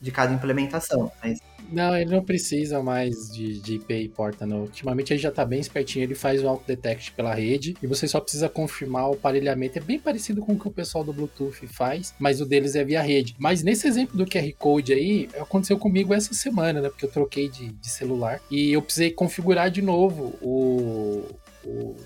de 0.00 0.10
cada 0.10 0.32
implementação, 0.32 1.10
mas 1.22 1.40
não, 1.70 1.96
ele 1.96 2.10
não 2.10 2.22
precisa 2.22 2.82
mais 2.82 3.30
de, 3.30 3.58
de 3.58 3.74
IP 3.74 3.94
e 3.94 4.08
porta, 4.08 4.46
não. 4.46 4.62
Ultimamente 4.62 5.12
ele 5.12 5.20
já 5.20 5.30
tá 5.30 5.44
bem 5.44 5.60
espertinho, 5.60 6.02
ele 6.02 6.14
faz 6.14 6.42
o 6.42 6.48
auto 6.48 6.66
detect 6.66 7.12
pela 7.12 7.34
rede 7.34 7.76
e 7.82 7.86
você 7.86 8.06
só 8.06 8.20
precisa 8.20 8.48
confirmar 8.48 9.08
o 9.08 9.14
aparelhamento. 9.14 9.78
É 9.78 9.82
bem 9.82 9.98
parecido 9.98 10.42
com 10.42 10.52
o 10.52 10.58
que 10.58 10.68
o 10.68 10.70
pessoal 10.70 11.04
do 11.04 11.12
Bluetooth 11.12 11.66
faz, 11.66 12.14
mas 12.18 12.40
o 12.40 12.46
deles 12.46 12.74
é 12.74 12.84
via 12.84 13.02
rede. 13.02 13.34
Mas 13.38 13.62
nesse 13.62 13.86
exemplo 13.86 14.16
do 14.16 14.26
QR 14.26 14.52
Code 14.58 14.92
aí, 14.92 15.28
aconteceu 15.38 15.78
comigo 15.78 16.12
essa 16.12 16.34
semana, 16.34 16.80
né? 16.80 16.88
Porque 16.88 17.06
eu 17.06 17.10
troquei 17.10 17.48
de, 17.48 17.72
de 17.72 17.88
celular 17.88 18.40
e 18.50 18.72
eu 18.72 18.82
precisei 18.82 19.10
configurar 19.10 19.70
de 19.70 19.82
novo 19.82 20.34
o, 20.42 21.24
o, 21.66 21.96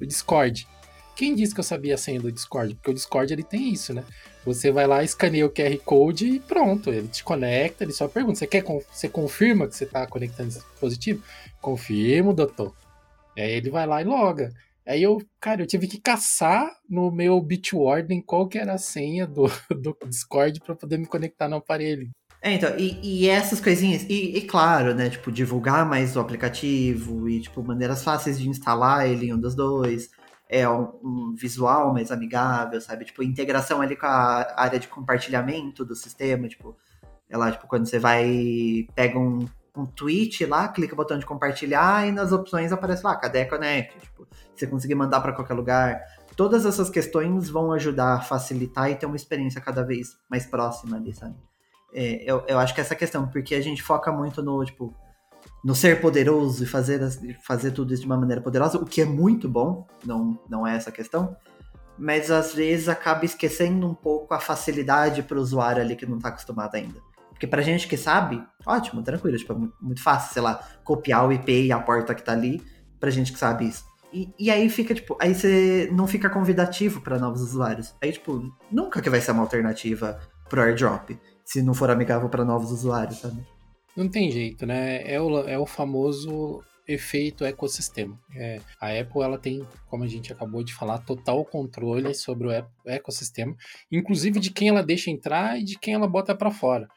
o 0.00 0.06
Discord. 0.06 0.66
Quem 1.16 1.34
disse 1.34 1.54
que 1.54 1.60
eu 1.60 1.64
sabia 1.64 1.94
a 1.94 1.98
senha 1.98 2.20
do 2.20 2.32
Discord? 2.32 2.74
Porque 2.74 2.90
o 2.90 2.94
Discord 2.94 3.32
ele 3.32 3.44
tem 3.44 3.72
isso, 3.72 3.94
né? 3.94 4.04
Você 4.44 4.72
vai 4.72 4.86
lá, 4.86 5.02
escaneia 5.02 5.46
o 5.46 5.50
QR 5.50 5.76
Code 5.84 6.26
e 6.26 6.40
pronto, 6.40 6.90
ele 6.90 7.08
te 7.08 7.22
conecta, 7.22 7.84
ele 7.84 7.92
só 7.92 8.08
pergunta, 8.08 8.38
você 8.38 8.46
quer 8.46 8.64
você 8.64 9.08
confirma 9.08 9.68
que 9.68 9.76
você 9.76 9.84
está 9.84 10.06
conectando 10.06 10.48
esse 10.48 10.58
dispositivo? 10.58 11.22
Confirmo, 11.60 12.34
doutor. 12.34 12.74
Aí 13.36 13.52
ele 13.52 13.70
vai 13.70 13.86
lá 13.86 14.02
e 14.02 14.04
loga. 14.04 14.52
Aí 14.86 15.02
eu, 15.02 15.22
cara, 15.40 15.62
eu 15.62 15.66
tive 15.66 15.86
que 15.86 15.98
caçar 15.98 16.70
no 16.88 17.10
meu 17.10 17.40
Bitwarden 17.40 18.20
qual 18.20 18.46
que 18.46 18.58
era 18.58 18.74
a 18.74 18.78
senha 18.78 19.26
do, 19.26 19.44
do 19.70 19.96
Discord 20.06 20.60
para 20.60 20.74
poder 20.74 20.98
me 20.98 21.06
conectar 21.06 21.48
no 21.48 21.56
aparelho. 21.56 22.10
É, 22.44 22.52
então, 22.52 22.76
e, 22.76 23.22
e 23.22 23.26
essas 23.26 23.58
coisinhas, 23.58 24.02
e, 24.02 24.36
e, 24.36 24.42
claro, 24.42 24.94
né, 24.94 25.08
tipo, 25.08 25.32
divulgar 25.32 25.86
mais 25.88 26.14
o 26.14 26.20
aplicativo 26.20 27.26
e, 27.26 27.40
tipo, 27.40 27.62
maneiras 27.62 28.04
fáceis 28.04 28.38
de 28.38 28.46
instalar 28.46 29.08
ele 29.08 29.28
em 29.28 29.32
um 29.32 29.40
dos 29.40 29.54
dois 29.54 30.10
é, 30.46 30.68
um, 30.68 30.92
um, 31.02 31.34
visual 31.34 31.94
mais 31.94 32.12
amigável, 32.12 32.78
sabe? 32.82 33.06
Tipo, 33.06 33.22
integração 33.22 33.80
ali 33.80 33.96
com 33.96 34.04
a 34.04 34.60
área 34.60 34.78
de 34.78 34.88
compartilhamento 34.88 35.86
do 35.86 35.94
sistema, 35.96 36.46
tipo, 36.46 36.76
é 37.30 37.36
lá, 37.38 37.50
tipo, 37.50 37.66
quando 37.66 37.86
você 37.86 37.98
vai, 37.98 38.86
pega 38.94 39.18
um, 39.18 39.48
um 39.74 39.86
tweet 39.86 40.44
lá, 40.44 40.68
clica 40.68 40.92
no 40.92 40.98
botão 40.98 41.18
de 41.18 41.24
compartilhar 41.24 42.06
e 42.06 42.12
nas 42.12 42.30
opções 42.30 42.72
aparece 42.72 43.02
lá, 43.04 43.16
cadê 43.16 43.40
a 43.40 43.48
Connect? 43.48 43.98
Tipo, 43.98 44.28
você 44.54 44.66
conseguir 44.66 44.96
mandar 44.96 45.22
para 45.22 45.32
qualquer 45.32 45.54
lugar. 45.54 45.98
Todas 46.36 46.66
essas 46.66 46.90
questões 46.90 47.48
vão 47.48 47.72
ajudar 47.72 48.16
a 48.16 48.20
facilitar 48.20 48.90
e 48.90 48.96
ter 48.96 49.06
uma 49.06 49.16
experiência 49.16 49.62
cada 49.62 49.82
vez 49.82 50.18
mais 50.28 50.44
próxima 50.44 50.98
ali, 50.98 51.14
sabe? 51.14 51.36
É, 51.94 52.22
eu, 52.24 52.44
eu 52.48 52.58
acho 52.58 52.74
que 52.74 52.80
essa 52.80 52.94
questão, 52.94 53.28
porque 53.28 53.54
a 53.54 53.60
gente 53.60 53.82
foca 53.82 54.10
muito 54.10 54.42
no, 54.42 54.64
tipo, 54.64 54.92
no 55.64 55.74
ser 55.74 56.00
poderoso 56.00 56.64
e 56.64 56.66
fazer, 56.66 57.00
fazer 57.42 57.70
tudo 57.70 57.94
isso 57.94 58.02
de 58.02 58.06
uma 58.06 58.16
maneira 58.16 58.42
poderosa, 58.42 58.78
o 58.78 58.84
que 58.84 59.00
é 59.00 59.04
muito 59.04 59.48
bom, 59.48 59.86
não, 60.04 60.38
não 60.48 60.66
é 60.66 60.76
essa 60.76 60.90
questão, 60.90 61.36
mas 61.96 62.30
às 62.30 62.52
vezes 62.52 62.88
acaba 62.88 63.24
esquecendo 63.24 63.86
um 63.86 63.94
pouco 63.94 64.34
a 64.34 64.40
facilidade 64.40 65.22
para 65.22 65.38
o 65.38 65.40
usuário 65.40 65.80
ali 65.80 65.94
que 65.94 66.04
não 66.04 66.16
está 66.16 66.28
acostumado 66.28 66.74
ainda. 66.74 67.00
Porque 67.30 67.46
pra 67.46 67.62
gente 67.62 67.88
que 67.88 67.96
sabe, 67.96 68.42
ótimo, 68.66 69.02
tranquilo, 69.02 69.36
tipo, 69.36 69.52
é 69.52 69.56
muito 69.80 70.02
fácil, 70.02 70.32
sei 70.32 70.42
lá, 70.42 70.62
copiar 70.82 71.26
o 71.26 71.32
IP 71.32 71.66
e 71.66 71.72
a 71.72 71.78
porta 71.78 72.14
que 72.14 72.22
tá 72.22 72.32
ali, 72.32 72.62
pra 72.98 73.10
gente 73.10 73.32
que 73.32 73.38
sabe 73.38 73.68
isso. 73.68 73.84
E, 74.12 74.32
e 74.38 74.50
aí 74.50 74.68
fica, 74.68 74.94
tipo, 74.94 75.16
aí 75.20 75.34
você 75.34 75.90
não 75.92 76.06
fica 76.06 76.30
convidativo 76.30 77.00
para 77.00 77.18
novos 77.18 77.40
usuários. 77.40 77.94
Aí, 78.00 78.12
tipo, 78.12 78.52
nunca 78.70 79.02
que 79.02 79.10
vai 79.10 79.20
ser 79.20 79.32
uma 79.32 79.42
alternativa 79.42 80.20
pro 80.48 80.62
airdrop, 80.62 81.18
se 81.44 81.62
não 81.62 81.74
for 81.74 81.90
amigável 81.90 82.28
para 82.28 82.44
novos 82.44 82.70
usuários, 82.70 83.18
sabe? 83.18 83.44
Não 83.96 84.08
tem 84.08 84.30
jeito, 84.30 84.66
né? 84.66 85.02
É 85.10 85.20
o, 85.20 85.40
é 85.48 85.58
o 85.58 85.66
famoso 85.66 86.62
efeito 86.86 87.44
ecossistema. 87.44 88.18
É, 88.34 88.60
a 88.80 88.88
Apple 88.88 89.22
ela 89.22 89.38
tem, 89.38 89.66
como 89.88 90.04
a 90.04 90.08
gente 90.08 90.32
acabou 90.32 90.62
de 90.62 90.74
falar, 90.74 90.98
total 90.98 91.44
controle 91.44 92.14
sobre 92.14 92.48
o 92.48 92.66
ecossistema, 92.86 93.56
inclusive 93.90 94.38
de 94.38 94.50
quem 94.50 94.68
ela 94.68 94.82
deixa 94.82 95.10
entrar 95.10 95.58
e 95.58 95.64
de 95.64 95.78
quem 95.78 95.94
ela 95.94 96.08
bota 96.08 96.34
para 96.34 96.50
fora. 96.50 96.88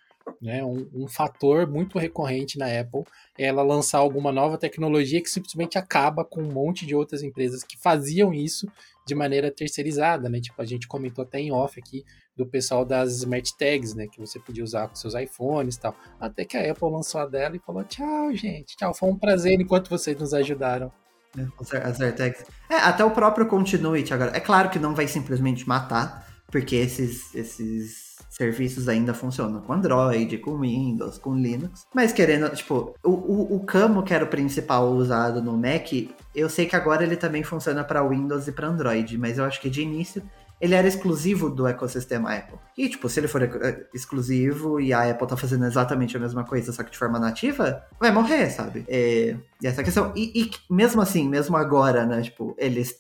Né? 0.41 0.63
Um, 0.63 0.87
um, 0.93 1.07
fator 1.07 1.67
muito 1.67 1.97
recorrente 1.97 2.57
na 2.57 2.65
Apple 2.65 3.03
é 3.37 3.45
ela 3.45 3.63
lançar 3.63 3.99
alguma 3.99 4.31
nova 4.31 4.57
tecnologia 4.57 5.21
que 5.21 5.29
simplesmente 5.29 5.77
acaba 5.77 6.23
com 6.23 6.41
um 6.41 6.51
monte 6.51 6.85
de 6.85 6.95
outras 6.95 7.23
empresas 7.23 7.63
que 7.63 7.77
faziam 7.77 8.33
isso 8.33 8.67
de 9.05 9.15
maneira 9.15 9.49
terceirizada, 9.49 10.29
né? 10.29 10.39
Tipo, 10.39 10.61
a 10.61 10.65
gente 10.65 10.87
comentou 10.87 11.23
até 11.23 11.39
em 11.39 11.51
off 11.51 11.79
aqui 11.79 12.03
do 12.35 12.45
pessoal 12.45 12.85
das 12.85 13.13
Smart 13.17 13.57
Tags, 13.57 13.95
né? 13.95 14.05
Que 14.07 14.19
você 14.19 14.39
podia 14.39 14.63
usar 14.63 14.87
com 14.87 14.95
seus 14.95 15.15
iPhones 15.15 15.75
e 15.75 15.79
tal. 15.79 15.95
Até 16.19 16.45
que 16.45 16.57
a 16.57 16.71
Apple 16.71 16.91
lançou 16.91 17.21
a 17.21 17.25
dela 17.25 17.55
e 17.55 17.59
falou: 17.59 17.83
tchau, 17.83 18.33
gente, 18.35 18.75
tchau, 18.77 18.93
foi 18.93 19.09
um 19.09 19.17
prazer 19.17 19.59
enquanto 19.59 19.89
vocês 19.89 20.17
nos 20.19 20.33
ajudaram. 20.33 20.91
É, 21.37 21.77
as 21.77 21.99
AirTags. 21.99 22.45
É, 22.69 22.75
até 22.75 23.03
o 23.03 23.11
próprio 23.11 23.47
Continuity 23.47 24.13
agora. 24.13 24.35
É 24.35 24.39
claro 24.39 24.69
que 24.69 24.79
não 24.79 24.93
vai 24.93 25.07
simplesmente 25.07 25.67
matar, 25.67 26.27
porque 26.47 26.75
esses, 26.75 27.33
esses 27.35 28.07
serviços 28.38 28.88
ainda 28.88 29.13
funcionam 29.13 29.62
com 29.62 29.73
Android, 29.73 30.38
com 30.38 30.60
Windows, 30.60 31.17
com 31.17 31.36
Linux. 31.36 31.86
Mas 31.93 32.13
querendo, 32.13 32.47
tipo, 32.56 32.95
o, 33.04 33.10
o, 33.10 33.56
o 33.56 33.60
Camo, 33.65 34.04
que 34.04 34.13
era 34.13 34.23
o 34.23 34.28
principal 34.28 34.89
usado 34.91 35.41
no 35.41 35.58
Mac, 35.58 35.91
eu 36.36 36.47
sei 36.47 36.67
que 36.67 36.76
agora 36.76 37.04
ele 37.04 37.17
também 37.17 37.43
funciona 37.43 37.84
para 37.84 38.08
Windows 38.08 38.47
e 38.47 38.52
para 38.52 38.67
Android, 38.67 39.17
mas 39.17 39.38
eu 39.38 39.43
acho 39.43 39.60
que 39.60 39.69
de 39.69 39.82
início 39.82 40.21
ele 40.60 40.73
era 40.73 40.88
exclusivo 40.88 41.50
do 41.50 41.67
ecossistema 41.67 42.34
Apple. 42.34 42.58
E, 42.78 42.89
tipo, 42.89 43.08
se 43.08 43.19
ele 43.19 43.28
for 43.28 43.43
eh, 43.43 43.86
exclusivo 43.93 44.80
e 44.80 44.91
a 44.91 45.10
Apple 45.10 45.28
tá 45.28 45.38
fazendo 45.38 45.65
exatamente 45.65 46.17
a 46.17 46.19
mesma 46.19 46.43
coisa, 46.43 46.71
só 46.71 46.84
que 46.84 46.91
de 46.91 46.97
forma 46.97 47.19
nativa, 47.19 47.84
vai 48.00 48.12
morrer, 48.12 48.50
sabe? 48.50 48.84
É, 48.88 49.36
e 49.62 49.67
essa 49.67 49.84
questão. 49.84 50.12
E, 50.15 50.32
e, 50.41 50.52
mesmo 50.69 51.00
assim, 51.02 51.30
mesmo 51.30 51.56
agora, 51.56 52.06
né, 52.06 52.21
tipo, 52.21 52.56
eles 52.58 52.95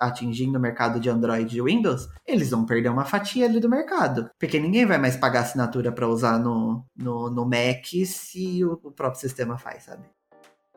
atingindo 0.00 0.58
o 0.58 0.60
mercado 0.60 1.00
de 1.00 1.08
Android 1.08 1.56
e 1.56 1.62
Windows, 1.62 2.08
eles 2.26 2.50
vão 2.50 2.66
perder 2.66 2.90
uma 2.90 3.04
fatia 3.04 3.46
ali 3.46 3.60
do 3.60 3.68
mercado. 3.68 4.30
Porque 4.38 4.58
ninguém 4.58 4.86
vai 4.86 4.98
mais 4.98 5.16
pagar 5.16 5.40
assinatura 5.40 5.90
para 5.92 6.08
usar 6.08 6.38
no, 6.38 6.84
no, 6.96 7.30
no 7.30 7.44
Mac 7.44 7.86
se 8.04 8.64
o, 8.64 8.72
o 8.84 8.92
próprio 8.92 9.20
sistema 9.20 9.56
faz, 9.58 9.84
sabe? 9.84 10.04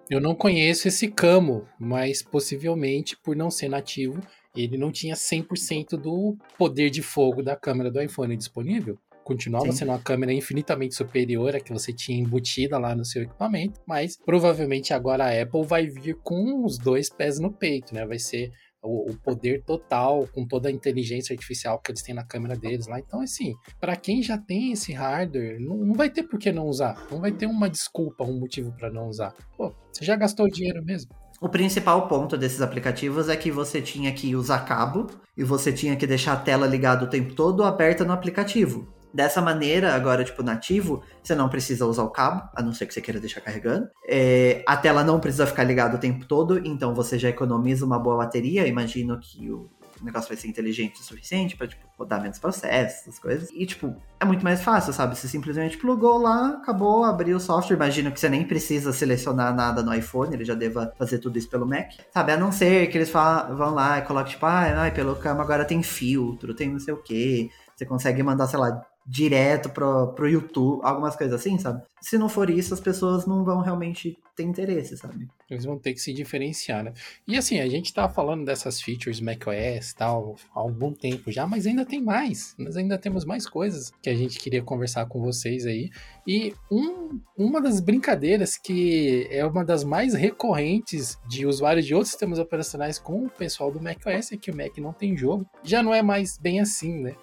Eu 0.09 0.19
não 0.19 0.35
conheço 0.35 0.87
esse 0.87 1.07
Camo, 1.07 1.65
mas 1.79 2.21
possivelmente 2.21 3.17
por 3.17 3.35
não 3.35 3.49
ser 3.49 3.69
nativo, 3.69 4.21
ele 4.55 4.77
não 4.77 4.91
tinha 4.91 5.15
100% 5.15 5.97
do 5.97 6.37
poder 6.57 6.89
de 6.89 7.01
fogo 7.01 7.41
da 7.41 7.55
câmera 7.55 7.89
do 7.89 8.01
iPhone 8.01 8.35
disponível. 8.35 8.97
Continuava 9.23 9.71
Sim. 9.71 9.77
sendo 9.77 9.89
uma 9.89 9.99
câmera 9.99 10.33
infinitamente 10.33 10.95
superior 10.95 11.55
à 11.55 11.59
que 11.59 11.71
você 11.71 11.93
tinha 11.93 12.19
embutida 12.19 12.77
lá 12.77 12.93
no 12.93 13.05
seu 13.05 13.23
equipamento, 13.23 13.79
mas 13.87 14.17
provavelmente 14.17 14.93
agora 14.93 15.25
a 15.25 15.41
Apple 15.41 15.65
vai 15.65 15.87
vir 15.87 16.17
com 16.21 16.65
os 16.65 16.77
dois 16.77 17.09
pés 17.09 17.39
no 17.39 17.51
peito, 17.51 17.95
né? 17.95 18.05
Vai 18.05 18.19
ser 18.19 18.51
o, 18.83 19.11
o, 19.11 19.17
poder 19.17 19.63
total, 19.63 20.27
com 20.33 20.45
toda 20.45 20.67
a 20.67 20.71
inteligência 20.71 21.33
artificial 21.33 21.79
que 21.79 21.91
eles 21.91 22.01
têm 22.01 22.13
na 22.13 22.23
câmera 22.23 22.55
deles 22.55 22.87
lá. 22.87 22.99
Então, 22.99 23.21
assim, 23.21 23.53
para 23.79 23.95
quem 23.95 24.21
já 24.21 24.37
tem 24.37 24.73
esse 24.73 24.91
hardware, 24.91 25.59
não, 25.59 25.77
não, 25.77 25.93
vai 25.95 26.09
ter 26.09 26.23
por 26.23 26.37
que 26.37 26.51
não 26.51 26.65
usar. 26.65 27.07
Não 27.09 27.19
vai 27.19 27.31
ter 27.31 27.45
uma 27.45 27.69
desculpa, 27.69 28.23
um 28.23 28.39
motivo 28.39 28.71
para 28.73 28.91
não 28.91 29.07
usar. 29.07 29.33
Pô, 29.57 29.73
você 29.91 30.03
já 30.03 30.15
gastou 30.15 30.49
dinheiro 30.49 30.83
mesmo. 30.83 31.11
O 31.41 31.49
principal 31.49 32.07
ponto 32.07 32.37
desses 32.37 32.61
aplicativos 32.61 33.27
é 33.27 33.35
que 33.35 33.51
você 33.51 33.81
tinha 33.81 34.13
que 34.13 34.35
usar 34.35 34.59
cabo 34.65 35.07
e 35.35 35.43
você 35.43 35.73
tinha 35.73 35.95
que 35.95 36.07
deixar 36.07 36.33
a 36.33 36.39
tela 36.39 36.65
ligada 36.65 37.03
o 37.03 37.09
tempo 37.09 37.33
todo 37.33 37.63
aberta 37.63 38.05
no 38.05 38.13
aplicativo. 38.13 38.87
Dessa 39.13 39.41
maneira, 39.41 39.93
agora, 39.93 40.23
tipo, 40.23 40.41
nativo, 40.41 41.03
você 41.21 41.35
não 41.35 41.47
precisa 41.47 41.85
usar 41.85 42.03
o 42.03 42.09
cabo, 42.09 42.49
a 42.55 42.63
não 42.63 42.73
ser 42.73 42.87
que 42.87 42.93
você 42.93 43.01
queira 43.01 43.19
deixar 43.19 43.41
carregando. 43.41 43.87
É, 44.07 44.63
a 44.67 44.75
tela 44.75 45.03
não 45.03 45.19
precisa 45.19 45.45
ficar 45.45 45.63
ligada 45.63 45.97
o 45.97 45.99
tempo 45.99 46.25
todo, 46.25 46.59
então 46.65 46.95
você 46.95 47.19
já 47.19 47.29
economiza 47.29 47.85
uma 47.85 47.99
boa 47.99 48.17
bateria. 48.17 48.65
Imagino 48.67 49.19
que 49.19 49.51
o 49.51 49.69
negócio 50.01 50.27
vai 50.27 50.35
ser 50.35 50.47
inteligente 50.47 50.99
o 50.99 51.03
suficiente 51.03 51.55
pra, 51.55 51.67
tipo, 51.67 51.85
rodar 51.97 52.21
menos 52.21 52.39
processos, 52.39 53.01
essas 53.01 53.19
coisas. 53.19 53.49
E, 53.53 53.65
tipo, 53.65 53.95
é 54.19 54.25
muito 54.25 54.43
mais 54.43 54.63
fácil, 54.63 54.91
sabe? 54.91 55.15
Você 55.15 55.27
simplesmente 55.27 55.77
plugou 55.77 56.17
lá, 56.17 56.57
acabou, 56.61 57.03
abriu 57.03 57.37
o 57.37 57.39
software. 57.39 57.75
Imagino 57.75 58.11
que 58.11 58.19
você 58.19 58.27
nem 58.27 58.43
precisa 58.45 58.91
selecionar 58.91 59.55
nada 59.55 59.83
no 59.83 59.93
iPhone, 59.93 60.33
ele 60.33 60.43
já 60.43 60.55
deva 60.55 60.91
fazer 60.97 61.19
tudo 61.19 61.37
isso 61.37 61.49
pelo 61.49 61.67
Mac. 61.67 61.91
Sabe? 62.11 62.31
A 62.31 62.37
não 62.37 62.51
ser 62.51 62.87
que 62.87 62.97
eles 62.97 63.11
vão 63.11 63.75
lá 63.75 63.99
e 63.99 64.01
colocam, 64.01 64.31
tipo, 64.31 64.45
ah, 64.45 64.91
pelo 64.93 65.15
cama 65.15 65.43
agora 65.43 65.63
tem 65.65 65.83
filtro, 65.83 66.55
tem 66.55 66.71
não 66.71 66.79
sei 66.79 66.93
o 66.95 66.97
quê. 66.97 67.49
Você 67.75 67.85
consegue 67.85 68.21
mandar, 68.21 68.47
sei 68.47 68.59
lá, 68.59 68.85
direto 69.05 69.69
pro, 69.69 70.13
pro 70.13 70.29
YouTube, 70.29 70.81
algumas 70.83 71.15
coisas 71.15 71.39
assim, 71.39 71.57
sabe? 71.57 71.83
Se 72.01 72.17
não 72.17 72.27
for 72.27 72.49
isso, 72.49 72.73
as 72.73 72.79
pessoas 72.79 73.25
não 73.25 73.43
vão 73.43 73.61
realmente 73.61 74.17
ter 74.35 74.43
interesse, 74.43 74.97
sabe? 74.97 75.27
Eles 75.49 75.65
vão 75.65 75.77
ter 75.77 75.93
que 75.93 75.99
se 75.99 76.13
diferenciar, 76.13 76.83
né? 76.83 76.93
E 77.27 77.37
assim, 77.37 77.59
a 77.59 77.69
gente 77.69 77.93
tá 77.93 78.09
falando 78.09 78.43
dessas 78.43 78.81
features 78.81 79.21
macOS 79.21 79.91
e 79.91 79.95
tal 79.95 80.35
há 80.53 80.59
algum 80.59 80.91
tempo 80.91 81.31
já, 81.31 81.45
mas 81.45 81.67
ainda 81.67 81.85
tem 81.85 82.01
mais. 82.01 82.55
Nós 82.57 82.75
ainda 82.75 82.97
temos 82.97 83.23
mais 83.25 83.47
coisas 83.47 83.91
que 84.01 84.09
a 84.09 84.15
gente 84.15 84.39
queria 84.39 84.63
conversar 84.63 85.05
com 85.05 85.21
vocês 85.21 85.65
aí. 85.65 85.89
E 86.27 86.53
um, 86.71 87.19
uma 87.37 87.61
das 87.61 87.79
brincadeiras 87.79 88.57
que 88.57 89.27
é 89.29 89.45
uma 89.45 89.63
das 89.63 89.83
mais 89.83 90.13
recorrentes 90.13 91.17
de 91.27 91.45
usuários 91.45 91.85
de 91.85 91.93
outros 91.93 92.11
sistemas 92.11 92.39
operacionais 92.39 92.97
com 92.97 93.25
o 93.25 93.29
pessoal 93.29 93.71
do 93.71 93.81
macOS 93.81 94.31
é 94.31 94.37
que 94.37 94.51
o 94.51 94.55
Mac 94.55 94.77
não 94.77 94.93
tem 94.93 95.15
jogo. 95.15 95.45
Já 95.63 95.83
não 95.83 95.93
é 95.93 96.01
mais 96.01 96.37
bem 96.37 96.59
assim, 96.59 97.01
né? 97.01 97.15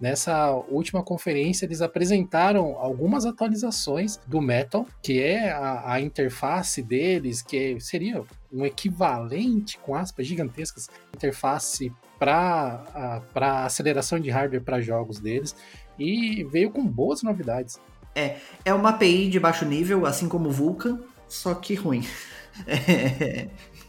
Nessa 0.00 0.52
última 0.52 1.02
conferência, 1.02 1.64
eles 1.66 1.82
apresentaram 1.82 2.76
algumas 2.78 3.26
atualizações 3.26 4.18
do 4.26 4.40
Metal, 4.40 4.86
que 5.02 5.20
é 5.20 5.50
a, 5.50 5.94
a 5.94 6.00
interface 6.00 6.82
deles, 6.82 7.42
que 7.42 7.80
seria 7.80 8.22
um 8.52 8.64
equivalente, 8.64 9.76
com 9.78 9.96
aspas 9.96 10.26
gigantescas, 10.26 10.88
interface 11.12 11.92
para 12.18 12.84
aceleração 13.64 14.20
de 14.20 14.30
hardware 14.30 14.62
para 14.62 14.80
jogos 14.80 15.18
deles, 15.18 15.56
e 15.98 16.44
veio 16.44 16.70
com 16.70 16.86
boas 16.86 17.22
novidades. 17.22 17.80
É, 18.14 18.36
é 18.64 18.72
uma 18.72 18.90
API 18.90 19.28
de 19.28 19.40
baixo 19.40 19.64
nível, 19.64 20.06
assim 20.06 20.28
como 20.28 20.48
o 20.48 20.52
Vulkan, 20.52 21.00
só 21.28 21.54
que 21.54 21.74
ruim. 21.74 22.06
É, 22.66 23.46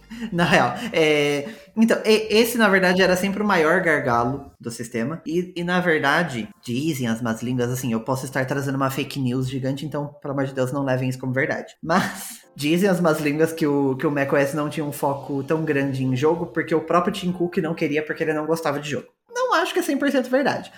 na 0.32 0.43
real. 0.43 0.76
É... 0.91 1.49
Então, 1.76 1.97
esse 2.03 2.57
na 2.57 2.68
verdade 2.68 3.01
era 3.01 3.16
sempre 3.16 3.41
o 3.41 3.45
maior 3.45 3.82
gargalo 3.82 4.51
do 4.60 4.70
sistema. 4.70 5.22
E, 5.26 5.53
e, 5.55 5.64
na 5.64 5.80
verdade, 5.80 6.49
dizem 6.64 7.07
as 7.07 7.22
más 7.22 7.41
línguas 7.41 7.70
assim: 7.70 7.93
eu 7.93 8.01
posso 8.01 8.26
estar 8.26 8.45
trazendo 8.45 8.76
uma 8.76 8.89
fake 8.89 9.20
news 9.20 9.49
gigante, 9.49 9.86
então, 9.86 10.07
pelo 10.22 10.34
amor 10.34 10.45
de 10.45 10.53
Deus, 10.53 10.72
não 10.72 10.84
levem 10.84 11.10
isso 11.10 11.20
como 11.20 11.34
verdade. 11.34 11.76
Mas 11.82 12.41
dizem 12.55 12.89
as 12.89 12.99
más 12.99 13.20
línguas 13.20 13.53
que 13.53 13.66
o, 13.66 13.95
que 13.95 14.05
o 14.05 14.12
macOS 14.12 14.53
não 14.53 14.70
tinha 14.70 14.86
um 14.86 14.91
foco 14.91 15.43
tão 15.43 15.64
grande 15.64 16.03
em 16.03 16.16
jogo 16.16 16.47
porque 16.47 16.76
o 16.76 16.82
próprio 16.82 17.14
Tim 17.14 17.32
Cook 17.32 17.57
não 17.57 17.74
queria 17.74 18.03
porque 18.03 18.24
ele 18.24 18.34
não 18.34 18.45
gostava 18.45 18.80
de 18.80 18.89
jogo. 18.89 19.07
Não 19.34 19.53
acho 19.53 19.74
que 19.74 19.80
é 19.80 19.84
100% 19.84 20.28
verdade. 20.28 20.72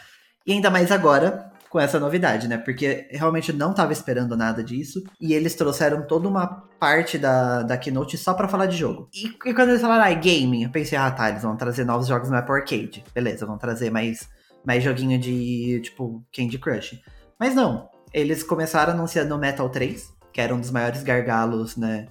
E 0.46 0.54
ainda 0.54 0.70
mais 0.70 0.92
agora, 0.92 1.51
com 1.72 1.80
essa 1.80 1.98
novidade, 1.98 2.50
né? 2.50 2.58
Porque 2.58 3.08
realmente 3.10 3.54
não 3.54 3.72
estava 3.72 3.94
esperando 3.94 4.36
nada 4.36 4.62
disso. 4.62 5.02
E 5.22 5.34
eles 5.34 5.56
trouxeram 5.56 6.06
toda 6.06 6.28
uma 6.28 6.46
parte 6.78 7.18
da, 7.18 7.64
da 7.64 7.78
Keynote 7.78 8.18
só 8.18 8.34
para 8.34 8.50
falar 8.50 8.66
de 8.66 8.76
jogo. 8.76 9.10
E, 9.14 9.28
e, 9.50 9.54
quando 9.54 9.70
eles 9.70 9.82
falaram, 9.82 10.04
ah, 10.04 10.14
gaming, 10.14 10.66
eu 10.66 10.70
pensei, 10.70 10.98
ah, 10.98 11.10
tá, 11.10 11.30
eles 11.30 11.44
vão 11.44 11.56
trazer 11.56 11.86
novos 11.86 12.08
jogos 12.08 12.30
no 12.30 12.36
Apple 12.36 12.56
Arcade. 12.56 13.06
Beleza, 13.16 13.46
vão 13.46 13.58
trazer 13.58 13.90
mais, 13.90 14.28
mais 14.66 14.84
joguinho 14.84 15.18
de, 15.18 15.80
tipo, 15.82 16.22
Candy 16.36 16.60
Crush. 16.60 17.02
Mas 17.40 17.56
não, 17.56 17.90
eles 18.14 18.44
começaram 18.44 18.92
anunciando 18.92 19.34
o 19.34 19.40
Metal 19.40 19.70
3, 19.70 20.14
que 20.34 20.42
era 20.42 20.54
um 20.54 20.60
dos 20.60 20.72
maiores 20.72 21.04
gargalos, 21.04 21.78
né, 21.78 22.08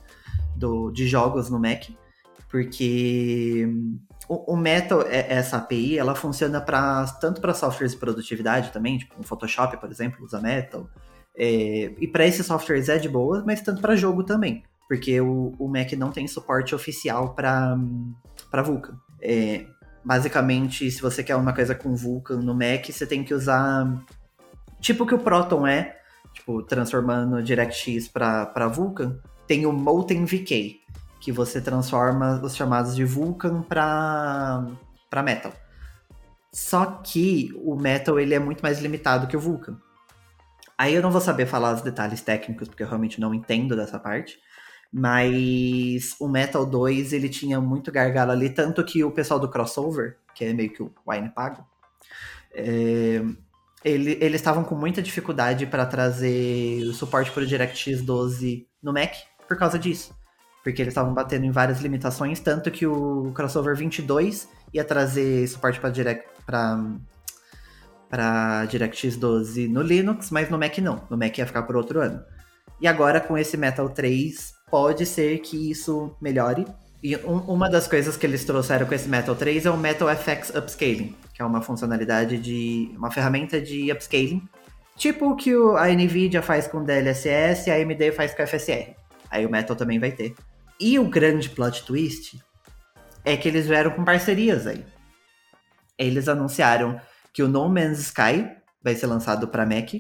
do, 0.57 0.91
de 0.91 1.07
jogos 1.07 1.51
no 1.51 1.61
Mac. 1.61 1.91
Porque 2.49 3.69
o, 4.31 4.55
o 4.55 4.57
Metal, 4.57 5.03
é, 5.03 5.27
essa 5.29 5.57
API, 5.57 5.99
ela 5.99 6.15
funciona 6.15 6.61
para 6.61 7.05
tanto 7.21 7.41
para 7.41 7.53
softwares 7.53 7.93
de 7.93 7.99
produtividade 7.99 8.71
também, 8.71 8.97
tipo 8.97 9.21
o 9.21 9.25
Photoshop, 9.25 9.77
por 9.79 9.91
exemplo, 9.91 10.25
usa 10.25 10.41
Metal. 10.41 10.89
É, 11.37 11.93
e 11.99 12.07
para 12.07 12.25
esses 12.25 12.47
softwares 12.47 12.89
é 12.89 12.97
de 12.97 13.09
boa, 13.09 13.43
mas 13.45 13.61
tanto 13.61 13.83
para 13.83 13.97
jogo 13.97 14.23
também, 14.23 14.63
porque 14.87 15.21
o, 15.21 15.53
o, 15.59 15.67
Mac 15.67 15.93
não 15.95 16.13
tem 16.13 16.29
suporte 16.29 16.77
oficial 16.77 17.35
para 17.35 17.77
Vulkan. 18.65 18.97
É, 19.21 19.67
basicamente, 20.05 20.89
se 20.93 21.03
você 21.03 21.25
quer 21.25 21.35
uma 21.35 21.53
coisa 21.53 21.75
com 21.75 21.97
Vulkan 21.97 22.37
no 22.37 22.55
Mac, 22.55 22.89
você 22.89 23.05
tem 23.05 23.25
que 23.25 23.35
usar 23.35 24.01
tipo 24.81 25.03
o 25.03 25.07
que 25.09 25.15
o 25.15 25.19
Proton 25.19 25.67
é, 25.67 25.97
tipo 26.33 26.63
transformando 26.63 27.43
DirectX 27.43 28.07
para 28.07 28.69
Vulkan, 28.69 29.19
tem 29.49 29.67
o 29.67 29.73
Molten 29.73 30.25
VK, 30.25 30.80
que 31.21 31.31
você 31.31 31.61
transforma 31.61 32.41
os 32.43 32.57
chamados 32.57 32.97
de 32.97 33.05
Vulkan 33.05 33.63
para 33.63 34.67
para 35.09 35.23
Metal. 35.23 35.53
Só 36.53 36.87
que 36.87 37.53
o 37.63 37.77
Metal 37.77 38.19
ele 38.19 38.35
é 38.35 38.39
muito 38.39 38.63
mais 38.63 38.81
limitado 38.81 39.27
que 39.27 39.37
o 39.37 39.41
Vulkan. 39.41 39.77
Aí 40.79 40.95
eu 40.95 41.03
não 41.03 41.11
vou 41.11 41.21
saber 41.21 41.47
falar 41.47 41.75
os 41.75 41.83
detalhes 41.83 42.23
técnicos 42.23 42.69
porque 42.69 42.83
eu 42.83 42.89
realmente 42.89 43.21
não 43.21 43.35
entendo 43.35 43.77
dessa 43.77 43.99
parte. 43.99 44.39
Mas 44.93 46.17
o 46.19 46.29
Metal 46.29 46.65
2 46.67 47.13
ele 47.13 47.29
tinha 47.29 47.61
muito 47.61 47.93
gargalo 47.93 48.33
ali, 48.33 48.51
tanto 48.51 48.85
que 48.85 49.05
o 49.05 49.13
pessoal 49.13 49.39
do 49.39 49.49
crossover, 49.49 50.17
que 50.35 50.45
é 50.45 50.53
meio 50.53 50.73
que 50.73 50.83
o 50.83 50.93
Wine 51.07 51.29
Pago, 51.29 51.65
é, 52.53 53.23
ele, 53.85 54.19
eles 54.21 54.41
estavam 54.41 54.65
com 54.65 54.75
muita 54.75 55.01
dificuldade 55.01 55.67
para 55.67 55.87
trazer 55.87 56.83
o 56.83 56.93
suporte 56.93 57.31
para 57.31 57.45
o 57.45 57.47
DirectX 57.47 58.03
12 58.03 58.67
no 58.83 58.93
Mac 58.93 59.15
por 59.47 59.57
causa 59.57 59.79
disso 59.79 60.13
porque 60.63 60.83
eles 60.83 60.93
estavam 60.93 61.15
batendo 61.15 61.45
em 61.45 61.51
várias 61.51 61.81
limitações, 61.81 62.41
tanto 62.41 62.71
que 62.71 62.87
o 62.87 63.33
crossover 63.35 63.75
22 63.77 64.49
ia 64.73 64.85
trazer 64.85 65.47
suporte 65.49 65.81
para 65.81 65.91
direct 65.91 66.29
para 66.47 66.85
para 68.09 68.65
DirectX 68.65 69.17
12 69.17 69.69
no 69.69 69.83
Linux, 69.83 70.31
mas 70.33 70.51
no 70.51 70.59
Mac 70.59 70.77
não. 70.79 71.01
No 71.09 71.17
Mac 71.17 71.39
ia 71.39 71.47
ficar 71.47 71.63
por 71.63 71.77
outro 71.77 72.01
ano. 72.01 72.21
E 72.81 72.89
agora 72.89 73.21
com 73.21 73.39
esse 73.39 73.57
Metal 73.57 73.89
3, 73.89 74.53
pode 74.69 75.07
ser 75.07 75.39
que 75.39 75.71
isso 75.71 76.17
melhore. 76.21 76.67
E 77.03 77.17
um, 77.19 77.39
uma 77.39 77.71
das 77.71 77.87
coisas 77.87 78.17
que 78.17 78.27
eles 78.27 78.45
trouxeram 78.45 78.87
com 78.87 78.95
esse 78.95 79.09
Metal 79.09 79.35
3 79.35 79.67
é 79.67 79.71
o 79.71 79.77
Metal 79.77 80.09
FX 80.09 80.51
Upscaling, 80.51 81.15
que 81.33 81.41
é 81.41 81.45
uma 81.45 81.63
funcionalidade 81.63 82.37
de 82.39 82.91
uma 82.97 83.11
ferramenta 83.11 83.61
de 83.61 83.93
upscaling, 83.93 84.43
tipo 84.97 85.31
o 85.31 85.37
que 85.37 85.53
a 85.79 85.87
Nvidia 85.87 86.43
faz 86.43 86.67
com 86.67 86.85
DLSS 86.85 87.71
a 87.71 87.75
AMD 87.77 88.13
faz 88.13 88.35
com 88.35 88.47
FSR. 88.47 88.95
Aí 89.31 89.47
o 89.47 89.51
Metal 89.51 89.77
também 89.77 89.99
vai 89.99 90.11
ter. 90.11 90.35
E 90.81 90.99
o 90.99 91.09
grande 91.09 91.51
plot 91.51 91.85
twist 91.85 92.41
é 93.23 93.37
que 93.37 93.47
eles 93.47 93.67
vieram 93.67 93.91
com 93.91 94.03
parcerias 94.03 94.67
aí. 94.67 94.85
Eles 95.99 96.27
anunciaram 96.27 96.99
que 97.35 97.43
o 97.43 97.49
No 97.49 97.69
Man's 97.69 97.99
Sky 97.99 98.51
vai 98.83 98.95
ser 98.95 99.07
lançado 99.07 99.47
para 99.49 99.67
Mac, 99.67 99.91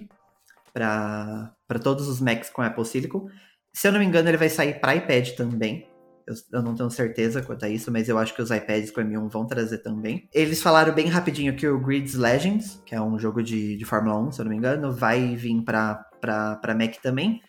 para 0.72 1.78
todos 1.83 2.09
os 2.09 2.20
Macs 2.20 2.49
com 2.49 2.62
Apple 2.62 2.85
Silicon. 2.87 3.28
Se 3.72 3.89
eu 3.89 3.93
não 3.93 4.01
me 4.01 4.07
engano, 4.07 4.28
ele 4.28 4.39
vai 4.39 4.49
sair 4.49 4.81
para 4.81 4.97
iPad 4.97 5.31
também. 5.37 5.87
Eu, 6.26 6.35
eu, 6.53 6.62
não 6.62 6.74
tenho 6.74 6.91
certeza 6.91 7.43
quanto 7.43 7.64
a 7.64 7.68
isso, 7.68 7.91
mas 7.91 8.09
eu 8.09 8.16
acho 8.16 8.35
que 8.35 8.41
os 8.41 8.51
iPads 8.51 8.91
com 8.91 9.01
M1 9.01 9.28
vão 9.28 9.47
trazer 9.47 9.78
também. 9.78 10.28
Eles 10.33 10.62
falaram 10.62 10.95
bem 10.95 11.09
rapidinho 11.09 11.57
que 11.57 11.66
o 11.66 11.78
Grids 11.78 12.14
Legends, 12.14 12.81
que 12.87 12.95
é 12.95 13.01
um 13.01 13.18
jogo 13.18 13.43
de, 13.43 13.76
de 13.76 13.85
Fórmula 13.85 14.18
1, 14.18 14.33
se 14.33 14.41
eu 14.41 14.45
não 14.45 14.51
me 14.51 14.57
engano, 14.57 14.93
vai 14.93 15.35
vir 15.37 15.62
para 15.62 16.74
Mac 16.74 16.97
também. 17.03 17.43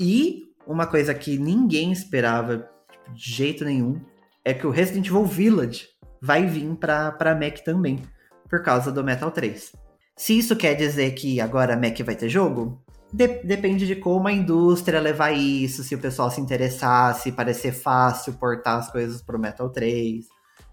E 0.00 0.51
uma 0.72 0.86
coisa 0.86 1.14
que 1.14 1.38
ninguém 1.38 1.92
esperava 1.92 2.68
tipo, 2.90 3.14
de 3.14 3.30
jeito 3.30 3.64
nenhum 3.64 4.00
é 4.44 4.52
que 4.54 4.66
o 4.66 4.70
Resident 4.70 5.06
Evil 5.06 5.24
Village 5.24 5.86
vai 6.20 6.46
vir 6.46 6.74
para 6.76 7.34
Mac 7.34 7.58
também, 7.64 8.02
por 8.48 8.62
causa 8.62 8.90
do 8.90 9.04
Metal 9.04 9.30
3. 9.30 9.72
Se 10.16 10.38
isso 10.38 10.56
quer 10.56 10.74
dizer 10.74 11.12
que 11.12 11.40
agora 11.40 11.74
a 11.74 11.76
Mac 11.76 11.98
vai 12.00 12.14
ter 12.14 12.28
jogo, 12.28 12.82
de 13.12 13.28
depende 13.44 13.86
de 13.86 13.96
como 13.96 14.28
a 14.28 14.32
indústria 14.32 15.00
levar 15.00 15.32
isso, 15.32 15.82
se 15.82 15.94
o 15.94 15.98
pessoal 15.98 16.30
se 16.30 16.40
interessar, 16.40 17.14
se 17.14 17.32
parecer 17.32 17.72
fácil 17.72 18.34
portar 18.34 18.78
as 18.78 18.90
coisas 18.90 19.20
pro 19.20 19.38
Metal 19.38 19.68
3. 19.68 20.24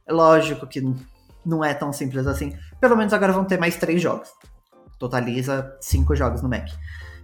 É 0.08 0.14
lógico 0.14 0.66
que 0.66 0.82
não 1.46 1.64
é 1.64 1.74
tão 1.74 1.92
simples 1.92 2.26
assim. 2.28 2.56
Pelo 2.80 2.96
menos 2.96 3.14
agora 3.14 3.34
vão 3.34 3.46
ter 3.46 3.60
mais 3.60 3.76
três 3.76 4.02
jogos. 4.02 4.30
Totaliza 4.98 5.78
cinco 5.82 6.16
jogos 6.16 6.42
no 6.42 6.50
Mac. 6.50 6.70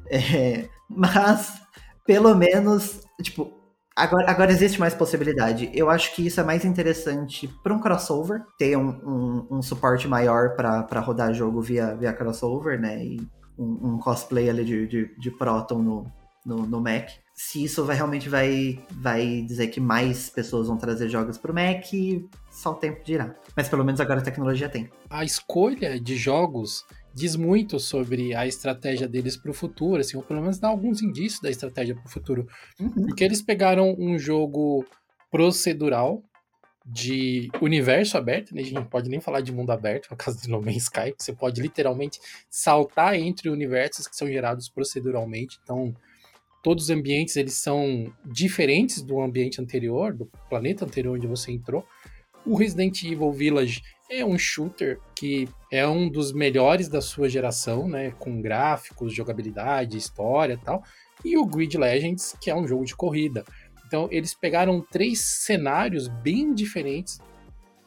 É, 0.08 0.70
mas 0.88 1.65
pelo 2.06 2.36
menos, 2.36 3.02
tipo, 3.22 3.52
agora, 3.96 4.30
agora 4.30 4.52
existe 4.52 4.80
mais 4.80 4.94
possibilidade. 4.94 5.70
Eu 5.74 5.90
acho 5.90 6.14
que 6.16 6.26
isso 6.26 6.40
é 6.40 6.44
mais 6.44 6.64
interessante 6.64 7.48
para 7.64 7.74
um 7.74 7.80
crossover, 7.80 8.44
ter 8.58 8.78
um, 8.78 8.90
um, 8.90 9.48
um 9.58 9.62
suporte 9.62 10.08
maior 10.08 10.56
para 10.56 11.00
rodar 11.00 11.34
jogo 11.34 11.62
via, 11.62 11.96
via 11.96 12.14
crossover, 12.14 12.80
né? 12.80 13.04
E 13.04 13.28
um, 13.58 13.94
um 13.94 13.98
cosplay 13.98 14.50
ali 14.50 14.64
de, 14.64 14.88
de, 14.88 15.16
de 15.18 15.32
Proton 15.32 15.82
no, 15.82 16.12
no, 16.46 16.66
no, 16.68 16.82
Mac. 16.82 17.10
Se 17.34 17.64
isso 17.64 17.84
vai, 17.84 17.96
realmente 17.96 18.30
vai, 18.30 18.80
vai 18.92 19.42
dizer 19.42 19.68
que 19.68 19.80
mais 19.80 20.30
pessoas 20.30 20.68
vão 20.68 20.78
trazer 20.78 21.10
jogos 21.10 21.38
para 21.38 21.52
o 21.52 21.56
Mac, 21.56 21.86
só 22.52 22.72
o 22.72 22.76
tempo 22.76 23.04
dirá. 23.04 23.34
Mas 23.56 23.68
pelo 23.68 23.84
menos 23.84 24.00
agora 24.00 24.20
a 24.20 24.24
tecnologia 24.24 24.70
tem. 24.70 24.90
A 25.10 25.24
escolha 25.24 26.00
de 26.00 26.16
jogos 26.16 26.86
diz 27.16 27.38
muito 27.38 27.80
sobre 27.80 28.36
a 28.36 28.46
estratégia 28.46 29.08
deles 29.08 29.38
para 29.38 29.50
o 29.50 29.54
futuro, 29.54 30.02
assim, 30.02 30.18
ou 30.18 30.24
pelo 30.24 30.42
menos 30.42 30.60
dá 30.60 30.68
alguns 30.68 31.02
indícios 31.02 31.40
da 31.40 31.50
estratégia 31.50 31.96
para 31.96 32.06
o 32.06 32.10
futuro. 32.10 32.46
Uhum. 32.78 32.90
Porque 32.90 33.24
eles 33.24 33.42
pegaram 33.42 33.96
um 33.98 34.20
jogo 34.20 34.86
procedural 35.32 36.22
de 36.86 37.50
universo 37.62 38.18
aberto, 38.18 38.54
né? 38.54 38.62
A 38.62 38.64
gente 38.66 38.76
não 38.76 38.86
pode 38.86 39.10
nem 39.10 39.22
falar 39.22 39.40
de 39.40 39.54
mundo 39.54 39.72
aberto, 39.72 40.10
no 40.12 40.18
caso 40.18 40.42
do 40.42 40.50
No 40.50 40.62
Man's 40.62 40.84
Sky, 40.84 41.16
você 41.18 41.32
pode 41.32 41.62
literalmente 41.62 42.20
saltar 42.50 43.16
entre 43.16 43.50
universos 43.50 44.08
que 44.08 44.16
são 44.16 44.28
gerados 44.28 44.68
proceduralmente. 44.68 45.58
Então, 45.64 45.96
todos 46.62 46.86
os 46.86 46.90
ambientes 46.90 47.38
eles 47.38 47.54
são 47.54 48.14
diferentes 48.26 49.02
do 49.02 49.22
ambiente 49.22 49.62
anterior, 49.62 50.14
do 50.14 50.30
planeta 50.50 50.84
anterior 50.84 51.16
onde 51.16 51.28
você 51.28 51.52
entrou. 51.52 51.88
O 52.46 52.56
Resident 52.56 53.02
Evil 53.04 53.32
Village 53.32 53.82
é 54.10 54.24
um 54.24 54.38
shooter 54.38 55.00
que 55.16 55.48
é 55.72 55.88
um 55.88 56.10
dos 56.10 56.32
melhores 56.32 56.88
da 56.88 57.02
sua 57.02 57.28
geração, 57.28 57.88
né? 57.88 58.12
Com 58.20 58.42
gráficos, 58.42 59.14
jogabilidade, 59.14 59.98
história 59.98 60.54
e 60.54 60.58
tal. 60.58 60.84
E 61.24 61.38
o 61.38 61.46
Grid 61.46 61.78
Legends, 61.78 62.36
que 62.40 62.50
é 62.50 62.56
um 62.56 62.68
jogo 62.68 62.86
de 62.86 62.96
corrida. 62.96 63.44
Então, 63.88 64.08
eles 64.12 64.34
pegaram 64.34 64.82
três 64.82 65.22
cenários 65.22 66.08
bem 66.08 66.54
diferentes 66.54 67.20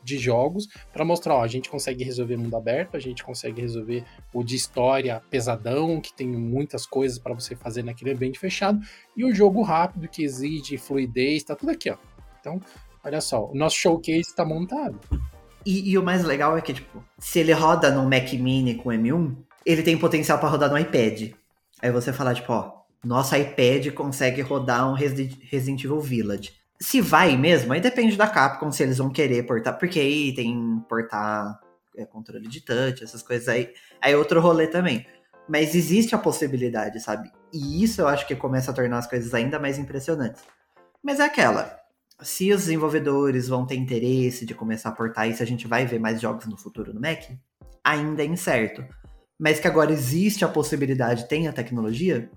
de 0.02 0.16
jogos 0.16 0.66
para 0.92 1.04
mostrar, 1.04 1.34
ó, 1.34 1.42
a 1.42 1.48
gente 1.48 1.68
consegue 1.68 2.02
resolver 2.02 2.36
mundo 2.36 2.56
aberto, 2.56 2.96
a 2.96 3.00
gente 3.00 3.22
consegue 3.22 3.60
resolver 3.60 4.04
o 4.32 4.42
de 4.42 4.56
história 4.56 5.20
pesadão, 5.28 6.00
que 6.00 6.14
tem 6.14 6.26
muitas 6.26 6.86
coisas 6.86 7.18
para 7.18 7.34
você 7.34 7.54
fazer 7.54 7.84
naquele 7.84 8.12
ambiente 8.12 8.38
fechado, 8.38 8.80
e 9.16 9.24
o 9.24 9.34
jogo 9.34 9.60
rápido 9.60 10.08
que 10.08 10.22
exige 10.22 10.78
fluidez, 10.78 11.44
tá 11.44 11.54
tudo 11.54 11.70
aqui, 11.70 11.90
ó. 11.90 11.96
Então, 12.40 12.60
olha 13.04 13.20
só, 13.20 13.50
o 13.50 13.54
nosso 13.54 13.76
showcase 13.76 14.20
está 14.20 14.44
montado. 14.44 14.98
E, 15.68 15.90
e, 15.90 15.98
o 15.98 16.02
mais 16.02 16.24
legal 16.24 16.56
é 16.56 16.62
que, 16.62 16.72
tipo, 16.72 17.04
se 17.18 17.40
ele 17.40 17.52
roda 17.52 17.90
no 17.90 18.04
Mac 18.04 18.32
Mini 18.32 18.76
com 18.76 18.88
M1, 18.88 19.36
ele 19.66 19.82
tem 19.82 19.98
potencial 19.98 20.38
para 20.38 20.48
rodar 20.48 20.70
no 20.70 20.78
iPad. 20.78 21.34
Aí 21.82 21.92
você 21.92 22.10
fala, 22.10 22.32
tipo, 22.32 22.50
ó, 22.50 22.72
nosso 23.04 23.36
iPad 23.36 23.92
consegue 23.92 24.40
rodar 24.40 24.90
um 24.90 24.94
Resident 24.94 25.84
Evil 25.84 26.00
Village. 26.00 26.54
Se 26.80 27.02
vai 27.02 27.36
mesmo, 27.36 27.74
aí 27.74 27.82
depende 27.82 28.16
da 28.16 28.26
Capcom 28.26 28.72
se 28.72 28.82
eles 28.82 28.96
vão 28.96 29.10
querer 29.10 29.42
portar, 29.42 29.78
porque 29.78 30.00
aí 30.00 30.34
tem 30.34 30.82
portar 30.88 31.60
é, 31.98 32.06
controle 32.06 32.48
de 32.48 32.62
touch, 32.62 33.04
essas 33.04 33.22
coisas 33.22 33.46
aí. 33.46 33.70
Aí 34.00 34.14
é 34.14 34.16
outro 34.16 34.40
rolê 34.40 34.68
também. 34.68 35.06
Mas 35.46 35.74
existe 35.74 36.14
a 36.14 36.18
possibilidade, 36.18 36.98
sabe? 36.98 37.30
E 37.52 37.84
isso 37.84 38.00
eu 38.00 38.08
acho 38.08 38.26
que 38.26 38.34
começa 38.34 38.70
a 38.70 38.74
tornar 38.74 39.00
as 39.00 39.06
coisas 39.06 39.34
ainda 39.34 39.58
mais 39.58 39.78
impressionantes. 39.78 40.42
Mas 41.02 41.20
é 41.20 41.24
aquela. 41.24 41.77
Se 42.20 42.52
os 42.52 42.62
desenvolvedores 42.62 43.48
vão 43.48 43.64
ter 43.64 43.76
interesse 43.76 44.44
de 44.44 44.54
começar 44.54 44.88
a 44.88 44.92
portar 44.92 45.28
isso, 45.28 45.42
a 45.42 45.46
gente 45.46 45.68
vai 45.68 45.86
ver 45.86 46.00
mais 46.00 46.20
jogos 46.20 46.46
no 46.46 46.56
futuro 46.56 46.92
no 46.92 47.00
Mac? 47.00 47.22
Ainda 47.84 48.22
é 48.22 48.26
incerto. 48.26 48.84
Mas 49.38 49.60
que 49.60 49.68
agora 49.68 49.92
existe 49.92 50.44
a 50.44 50.48
possibilidade, 50.48 51.28
tem 51.28 51.46
a 51.46 51.52
tecnologia, 51.52 52.28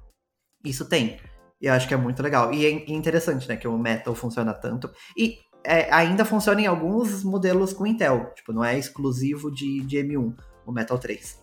isso 0.63 0.87
tem. 0.87 1.19
E 1.59 1.65
eu 1.65 1.73
acho 1.73 1.87
que 1.87 1.93
é 1.95 1.97
muito 1.97 2.21
legal. 2.21 2.53
E 2.53 2.65
é 2.65 2.91
interessante, 2.91 3.47
né, 3.49 3.55
que 3.55 3.67
o 3.67 3.77
Metal 3.77 4.13
funciona 4.13 4.53
tanto. 4.53 4.89
E 5.17 5.39
é, 5.63 5.91
ainda 5.91 6.25
funciona 6.25 6.61
em 6.61 6.67
alguns 6.67 7.23
modelos 7.23 7.73
com 7.73 7.87
Intel. 7.87 8.31
Tipo, 8.35 8.53
não 8.53 8.63
é 8.63 8.77
exclusivo 8.77 9.51
de, 9.51 9.81
de 9.81 9.97
M1, 9.97 10.35
o 10.65 10.71
Metal 10.71 10.97
3. 10.97 11.39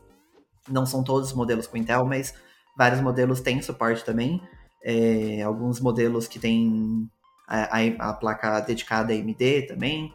Não 0.69 0.87
são 0.87 1.03
todos 1.03 1.31
os 1.31 1.37
modelos 1.37 1.67
com 1.67 1.77
Intel, 1.77 2.05
mas 2.07 2.35
vários 2.77 3.01
modelos 3.01 3.41
têm 3.41 3.61
suporte 3.63 4.05
também. 4.05 4.41
É, 4.85 5.43
alguns 5.43 5.81
modelos 5.81 6.29
que 6.29 6.39
têm 6.39 7.11
a, 7.49 8.11
a, 8.11 8.13
placa 8.13 8.61
dedicada 8.61 9.13
AMD 9.13 9.63
também. 9.69 10.13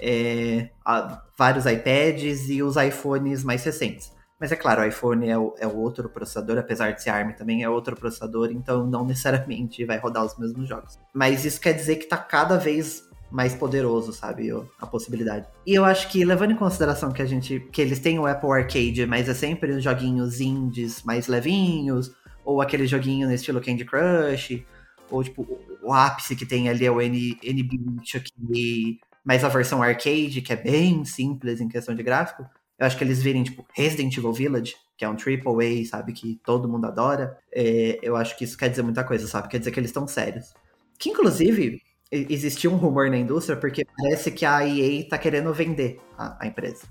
É, 0.00 0.70
a, 0.84 1.22
vários 1.38 1.66
iPads 1.66 2.50
e 2.50 2.62
os 2.62 2.76
iPhones 2.76 3.44
mais 3.44 3.64
recentes. 3.64 4.12
Mas 4.40 4.50
é 4.50 4.56
claro, 4.56 4.80
o 4.80 4.84
iPhone 4.84 5.28
é 5.28 5.36
o, 5.36 5.54
é 5.58 5.66
o 5.66 5.76
outro 5.76 6.08
processador, 6.08 6.56
apesar 6.56 6.92
de 6.92 7.02
ser 7.02 7.10
ARM 7.10 7.32
também 7.32 7.62
é 7.62 7.68
outro 7.68 7.94
processador, 7.94 8.50
então 8.50 8.86
não 8.86 9.04
necessariamente 9.04 9.84
vai 9.84 9.98
rodar 9.98 10.24
os 10.24 10.38
mesmos 10.38 10.66
jogos. 10.66 10.98
Mas 11.14 11.44
isso 11.44 11.60
quer 11.60 11.74
dizer 11.74 11.96
que 11.96 12.06
tá 12.06 12.16
cada 12.16 12.56
vez 12.56 13.06
mais 13.30 13.54
poderoso, 13.54 14.14
sabe, 14.14 14.50
a 14.80 14.86
possibilidade. 14.86 15.46
E 15.66 15.74
eu 15.74 15.84
acho 15.84 16.08
que 16.08 16.24
levando 16.24 16.52
em 16.52 16.56
consideração 16.56 17.12
que 17.12 17.20
a 17.20 17.26
gente 17.26 17.60
que 17.70 17.82
eles 17.82 18.00
têm 18.00 18.18
o 18.18 18.26
Apple 18.26 18.50
Arcade, 18.50 19.06
mas 19.06 19.28
é 19.28 19.34
sempre 19.34 19.72
os 19.72 19.84
joguinhos 19.84 20.40
indies 20.40 21.02
mais 21.02 21.28
levinhos, 21.28 22.10
ou 22.42 22.62
aquele 22.62 22.86
joguinho 22.86 23.28
no 23.28 23.34
estilo 23.34 23.60
Candy 23.60 23.84
Crush, 23.84 24.64
ou 25.10 25.22
tipo 25.22 25.46
o 25.90 25.92
ápice 25.92 26.36
que 26.36 26.46
tem 26.46 26.68
ali 26.68 26.86
é 26.86 26.90
o 26.90 27.00
N, 27.00 27.36
NB 27.42 28.00
Chucky, 28.04 29.00
mas 29.24 29.42
a 29.42 29.48
versão 29.48 29.82
arcade, 29.82 30.40
que 30.40 30.52
é 30.52 30.56
bem 30.56 31.04
simples 31.04 31.60
em 31.60 31.68
questão 31.68 31.94
de 31.96 32.02
gráfico. 32.02 32.44
Eu 32.78 32.86
acho 32.86 32.96
que 32.96 33.02
eles 33.02 33.20
virem, 33.20 33.42
tipo, 33.42 33.66
Resident 33.74 34.16
Evil 34.16 34.32
Village, 34.32 34.76
que 34.96 35.04
é 35.04 35.08
um 35.08 35.16
triple 35.16 35.52
A, 35.52 35.86
sabe, 35.86 36.12
que 36.12 36.40
todo 36.44 36.68
mundo 36.68 36.86
adora. 36.86 37.36
É, 37.52 37.98
eu 38.02 38.14
acho 38.16 38.38
que 38.38 38.44
isso 38.44 38.56
quer 38.56 38.70
dizer 38.70 38.82
muita 38.82 39.02
coisa, 39.02 39.26
sabe? 39.26 39.48
Quer 39.48 39.58
dizer 39.58 39.72
que 39.72 39.80
eles 39.80 39.90
estão 39.90 40.06
sérios. 40.06 40.54
Que, 40.96 41.10
inclusive, 41.10 41.82
existia 42.12 42.70
um 42.70 42.76
rumor 42.76 43.10
na 43.10 43.18
indústria, 43.18 43.56
porque 43.56 43.84
parece 43.84 44.30
que 44.30 44.46
a 44.46 44.64
EA 44.64 45.08
tá 45.08 45.18
querendo 45.18 45.52
vender 45.52 46.00
a, 46.16 46.44
a 46.44 46.46
empresa. 46.46 46.86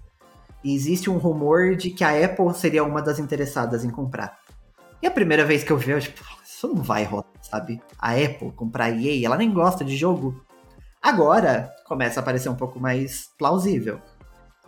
E 0.62 0.76
existe 0.76 1.10
um 1.10 1.18
rumor 1.18 1.78
de 1.78 1.90
que 1.90 2.04
a 2.04 2.26
Apple 2.26 2.54
seria 2.54 2.84
uma 2.84 3.02
das 3.02 3.18
interessadas 3.18 3.86
em 3.86 3.90
comprar. 3.90 4.38
E 5.02 5.08
a 5.08 5.12
primeira 5.12 5.46
vez 5.46 5.64
que 5.64 5.72
eu 5.72 5.78
vi, 5.78 5.92
eu 5.92 6.02
tipo, 6.02 6.22
isso 6.60 6.68
não 6.68 6.84
vai 6.84 7.06
rolar, 7.06 7.24
sabe? 7.42 7.82
A 7.98 8.12
Apple 8.12 8.52
comprar 8.52 8.86
a 8.86 8.90
EA, 8.92 9.26
ela 9.26 9.38
nem 9.38 9.52
gosta 9.54 9.86
de 9.86 9.96
jogo. 9.96 10.44
Agora 11.02 11.74
começa 11.86 12.20
a 12.20 12.24
parecer 12.24 12.50
um 12.50 12.56
pouco 12.56 12.82
mais 12.82 13.30
plausível. 13.38 14.02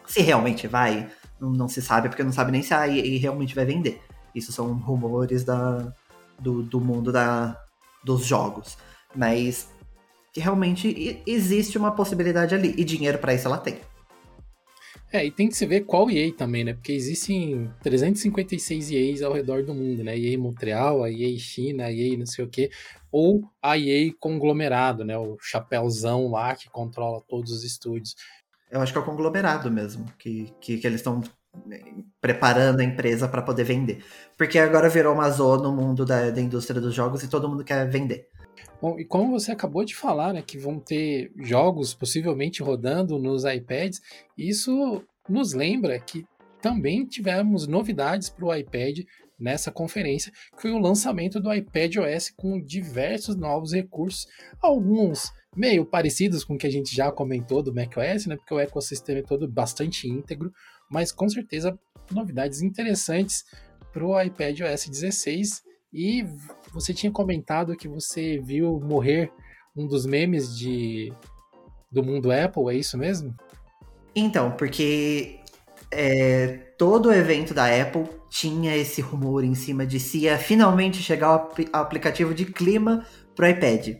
Se 0.06 0.22
realmente 0.22 0.68
vai, 0.68 1.10
não, 1.38 1.50
não, 1.52 1.68
se 1.68 1.82
sabe, 1.82 2.08
porque 2.08 2.24
não 2.24 2.32
sabe 2.32 2.54
nem 2.54 2.64
se 2.64 2.74
a 2.74 2.88
EA 2.88 3.20
realmente 3.20 3.54
vai 3.54 3.66
vender. 3.66 4.02
Isso 4.34 4.54
são 4.54 4.72
rumores 4.74 5.44
da, 5.44 5.94
do, 6.40 6.64
do 6.64 6.80
mundo 6.80 7.12
da, 7.12 7.62
dos 8.06 8.26
jogos. 8.26 8.78
Mas 9.14 9.68
realmente 10.34 11.22
existe 11.28 11.78
uma 11.78 11.92
possibilidade 11.92 12.56
ali. 12.56 12.74
E 12.78 12.86
dinheiro 12.86 13.18
para 13.18 13.34
isso 13.34 13.50
ela 13.50 13.58
tem. 13.58 13.82
É, 15.14 15.26
e 15.26 15.32
tem 15.32 15.50
que 15.50 15.58
se 15.58 15.66
ver 15.66 15.82
qual 15.82 16.10
EA 16.10 16.32
também, 16.32 16.64
né? 16.64 16.74
Porque 16.74 16.94
existem 16.94 17.70
356 17.84 18.92
EAs 18.92 19.22
ao 19.22 19.34
redor 19.34 19.64
do 19.64 19.74
mundo, 19.74 20.04
né? 20.04 20.18
EA 20.18 20.38
Montreal, 20.38 21.04
a 21.04 21.12
EA 21.12 21.38
China, 21.38 21.86
a 21.86 21.92
EA 21.92 22.18
não 22.18 22.26
sei 22.26 22.46
o 22.46 22.48
quê. 22.48 22.72
Ou 23.12 23.44
a 23.62 23.78
EA 23.78 24.14
conglomerado, 24.18 25.04
né? 25.04 25.18
O 25.18 25.38
chapéuzão 25.42 26.30
lá 26.30 26.56
que 26.56 26.70
controla 26.70 27.22
todos 27.28 27.52
os 27.52 27.66
estúdios. 27.66 28.16
Eu 28.72 28.80
acho 28.80 28.94
que 28.94 28.98
é 28.98 29.02
o 29.02 29.06
conglomerado 29.06 29.70
mesmo, 29.70 30.06
que, 30.18 30.54
que, 30.62 30.78
que 30.78 30.88
eles 30.88 31.02
estão 31.02 31.22
né, 31.66 31.82
preparando 32.22 32.80
a 32.80 32.84
empresa 32.84 33.28
para 33.28 33.42
poder 33.42 33.66
vender. 33.66 34.02
Porque 34.38 34.58
agora 34.58 34.88
virou 34.88 35.14
uma 35.14 35.30
zona 35.30 35.64
no 35.64 35.74
mundo 35.74 36.06
da, 36.06 36.30
da 36.30 36.40
indústria 36.40 36.80
dos 36.80 36.96
jogos 36.96 37.22
e 37.22 37.28
todo 37.28 37.50
mundo 37.50 37.66
quer 37.66 37.90
vender. 37.90 38.30
Bom, 38.82 39.00
e 39.00 39.06
como 39.06 39.32
você 39.32 39.52
acabou 39.52 39.86
de 39.86 39.96
falar, 39.96 40.34
né, 40.34 40.42
que 40.42 40.58
vão 40.58 40.80
ter 40.80 41.32
jogos 41.38 41.94
possivelmente 41.94 42.64
rodando 42.64 43.20
nos 43.20 43.46
iPads, 43.46 44.02
isso 44.36 45.04
nos 45.30 45.54
lembra 45.54 46.00
que 46.00 46.26
também 46.62 47.06
tivemos 47.06 47.68
novidades 47.68 48.30
para 48.30 48.46
o 48.46 48.56
iPad 48.56 49.00
nessa 49.40 49.72
conferência, 49.72 50.32
que 50.56 50.62
foi 50.62 50.72
o 50.72 50.80
lançamento 50.80 51.40
do 51.40 51.54
iPad 51.54 51.98
OS 51.98 52.32
com 52.36 52.62
diversos 52.62 53.36
novos 53.36 53.74
recursos, 53.74 54.28
alguns 54.62 55.32
meio 55.56 55.86
parecidos 55.86 56.44
com 56.44 56.56
o 56.56 56.58
que 56.58 56.68
a 56.68 56.72
gente 56.72 56.96
já 56.96 57.12
comentou 57.12 57.62
do 57.62 57.74
macOS, 57.74 58.26
né? 58.26 58.36
Porque 58.36 58.54
o 58.54 58.60
ecossistema 58.60 59.20
é 59.20 59.24
todo 59.24 59.48
bastante 59.48 60.08
íntegro, 60.08 60.52
mas 60.90 61.12
com 61.12 61.28
certeza 61.28 61.78
novidades 62.12 62.62
interessantes 62.62 63.44
para 63.92 64.06
o 64.06 64.20
iPad 64.20 64.62
OS 64.62 64.88
16. 64.88 65.64
E 65.94 66.24
você 66.74 66.94
tinha 66.94 67.12
comentado 67.12 67.76
que 67.76 67.88
você 67.88 68.40
viu 68.40 68.80
morrer 68.80 69.32
um 69.76 69.88
dos 69.88 70.06
memes 70.06 70.58
de 70.58 71.14
do 71.92 72.04
mundo 72.04 72.32
Apple, 72.32 72.70
é 72.70 72.76
isso 72.76 72.98
mesmo? 72.98 73.36
Então, 74.16 74.52
porque 74.52 75.40
é, 75.92 76.48
todo 76.78 77.12
evento 77.12 77.54
da 77.54 77.66
Apple 77.66 78.06
tinha 78.30 78.76
esse 78.76 79.02
rumor 79.02 79.44
em 79.44 79.56
cima 79.56 79.86
de 79.86 80.00
se 80.00 80.20
ia 80.20 80.38
finalmente 80.38 81.04
chegar 81.04 81.36
o 81.36 81.50
aplicativo 81.74 82.34
de 82.34 82.46
clima 82.46 83.06
para 83.36 83.46
o 83.46 83.50
iPad 83.50 83.98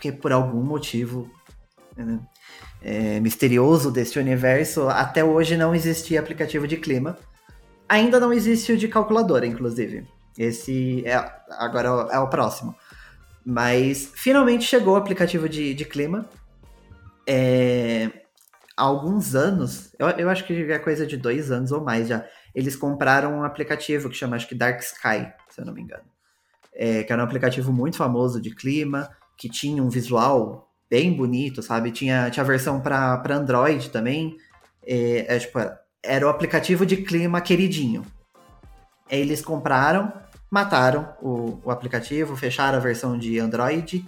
porque 0.00 0.10
por 0.10 0.32
algum 0.32 0.62
motivo 0.62 1.30
né, 1.94 2.18
é, 2.80 3.20
misterioso 3.20 3.90
deste 3.90 4.18
universo, 4.18 4.88
até 4.88 5.22
hoje 5.22 5.58
não 5.58 5.74
existia 5.74 6.18
aplicativo 6.18 6.66
de 6.66 6.78
clima. 6.78 7.18
Ainda 7.86 8.18
não 8.18 8.32
existe 8.32 8.72
o 8.72 8.78
de 8.78 8.88
calculadora, 8.88 9.46
inclusive. 9.46 10.06
Esse 10.38 11.06
é 11.06 11.14
agora 11.50 11.88
é 12.10 12.18
o 12.18 12.28
próximo. 12.28 12.74
Mas 13.44 14.12
finalmente 14.14 14.64
chegou 14.64 14.94
o 14.94 14.96
aplicativo 14.96 15.48
de, 15.48 15.74
de 15.74 15.84
clima. 15.84 16.28
É, 17.26 18.10
há 18.76 18.82
alguns 18.82 19.34
anos, 19.34 19.94
eu, 19.98 20.08
eu 20.10 20.30
acho 20.30 20.44
que 20.44 20.52
é 20.52 20.78
coisa 20.78 21.06
de 21.06 21.16
dois 21.16 21.50
anos 21.50 21.72
ou 21.72 21.82
mais 21.82 22.08
já. 22.08 22.24
Eles 22.54 22.76
compraram 22.76 23.38
um 23.38 23.44
aplicativo 23.44 24.08
que 24.08 24.16
chama 24.16 24.36
acho 24.36 24.48
que 24.48 24.54
Dark 24.54 24.80
Sky, 24.80 25.32
se 25.48 25.60
eu 25.60 25.64
não 25.64 25.72
me 25.72 25.82
engano. 25.82 26.04
É, 26.72 27.02
que 27.02 27.12
era 27.12 27.20
um 27.20 27.24
aplicativo 27.24 27.72
muito 27.72 27.96
famoso 27.96 28.40
de 28.40 28.54
clima 28.54 29.10
que 29.36 29.48
tinha 29.48 29.82
um 29.82 29.88
visual 29.88 30.70
bem 30.88 31.12
bonito, 31.12 31.62
sabe? 31.62 31.90
Tinha, 31.90 32.30
tinha 32.30 32.44
versão 32.44 32.80
para 32.80 33.22
Android 33.30 33.90
também. 33.90 34.36
É, 34.86 35.36
é, 35.36 35.38
tipo, 35.38 35.58
era 36.02 36.26
o 36.26 36.28
aplicativo 36.28 36.84
de 36.84 36.98
clima 36.98 37.40
queridinho. 37.40 38.04
Eles 39.10 39.42
compraram, 39.42 40.12
mataram 40.50 41.14
o, 41.20 41.60
o 41.64 41.70
aplicativo, 41.70 42.36
fecharam 42.36 42.78
a 42.78 42.80
versão 42.80 43.18
de 43.18 43.38
Android. 43.38 44.06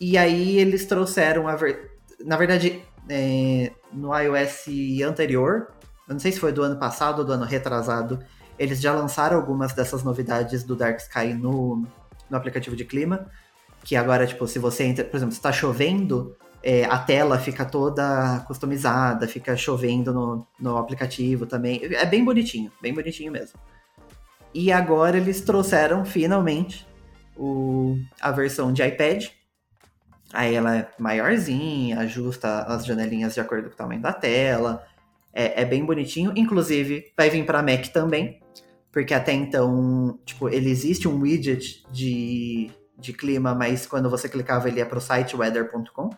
E 0.00 0.16
aí 0.16 0.58
eles 0.58 0.86
trouxeram 0.86 1.48
a 1.48 1.56
ver... 1.56 1.98
Na 2.24 2.36
verdade, 2.36 2.82
é, 3.08 3.72
no 3.92 4.16
iOS 4.16 4.66
anterior, 5.06 5.68
eu 6.06 6.14
não 6.14 6.20
sei 6.20 6.32
se 6.32 6.40
foi 6.40 6.52
do 6.52 6.62
ano 6.62 6.78
passado 6.78 7.20
ou 7.20 7.24
do 7.24 7.32
ano 7.32 7.44
retrasado, 7.44 8.18
eles 8.58 8.80
já 8.80 8.92
lançaram 8.92 9.36
algumas 9.36 9.72
dessas 9.72 10.02
novidades 10.02 10.62
do 10.62 10.76
Dark 10.76 10.98
Sky 10.98 11.32
no, 11.32 11.86
no 12.28 12.36
aplicativo 12.36 12.76
de 12.76 12.84
clima. 12.84 13.26
Que 13.82 13.96
agora, 13.96 14.26
tipo, 14.26 14.46
se 14.46 14.58
você 14.58 14.84
entra, 14.84 15.04
por 15.04 15.16
exemplo, 15.16 15.32
está 15.32 15.50
chovendo, 15.50 16.36
é, 16.62 16.84
a 16.84 16.98
tela 16.98 17.38
fica 17.38 17.64
toda 17.64 18.44
customizada, 18.46 19.26
fica 19.26 19.56
chovendo 19.56 20.12
no, 20.12 20.46
no 20.58 20.76
aplicativo 20.76 21.46
também. 21.46 21.80
É 21.94 22.04
bem 22.04 22.22
bonitinho, 22.22 22.70
bem 22.82 22.92
bonitinho 22.92 23.32
mesmo. 23.32 23.58
E 24.52 24.72
agora 24.72 25.16
eles 25.16 25.40
trouxeram 25.40 26.04
finalmente 26.04 26.86
o, 27.36 27.96
a 28.20 28.30
versão 28.30 28.72
de 28.72 28.82
iPad. 28.82 29.28
Aí 30.32 30.54
ela 30.54 30.76
é 30.76 30.88
maiorzinha, 30.98 32.00
ajusta 32.00 32.62
as 32.62 32.84
janelinhas 32.84 33.34
de 33.34 33.40
acordo 33.40 33.68
com 33.68 33.74
o 33.74 33.76
tamanho 33.76 34.02
da 34.02 34.12
tela. 34.12 34.84
É, 35.32 35.62
é 35.62 35.64
bem 35.64 35.84
bonitinho. 35.84 36.32
Inclusive, 36.36 37.12
vai 37.16 37.30
vir 37.30 37.44
para 37.46 37.62
Mac 37.62 37.86
também. 37.88 38.40
Porque 38.92 39.14
até 39.14 39.32
então, 39.32 40.18
tipo, 40.24 40.48
ele 40.48 40.68
existe 40.68 41.06
um 41.06 41.20
widget 41.20 41.84
de, 41.92 42.70
de 42.98 43.12
clima, 43.12 43.54
mas 43.54 43.86
quando 43.86 44.10
você 44.10 44.28
clicava 44.28 44.68
ele 44.68 44.78
ia 44.78 44.86
para 44.86 44.98
o 44.98 45.00
site 45.00 45.36
weather.com. 45.36 46.10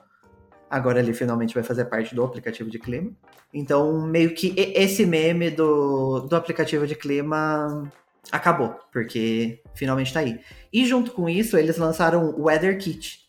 Agora 0.71 0.99
ele 0.99 1.13
finalmente 1.13 1.55
vai 1.55 1.63
fazer 1.63 1.85
parte 1.85 2.15
do 2.15 2.25
aplicativo 2.25 2.71
de 2.71 2.79
clima. 2.79 3.13
Então, 3.53 4.07
meio 4.07 4.35
que 4.35 4.55
esse 4.57 5.05
meme 5.05 5.51
do, 5.51 6.21
do 6.21 6.35
aplicativo 6.35 6.87
de 6.87 6.95
clima 6.95 7.93
acabou, 8.31 8.77
porque 8.93 9.63
finalmente 9.75 10.13
tá 10.13 10.21
aí. 10.21 10.41
E 10.73 10.87
junto 10.87 11.11
com 11.13 11.29
isso, 11.29 11.57
eles 11.57 11.77
lançaram 11.77 12.31
o 12.31 12.45
Weather 12.45 12.79
Kit, 12.79 13.21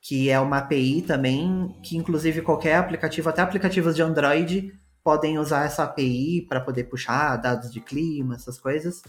que 0.00 0.30
é 0.30 0.38
uma 0.40 0.58
API 0.58 1.02
também, 1.02 1.76
que 1.82 1.96
inclusive 1.96 2.42
qualquer 2.42 2.76
aplicativo, 2.76 3.28
até 3.28 3.42
aplicativos 3.42 3.94
de 3.94 4.02
Android, 4.02 4.72
podem 5.04 5.38
usar 5.38 5.64
essa 5.64 5.84
API 5.84 6.46
para 6.48 6.60
poder 6.60 6.84
puxar 6.84 7.36
dados 7.36 7.72
de 7.72 7.80
clima, 7.80 8.34
essas 8.34 8.58
coisas, 8.58 9.02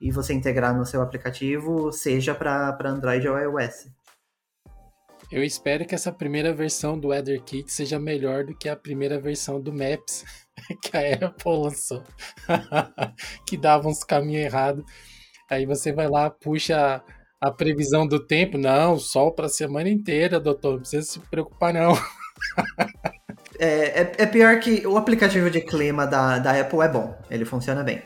e 0.00 0.10
você 0.10 0.34
integrar 0.34 0.76
no 0.76 0.84
seu 0.84 1.00
aplicativo, 1.00 1.92
seja 1.92 2.34
para 2.34 2.76
Android 2.84 3.26
ou 3.28 3.38
iOS. 3.38 3.88
Eu 5.30 5.42
espero 5.42 5.84
que 5.86 5.94
essa 5.94 6.12
primeira 6.12 6.52
versão 6.52 6.98
do 6.98 7.08
Weather 7.08 7.42
Kit 7.42 7.72
seja 7.72 7.98
melhor 7.98 8.44
do 8.44 8.54
que 8.54 8.68
a 8.68 8.76
primeira 8.76 9.18
versão 9.18 9.60
do 9.60 9.72
Maps 9.72 10.24
que 10.82 10.96
a 10.96 11.26
Apple 11.26 11.52
lançou, 11.52 12.02
que 13.46 13.56
dava 13.56 13.88
uns 13.88 14.04
caminhos 14.04 14.44
errados. 14.44 14.84
Aí 15.50 15.66
você 15.66 15.92
vai 15.92 16.08
lá, 16.08 16.30
puxa 16.30 17.02
a 17.40 17.50
previsão 17.50 18.06
do 18.06 18.24
tempo. 18.24 18.56
Não, 18.56 18.98
sol 18.98 19.32
para 19.32 19.46
a 19.46 19.50
semana 19.50 19.88
inteira, 19.88 20.40
doutor. 20.40 20.72
Não 20.72 20.80
precisa 20.80 21.02
se 21.02 21.20
preocupar, 21.20 21.72
não. 21.72 21.92
É, 23.56 24.00
é, 24.00 24.12
é, 24.18 24.26
pior 24.26 24.58
que 24.58 24.84
o 24.84 24.96
aplicativo 24.96 25.48
de 25.48 25.60
clima 25.60 26.04
da, 26.06 26.40
da 26.40 26.60
Apple 26.60 26.80
é 26.80 26.88
bom, 26.88 27.16
ele 27.30 27.44
funciona 27.44 27.84
bem. 27.84 28.02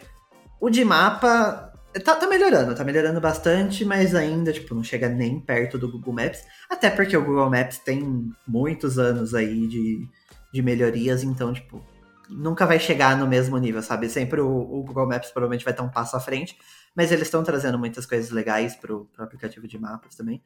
O 0.61 0.69
de 0.69 0.85
mapa 0.85 1.68
tá, 2.05 2.16
tá 2.16 2.26
melhorando, 2.26 2.74
tá 2.74 2.84
melhorando 2.84 3.20
bastante, 3.20 3.84
mas 3.84 4.14
ainda, 4.14 4.53
tipo, 4.53 4.74
não 4.74 4.84
chega 4.84 5.09
nem 5.09 5.41
perto 5.41 5.78
do 5.78 5.91
Google 5.91 6.14
Maps. 6.14 6.45
Até 6.68 6.91
porque 6.91 7.16
o 7.16 7.24
Google 7.24 7.51
Maps 7.51 7.78
tem 7.78 8.32
muitos 8.47 8.99
anos 8.99 9.34
aí 9.34 9.66
de, 9.66 10.09
de 10.53 10.62
melhorias, 10.62 11.22
então, 11.22 11.53
tipo, 11.53 11.84
nunca 12.28 12.66
vai 12.66 12.78
chegar 12.78 13.16
no 13.16 13.26
mesmo 13.26 13.57
nível, 13.59 13.82
sabe? 13.82 14.09
Sempre 14.09 14.41
o, 14.41 14.49
o 14.49 14.82
Google 14.82 15.09
Maps 15.09 15.30
provavelmente 15.30 15.64
vai 15.64 15.72
estar 15.72 15.82
um 15.82 15.91
passo 15.91 16.16
à 16.16 16.20
frente, 16.20 16.59
mas 16.95 17.11
eles 17.11 17.26
estão 17.26 17.43
trazendo 17.43 17.78
muitas 17.78 18.07
coisas 18.07 18.30
legais 18.30 18.76
pro, 18.76 19.07
pro 19.07 19.24
aplicativo 19.24 19.66
de 19.66 19.78
mapas 19.78 20.14
também. 20.14 20.43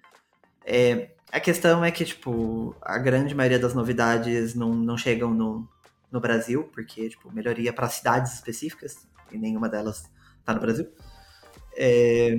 É, 0.64 1.10
a 1.30 1.40
questão 1.40 1.84
é 1.84 1.90
que, 1.90 2.04
tipo, 2.04 2.76
a 2.80 2.98
grande 2.98 3.34
maioria 3.34 3.58
das 3.58 3.74
novidades 3.74 4.54
não, 4.54 4.72
não 4.72 4.96
chegam 4.96 5.32
no, 5.32 5.68
no 6.10 6.20
Brasil, 6.20 6.70
porque, 6.72 7.08
tipo, 7.08 7.32
melhoria 7.32 7.72
para 7.72 7.88
cidades 7.88 8.34
específicas, 8.34 9.08
e 9.32 9.38
nenhuma 9.38 9.68
delas 9.68 10.04
tá 10.44 10.54
no 10.54 10.60
Brasil. 10.60 10.86
É, 11.76 12.36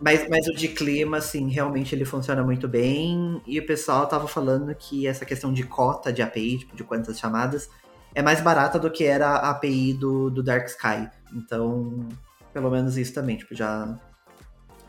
mas, 0.00 0.28
mas 0.28 0.46
o 0.46 0.54
de 0.54 0.68
clima, 0.68 1.16
assim, 1.18 1.48
realmente 1.48 1.94
ele 1.94 2.04
funciona 2.04 2.42
muito 2.42 2.68
bem, 2.68 3.40
e 3.46 3.58
o 3.58 3.66
pessoal 3.66 4.06
tava 4.06 4.28
falando 4.28 4.74
que 4.74 5.06
essa 5.06 5.24
questão 5.24 5.52
de 5.52 5.62
cota 5.62 6.12
de 6.12 6.22
API, 6.22 6.58
tipo, 6.58 6.76
de 6.76 6.84
quantas 6.84 7.18
chamadas, 7.18 7.68
é 8.14 8.22
mais 8.22 8.40
barata 8.40 8.78
do 8.78 8.90
que 8.90 9.04
era 9.04 9.28
a 9.28 9.50
API 9.50 9.94
do, 9.94 10.30
do 10.30 10.42
Dark 10.42 10.66
Sky. 10.68 11.08
Então, 11.34 12.08
pelo 12.52 12.70
menos 12.70 12.96
isso 12.96 13.14
também, 13.14 13.36
tipo, 13.36 13.54
já. 13.54 13.96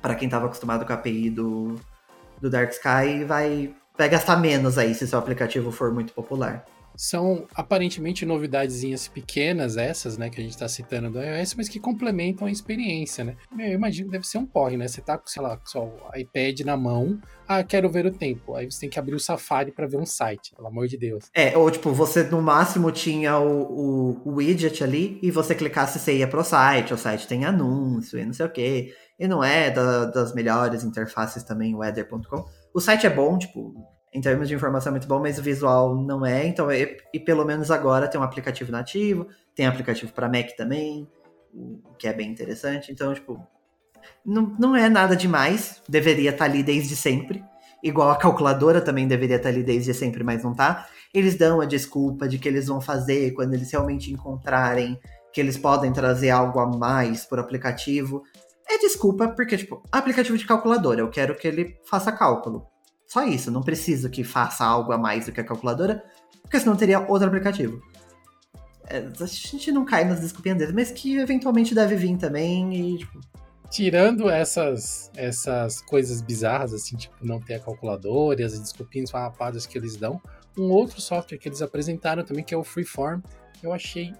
para 0.01 0.15
quem 0.15 0.30
tava 0.30 0.45
acostumado 0.45 0.86
com 0.86 0.91
a 0.91 0.95
API 0.95 1.30
do, 1.30 1.76
do 2.41 2.49
Dark 2.49 2.72
Sky, 2.72 3.24
vai, 3.26 3.74
vai 3.97 4.09
gastar 4.09 4.38
menos 4.38 4.78
aí 4.78 4.93
se 4.93 5.07
seu 5.07 5.20
aplicativo 5.20 5.72
for 5.72 5.93
muito 5.93 6.13
popular. 6.13 6.65
São 6.97 7.45
aparentemente 7.53 8.25
novidadezinhas 8.25 9.07
pequenas 9.07 9.77
essas, 9.77 10.17
né, 10.17 10.29
que 10.29 10.41
a 10.41 10.43
gente 10.43 10.53
está 10.53 10.67
citando 10.67 11.11
do 11.11 11.21
iOS, 11.21 11.53
mas 11.53 11.69
que 11.69 11.79
complementam 11.79 12.47
a 12.47 12.51
experiência, 12.51 13.23
né? 13.23 13.35
Eu 13.57 13.73
imagino 13.73 14.07
que 14.07 14.13
deve 14.13 14.27
ser 14.27 14.39
um 14.39 14.45
porre, 14.45 14.75
né? 14.75 14.87
Você 14.87 14.99
tá 14.99 15.17
com, 15.17 15.27
sei 15.27 15.41
lá, 15.41 15.57
com 15.57 15.79
o 15.79 16.17
iPad 16.17 16.61
na 16.61 16.75
mão, 16.75 17.19
ah, 17.47 17.63
quero 17.63 17.89
ver 17.89 18.05
o 18.05 18.11
tempo. 18.11 18.55
Aí 18.55 18.69
você 18.69 18.81
tem 18.81 18.89
que 18.89 18.99
abrir 18.99 19.15
o 19.15 19.19
Safari 19.19 19.71
para 19.71 19.87
ver 19.87 19.97
um 19.97 20.05
site, 20.05 20.53
pelo 20.55 20.67
amor 20.67 20.87
de 20.87 20.97
Deus. 20.97 21.25
É, 21.33 21.55
ou 21.55 21.69
tipo, 21.69 21.91
você 21.91 22.23
no 22.23 22.41
máximo 22.41 22.91
tinha 22.91 23.37
o, 23.37 23.61
o, 23.61 24.21
o 24.25 24.35
widget 24.35 24.83
ali 24.83 25.19
e 25.21 25.31
você 25.31 25.55
clicasse 25.55 25.99
você 25.99 26.17
ia 26.17 26.27
pro 26.27 26.43
site, 26.43 26.93
o 26.93 26.97
site 26.97 27.27
tem 27.27 27.45
anúncio 27.45 28.19
e 28.19 28.25
não 28.25 28.33
sei 28.33 28.45
o 28.45 28.51
quê. 28.51 28.93
E 29.19 29.27
não 29.27 29.43
é 29.43 29.71
da, 29.71 30.05
das 30.05 30.33
melhores 30.33 30.83
interfaces 30.83 31.43
também, 31.43 31.73
o 31.73 31.79
weather.com. 31.79 32.45
O 32.73 32.79
site 32.79 33.07
é 33.07 33.09
bom, 33.09 33.37
tipo, 33.37 33.73
em 34.14 34.22
termos 34.22 34.47
de 34.47 34.55
informação 34.55 34.89
é 34.89 34.91
muito 34.91 35.08
bom, 35.08 35.20
mas 35.20 35.38
o 35.38 35.43
visual 35.43 35.95
não 35.95 36.26
é. 36.26 36.45
Então, 36.47 36.72
e, 36.72 36.97
e 37.14 37.20
pelo 37.20 37.45
menos 37.45 37.70
agora 37.70 38.08
tem 38.08 38.20
um 38.20 38.24
aplicativo 38.24 38.72
nativo, 38.72 39.28
tem 39.53 39.66
aplicativo 39.66 40.12
para 40.14 40.30
Mac 40.30 40.51
também, 40.55 41.08
o 41.53 41.93
que 41.97 42.08
é 42.08 42.14
bem 42.14 42.30
interessante. 42.30 42.91
Então, 42.91 43.14
tipo, 43.14 43.45
não, 44.26 44.55
não 44.60 44.76
é 44.76 44.89
nada 44.89 45.16
demais, 45.16 45.82
deveria 45.88 46.32
estar 46.32 46.45
tá 46.45 46.51
ali 46.51 46.64
desde 46.64 46.95
sempre. 46.95 47.43
Igual 47.84 48.10
a 48.10 48.18
calculadora 48.18 48.82
também 48.82 49.08
deveria 49.08 49.36
estar 49.36 49.49
tá 49.49 49.55
ali 49.55 49.64
desde 49.64 49.93
sempre, 49.93 50.24
mas 50.24 50.43
não 50.43 50.53
tá. 50.53 50.88
Eles 51.14 51.36
dão 51.36 51.62
a 51.62 51.66
desculpa 51.66 52.28
de 52.28 52.38
que 52.38 52.47
eles 52.47 52.68
vão 52.68 52.82
fazer 52.82 53.32
quando 53.32 53.53
eles 53.53 53.72
realmente 53.72 54.12
encontrarem 54.12 54.99
que 55.32 55.39
eles 55.39 55.58
podem 55.58 55.93
trazer 55.93 56.30
algo 56.32 56.60
a 56.60 56.66
mais 56.66 57.26
por 57.26 57.39
aplicativo. 57.39 58.24
É 58.68 58.78
desculpa, 58.80 59.28
porque, 59.30 59.58
tipo, 59.58 59.84
aplicativo 59.91 60.38
de 60.38 60.45
calculadora, 60.45 60.99
eu 60.99 61.10
quero 61.10 61.36
que 61.36 61.47
ele 61.47 61.78
faça 61.86 62.12
cálculo. 62.12 62.68
Só 63.08 63.24
isso, 63.26 63.49
não 63.49 63.62
preciso 63.62 64.10
que 64.10 64.24
faça 64.24 64.66
algo 64.66 64.91
a 64.91 64.97
mais 64.97 65.26
do 65.26 65.32
que 65.32 65.39
a 65.39 65.43
calculadora, 65.43 66.03
porque 66.41 66.60
senão 66.60 66.76
teria 66.76 66.99
outro 66.99 67.28
aplicativo. 67.28 67.82
É, 68.89 68.97
a 68.97 69.26
gente 69.26 69.72
não 69.72 69.86
cai 69.86 70.05
nas 70.05 70.20
desculpinhas 70.20 70.58
deles, 70.58 70.74
mas 70.74 70.91
que 70.91 71.18
eventualmente 71.18 71.74
deve 71.74 71.95
vir 71.95 72.18
também 72.18 72.74
e, 72.74 72.97
tipo... 72.99 73.20
Tirando 73.70 74.30
essas, 74.30 75.12
essas 75.16 75.82
coisas 75.82 76.22
bizarras, 76.22 76.74
assim, 76.74 76.95
tipo, 76.95 77.16
não 77.22 77.39
ter 77.39 77.55
a 77.55 77.60
calculadora 77.60 78.41
e 78.41 78.45
as 78.45 78.58
desculpinhas 78.58 79.12
farrapadas 79.12 79.66
que 79.66 79.78
eles 79.78 79.97
dão, 79.97 80.22
um 80.58 80.72
outro 80.72 81.01
software 81.01 81.38
que 81.38 81.49
eles 81.49 81.62
apresentaram 81.62 82.24
também, 82.24 82.45
que 82.45 82.53
é 82.53 82.58
o 82.58 82.64
Freeform, 82.64 83.22
eu 83.62 83.74
achei 83.74 84.14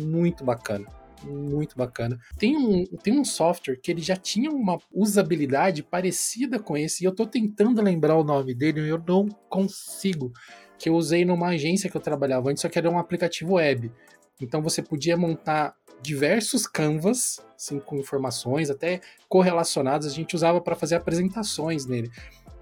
muito 0.00 0.44
bacana 0.44 0.86
muito 1.24 1.76
bacana. 1.76 2.18
Tem 2.38 2.56
um, 2.56 2.84
tem 2.84 3.18
um 3.18 3.24
software 3.24 3.76
que 3.76 3.90
ele 3.90 4.00
já 4.00 4.16
tinha 4.16 4.50
uma 4.50 4.78
usabilidade 4.92 5.82
parecida 5.82 6.58
com 6.58 6.76
esse, 6.76 7.02
e 7.02 7.06
eu 7.06 7.14
tô 7.14 7.26
tentando 7.26 7.82
lembrar 7.82 8.16
o 8.16 8.24
nome 8.24 8.54
dele 8.54 8.80
e 8.80 8.88
eu 8.88 9.02
não 9.06 9.28
consigo. 9.48 10.32
Que 10.78 10.88
eu 10.88 10.94
usei 10.94 11.24
numa 11.24 11.48
agência 11.48 11.90
que 11.90 11.96
eu 11.96 12.00
trabalhava 12.00 12.50
antes, 12.50 12.62
só 12.62 12.68
que 12.68 12.78
era 12.78 12.90
um 12.90 12.98
aplicativo 12.98 13.54
web. 13.54 13.92
Então 14.40 14.62
você 14.62 14.82
podia 14.82 15.16
montar 15.16 15.74
diversos 16.02 16.66
canvas, 16.66 17.40
assim, 17.54 17.78
com 17.78 17.96
informações, 17.96 18.70
até 18.70 19.00
correlacionadas, 19.28 20.06
a 20.06 20.14
gente 20.14 20.34
usava 20.34 20.60
para 20.60 20.74
fazer 20.74 20.94
apresentações 20.94 21.84
nele. 21.84 22.10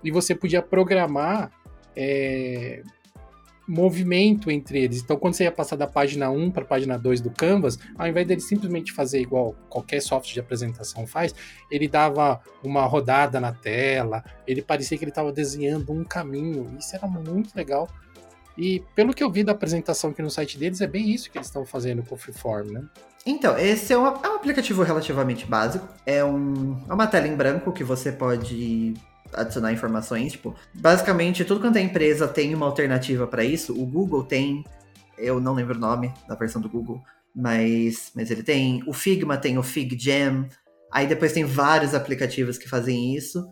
E 0.02 0.10
você 0.10 0.34
podia 0.34 0.60
programar 0.60 1.52
é, 1.94 2.82
movimento 3.68 4.50
entre 4.50 4.82
eles. 4.82 5.02
Então, 5.02 5.18
quando 5.18 5.34
você 5.34 5.44
ia 5.44 5.52
passar 5.52 5.76
da 5.76 5.86
página 5.86 6.30
1 6.30 6.50
para 6.50 6.62
a 6.62 6.66
página 6.66 6.98
2 6.98 7.20
do 7.20 7.30
Canvas, 7.30 7.78
ao 7.96 8.08
invés 8.08 8.26
dele 8.26 8.40
simplesmente 8.40 8.92
fazer 8.92 9.20
igual 9.20 9.54
qualquer 9.68 10.00
software 10.00 10.32
de 10.32 10.40
apresentação 10.40 11.06
faz, 11.06 11.34
ele 11.70 11.86
dava 11.86 12.40
uma 12.64 12.84
rodada 12.86 13.38
na 13.38 13.52
tela, 13.52 14.24
ele 14.46 14.62
parecia 14.62 14.96
que 14.96 15.04
ele 15.04 15.10
estava 15.10 15.30
desenhando 15.30 15.92
um 15.92 16.02
caminho. 16.02 16.74
Isso 16.78 16.96
era 16.96 17.06
muito 17.06 17.54
legal. 17.54 17.86
E 18.56 18.82
pelo 18.96 19.12
que 19.12 19.22
eu 19.22 19.30
vi 19.30 19.44
da 19.44 19.52
apresentação 19.52 20.10
aqui 20.10 20.22
no 20.22 20.30
site 20.30 20.58
deles, 20.58 20.80
é 20.80 20.86
bem 20.86 21.10
isso 21.10 21.30
que 21.30 21.36
eles 21.36 21.46
estão 21.46 21.64
fazendo 21.64 22.02
com 22.02 22.14
o 22.14 22.18
Freeform, 22.18 22.72
né? 22.72 22.82
Então, 23.24 23.56
esse 23.58 23.92
é 23.92 23.98
um, 23.98 24.06
é 24.06 24.28
um 24.28 24.36
aplicativo 24.36 24.82
relativamente 24.82 25.44
básico. 25.44 25.86
É, 26.06 26.24
um, 26.24 26.82
é 26.88 26.94
uma 26.94 27.06
tela 27.06 27.28
em 27.28 27.36
branco 27.36 27.70
que 27.70 27.84
você 27.84 28.10
pode 28.10 28.94
adicionar 29.34 29.72
informações. 29.72 30.32
Tipo, 30.32 30.54
basicamente, 30.74 31.44
tudo 31.44 31.60
quanto 31.60 31.76
é 31.76 31.80
empresa 31.80 32.28
tem 32.28 32.54
uma 32.54 32.66
alternativa 32.66 33.26
para 33.26 33.44
isso. 33.44 33.72
O 33.72 33.86
Google 33.86 34.24
tem, 34.24 34.64
eu 35.16 35.40
não 35.40 35.54
lembro 35.54 35.76
o 35.76 35.80
nome 35.80 36.12
da 36.28 36.34
versão 36.34 36.60
do 36.60 36.68
Google, 36.68 37.02
mas, 37.34 38.10
mas 38.14 38.30
ele 38.30 38.42
tem. 38.42 38.82
O 38.86 38.92
Figma 38.92 39.36
tem 39.36 39.58
o 39.58 39.62
FigJam. 39.62 40.48
Aí 40.92 41.06
depois 41.06 41.32
tem 41.32 41.44
vários 41.44 41.94
aplicativos 41.94 42.56
que 42.56 42.68
fazem 42.68 43.14
isso. 43.14 43.46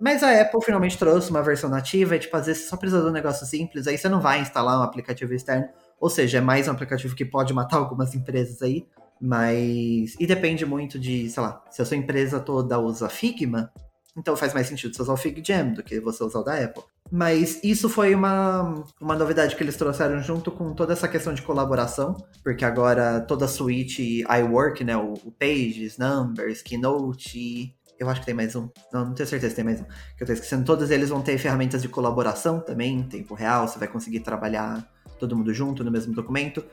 Mas 0.00 0.22
a 0.22 0.40
Apple 0.40 0.62
finalmente 0.62 0.96
trouxe 0.96 1.28
uma 1.30 1.42
versão 1.42 1.68
nativa 1.68 2.14
e, 2.14 2.20
tipo, 2.20 2.36
às 2.36 2.46
vezes 2.46 2.62
você 2.62 2.68
só 2.68 2.76
precisa 2.76 3.02
de 3.02 3.08
um 3.08 3.12
negócio 3.12 3.44
simples, 3.44 3.88
aí 3.88 3.98
você 3.98 4.08
não 4.08 4.20
vai 4.20 4.40
instalar 4.40 4.78
um 4.78 4.82
aplicativo 4.82 5.34
externo. 5.34 5.68
Ou 6.00 6.08
seja, 6.08 6.38
é 6.38 6.40
mais 6.40 6.68
um 6.68 6.70
aplicativo 6.70 7.16
que 7.16 7.24
pode 7.24 7.52
matar 7.52 7.78
algumas 7.78 8.14
empresas 8.14 8.62
aí. 8.62 8.86
Mas. 9.20 10.14
E 10.18 10.26
depende 10.26 10.64
muito 10.64 10.98
de, 10.98 11.28
sei 11.28 11.42
lá, 11.42 11.62
se 11.70 11.82
a 11.82 11.84
sua 11.84 11.96
empresa 11.96 12.38
toda 12.38 12.78
usa 12.78 13.08
Figma, 13.08 13.72
então 14.18 14.36
faz 14.36 14.52
mais 14.52 14.66
sentido 14.66 14.94
você 14.94 15.02
usar 15.02 15.12
o 15.12 15.16
FigJam 15.16 15.72
do 15.72 15.82
que 15.82 16.00
você 16.00 16.24
usar 16.24 16.40
o 16.40 16.44
da 16.44 16.62
Apple. 16.62 16.82
Mas 17.10 17.60
isso 17.62 17.88
foi 17.88 18.14
uma, 18.14 18.84
uma 19.00 19.16
novidade 19.16 19.56
que 19.56 19.62
eles 19.62 19.76
trouxeram 19.76 20.20
junto 20.20 20.50
com 20.50 20.74
toda 20.74 20.92
essa 20.92 21.08
questão 21.08 21.32
de 21.32 21.40
colaboração, 21.40 22.16
porque 22.42 22.64
agora 22.64 23.20
toda 23.20 23.46
a 23.46 23.48
suíte 23.48 24.24
iWork, 24.24 24.84
né, 24.84 24.96
o, 24.96 25.14
o 25.24 25.32
Pages, 25.32 25.96
Numbers, 25.96 26.60
Keynote, 26.60 27.74
eu 27.98 28.08
acho 28.08 28.20
que 28.20 28.26
tem 28.26 28.34
mais 28.34 28.54
um. 28.54 28.68
Não, 28.92 29.06
não 29.06 29.14
tenho 29.14 29.28
certeza 29.28 29.50
se 29.50 29.56
tem 29.56 29.64
mais 29.64 29.80
um. 29.80 29.84
Que 30.16 30.22
eu 30.22 30.26
tô 30.26 30.32
esquecendo. 30.32 30.64
Todos 30.64 30.90
eles 30.90 31.08
vão 31.08 31.20
ter 31.20 31.36
ferramentas 31.36 31.82
de 31.82 31.88
colaboração 31.88 32.60
também, 32.60 32.96
em 32.96 33.02
tempo 33.02 33.34
real. 33.34 33.66
Você 33.66 33.76
vai 33.76 33.88
conseguir 33.88 34.20
trabalhar 34.20 34.88
todo 35.18 35.36
mundo 35.36 35.52
junto 35.52 35.82
no 35.82 35.90
mesmo 35.90 36.14
documento. 36.14 36.64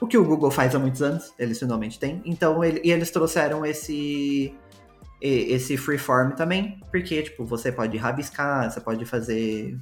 O 0.00 0.06
que 0.08 0.18
o 0.18 0.24
Google 0.24 0.50
faz 0.50 0.74
há 0.74 0.78
muitos 0.78 1.00
anos, 1.00 1.32
eles 1.38 1.58
finalmente 1.60 1.98
têm. 2.00 2.20
Então, 2.24 2.64
ele, 2.64 2.80
e 2.82 2.90
eles 2.90 3.10
trouxeram 3.12 3.64
esse 3.64 4.52
esse 5.26 5.76
freeform 5.76 6.32
também, 6.32 6.78
porque 6.90 7.22
tipo, 7.22 7.44
você 7.44 7.72
pode 7.72 7.96
rabiscar, 7.96 8.70
você 8.70 8.80
pode 8.80 9.06
fazer 9.06 9.78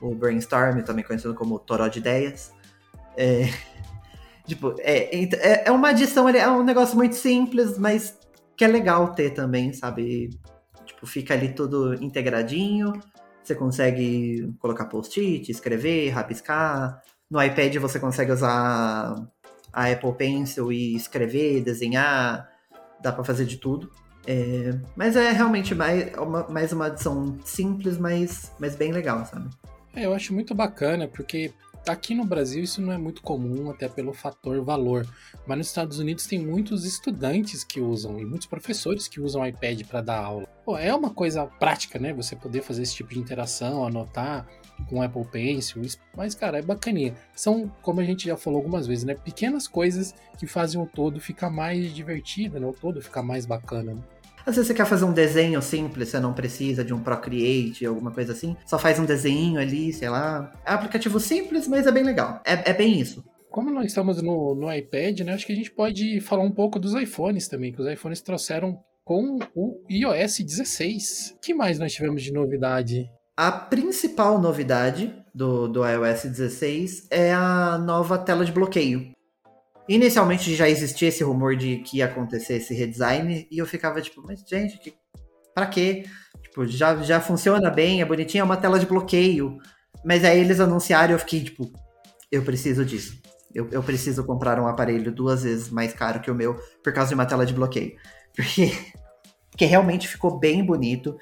o 0.00 0.14
brainstorm, 0.14 0.82
também 0.82 1.04
conhecido 1.04 1.34
como 1.34 1.58
toró 1.58 1.88
de 1.88 1.98
ideias. 1.98 2.52
É, 3.16 3.48
tipo, 4.46 4.74
é, 4.78 5.24
é, 5.24 5.68
é 5.68 5.70
uma 5.70 5.88
adição, 5.88 6.28
é 6.28 6.50
um 6.50 6.62
negócio 6.62 6.94
muito 6.94 7.14
simples, 7.14 7.78
mas 7.78 8.18
que 8.54 8.64
é 8.64 8.68
legal 8.68 9.14
ter 9.14 9.30
também, 9.30 9.72
sabe? 9.72 10.30
Tipo, 10.84 11.06
fica 11.06 11.32
ali 11.34 11.54
tudo 11.54 11.94
integradinho. 12.02 12.92
Você 13.42 13.54
consegue 13.54 14.52
colocar 14.58 14.86
post-it, 14.86 15.50
escrever, 15.50 16.10
rabiscar. 16.10 17.00
No 17.30 17.42
iPad 17.42 17.76
você 17.76 17.98
consegue 17.98 18.32
usar 18.32 19.14
a 19.72 19.90
Apple 19.90 20.14
Pencil 20.14 20.72
e 20.72 20.96
escrever, 20.96 21.62
desenhar. 21.62 22.48
Dá 23.00 23.12
para 23.12 23.24
fazer 23.24 23.44
de 23.44 23.58
tudo. 23.58 23.90
É, 24.26 24.74
mas 24.96 25.14
é 25.16 25.30
realmente 25.30 25.74
mais 25.74 26.12
uma, 26.16 26.48
mais 26.48 26.72
uma 26.72 26.86
adição 26.86 27.38
simples, 27.44 27.96
mas, 27.96 28.52
mas 28.58 28.74
bem 28.74 28.92
legal, 28.92 29.24
sabe? 29.24 29.48
É, 29.94 30.04
eu 30.04 30.12
acho 30.12 30.34
muito 30.34 30.54
bacana, 30.54 31.08
porque 31.08 31.54
Aqui 31.88 32.16
no 32.16 32.24
Brasil 32.24 32.64
isso 32.64 32.82
não 32.82 32.92
é 32.92 32.98
muito 32.98 33.22
comum, 33.22 33.70
até 33.70 33.88
pelo 33.88 34.12
fator 34.12 34.60
valor, 34.60 35.06
mas 35.46 35.58
nos 35.58 35.66
Estados 35.68 36.00
Unidos 36.00 36.26
tem 36.26 36.36
muitos 36.36 36.84
estudantes 36.84 37.62
que 37.62 37.80
usam 37.80 38.18
e 38.18 38.24
muitos 38.24 38.48
professores 38.48 39.06
que 39.06 39.20
usam 39.20 39.46
iPad 39.46 39.82
para 39.84 40.00
dar 40.00 40.18
aula. 40.18 40.48
Pô, 40.64 40.76
é 40.76 40.92
uma 40.92 41.10
coisa 41.10 41.46
prática, 41.46 41.96
né? 41.96 42.12
Você 42.12 42.34
poder 42.34 42.62
fazer 42.62 42.82
esse 42.82 42.96
tipo 42.96 43.10
de 43.10 43.20
interação, 43.20 43.86
anotar 43.86 44.48
com 44.88 45.00
Apple 45.00 45.24
Pencil, 45.30 45.80
mas 46.16 46.34
cara, 46.34 46.58
é 46.58 46.62
bacaninha. 46.62 47.14
São, 47.36 47.72
como 47.82 48.00
a 48.00 48.04
gente 48.04 48.26
já 48.26 48.36
falou 48.36 48.58
algumas 48.58 48.88
vezes, 48.88 49.04
né? 49.04 49.14
Pequenas 49.14 49.68
coisas 49.68 50.12
que 50.36 50.46
fazem 50.46 50.82
o 50.82 50.86
todo 50.86 51.20
ficar 51.20 51.50
mais 51.50 51.94
divertido, 51.94 52.58
né? 52.58 52.66
O 52.66 52.72
todo 52.72 53.00
ficar 53.00 53.22
mais 53.22 53.46
bacana. 53.46 53.94
Né? 53.94 54.02
Às 54.46 54.54
vezes 54.54 54.68
você 54.68 54.74
quer 54.74 54.86
fazer 54.86 55.04
um 55.04 55.12
desenho 55.12 55.60
simples, 55.60 56.08
você 56.08 56.20
não 56.20 56.32
precisa 56.32 56.84
de 56.84 56.94
um 56.94 57.02
Procreate, 57.02 57.84
alguma 57.84 58.12
coisa 58.12 58.30
assim. 58.30 58.56
Só 58.64 58.78
faz 58.78 58.96
um 58.96 59.04
desenho 59.04 59.60
ali, 59.60 59.92
sei 59.92 60.08
lá. 60.08 60.52
É 60.64 60.70
um 60.70 60.74
aplicativo 60.76 61.18
simples, 61.18 61.66
mas 61.66 61.84
é 61.84 61.90
bem 61.90 62.04
legal. 62.04 62.40
É, 62.46 62.70
é 62.70 62.72
bem 62.72 63.00
isso. 63.00 63.24
Como 63.50 63.72
nós 63.72 63.86
estamos 63.86 64.22
no, 64.22 64.54
no 64.54 64.72
iPad, 64.72 65.20
né? 65.20 65.32
Acho 65.32 65.44
que 65.44 65.52
a 65.52 65.56
gente 65.56 65.72
pode 65.72 66.20
falar 66.20 66.44
um 66.44 66.52
pouco 66.52 66.78
dos 66.78 66.94
iPhones 66.94 67.48
também, 67.48 67.72
que 67.72 67.82
os 67.82 67.92
iPhones 67.92 68.20
trouxeram 68.20 68.78
com 69.04 69.40
o 69.52 69.82
iOS 69.90 70.38
16. 70.38 71.34
O 71.36 71.40
que 71.40 71.52
mais 71.52 71.80
nós 71.80 71.92
tivemos 71.92 72.22
de 72.22 72.32
novidade? 72.32 73.10
A 73.36 73.50
principal 73.50 74.40
novidade 74.40 75.12
do, 75.34 75.66
do 75.66 75.84
iOS 75.84 76.22
16 76.22 77.08
é 77.10 77.34
a 77.34 77.78
nova 77.78 78.16
tela 78.16 78.44
de 78.44 78.52
bloqueio. 78.52 79.15
Inicialmente 79.88 80.54
já 80.54 80.68
existia 80.68 81.08
esse 81.08 81.22
rumor 81.22 81.54
de 81.54 81.78
que 81.78 81.98
ia 81.98 82.06
acontecer 82.06 82.54
esse 82.54 82.74
redesign, 82.74 83.46
e 83.50 83.58
eu 83.58 83.66
ficava 83.66 84.00
tipo, 84.02 84.20
mas 84.26 84.40
gente, 84.46 84.78
que, 84.78 84.94
pra 85.54 85.66
quê? 85.66 86.04
Tipo, 86.42 86.66
já, 86.66 86.96
já 87.02 87.20
funciona 87.20 87.70
bem, 87.70 88.00
é 88.00 88.04
bonitinho, 88.04 88.42
é 88.42 88.44
uma 88.44 88.56
tela 88.56 88.78
de 88.78 88.86
bloqueio. 88.86 89.58
Mas 90.04 90.24
aí 90.24 90.40
eles 90.40 90.60
anunciaram 90.60 91.10
e 91.10 91.14
eu 91.14 91.18
fiquei 91.18 91.44
tipo, 91.44 91.70
eu 92.30 92.42
preciso 92.42 92.84
disso. 92.84 93.20
Eu, 93.54 93.68
eu 93.70 93.82
preciso 93.82 94.24
comprar 94.24 94.60
um 94.60 94.66
aparelho 94.66 95.12
duas 95.12 95.44
vezes 95.44 95.70
mais 95.70 95.92
caro 95.92 96.20
que 96.20 96.30
o 96.30 96.34
meu 96.34 96.54
por 96.82 96.92
causa 96.92 97.08
de 97.08 97.14
uma 97.14 97.26
tela 97.26 97.46
de 97.46 97.54
bloqueio. 97.54 97.96
Porque, 98.36 98.70
porque 99.50 99.64
realmente 99.64 100.06
ficou 100.06 100.38
bem 100.38 100.62
bonito. 100.62 101.16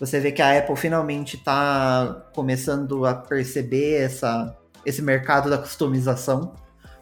Você 0.00 0.18
vê 0.18 0.32
que 0.32 0.42
a 0.42 0.58
Apple 0.58 0.74
finalmente 0.74 1.36
está 1.36 2.28
começando 2.34 3.06
a 3.06 3.14
perceber 3.14 4.02
essa, 4.02 4.58
esse 4.84 5.00
mercado 5.00 5.48
da 5.48 5.58
customização 5.58 6.56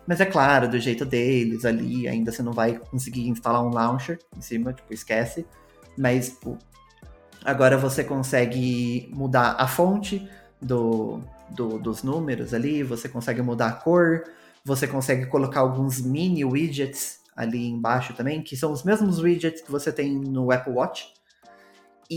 mas 0.06 0.20
é 0.20 0.26
claro, 0.26 0.68
do 0.68 0.78
jeito 0.78 1.04
deles 1.04 1.64
ali, 1.64 2.06
ainda 2.06 2.30
você 2.30 2.42
não 2.42 2.52
vai 2.52 2.78
conseguir 2.78 3.28
instalar 3.28 3.64
um 3.64 3.70
launcher 3.70 4.18
em 4.36 4.40
cima, 4.40 4.72
tipo, 4.72 4.92
esquece. 4.92 5.46
Mas, 5.96 6.30
tipo, 6.30 6.58
agora 7.44 7.78
você 7.78 8.04
consegue 8.04 9.08
mudar 9.12 9.56
a 9.58 9.66
fonte 9.66 10.28
do, 10.60 11.20
do, 11.50 11.78
dos 11.78 12.02
números 12.02 12.52
ali, 12.52 12.82
você 12.82 13.08
consegue 13.08 13.40
mudar 13.40 13.68
a 13.68 13.72
cor, 13.72 14.24
você 14.64 14.86
consegue 14.86 15.26
colocar 15.26 15.60
alguns 15.60 16.00
mini 16.00 16.44
widgets 16.44 17.20
ali 17.36 17.66
embaixo 17.66 18.14
também, 18.14 18.42
que 18.42 18.56
são 18.56 18.72
os 18.72 18.82
mesmos 18.82 19.18
widgets 19.18 19.62
que 19.62 19.70
você 19.70 19.92
tem 19.92 20.14
no 20.14 20.50
Apple 20.50 20.72
Watch. 20.72 21.12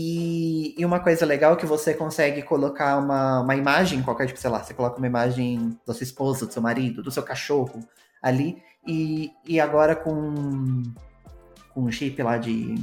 E, 0.00 0.76
e, 0.78 0.84
uma 0.86 1.00
coisa 1.00 1.26
legal 1.26 1.54
é 1.54 1.56
que 1.56 1.66
você 1.66 1.92
consegue 1.92 2.40
colocar 2.42 2.98
uma, 2.98 3.40
uma 3.40 3.56
imagem 3.56 4.00
qualquer, 4.00 4.26
tipo, 4.26 4.38
sei 4.38 4.48
lá, 4.48 4.62
você 4.62 4.72
coloca 4.72 4.96
uma 4.96 5.08
imagem 5.08 5.76
da 5.84 5.92
sua 5.92 6.04
esposa, 6.04 6.46
do 6.46 6.52
seu 6.52 6.62
marido, 6.62 7.02
do 7.02 7.10
seu 7.10 7.24
cachorro 7.24 7.80
ali, 8.22 8.62
e, 8.86 9.32
e 9.44 9.58
agora 9.58 9.96
com, 9.96 10.84
com 11.74 11.80
um 11.80 11.90
chip 11.90 12.22
lá 12.22 12.38
de, 12.38 12.76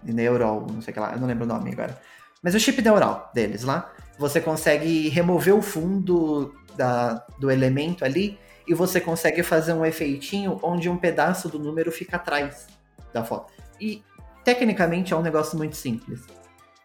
de 0.00 0.12
neural, 0.12 0.64
não 0.70 0.80
sei 0.80 0.92
o 0.92 0.94
que 0.94 1.00
lá, 1.00 1.12
eu 1.12 1.18
não 1.18 1.26
lembro 1.26 1.44
o 1.44 1.48
nome 1.48 1.72
agora. 1.72 2.00
Mas 2.40 2.54
o 2.54 2.60
chip 2.60 2.80
neural 2.80 3.32
deles 3.34 3.64
lá, 3.64 3.92
você 4.16 4.40
consegue 4.40 5.08
remover 5.08 5.56
o 5.56 5.62
fundo 5.62 6.54
da, 6.76 7.14
do 7.40 7.50
elemento 7.50 8.04
ali 8.04 8.38
e 8.68 8.74
você 8.74 9.00
consegue 9.00 9.42
fazer 9.42 9.72
um 9.72 9.84
efeitinho 9.84 10.60
onde 10.62 10.88
um 10.88 10.96
pedaço 10.96 11.48
do 11.48 11.58
número 11.58 11.90
fica 11.90 12.14
atrás 12.14 12.68
da 13.12 13.24
foto. 13.24 13.52
E 13.80 14.04
tecnicamente 14.44 15.12
é 15.12 15.16
um 15.16 15.22
negócio 15.22 15.58
muito 15.58 15.74
simples 15.74 16.22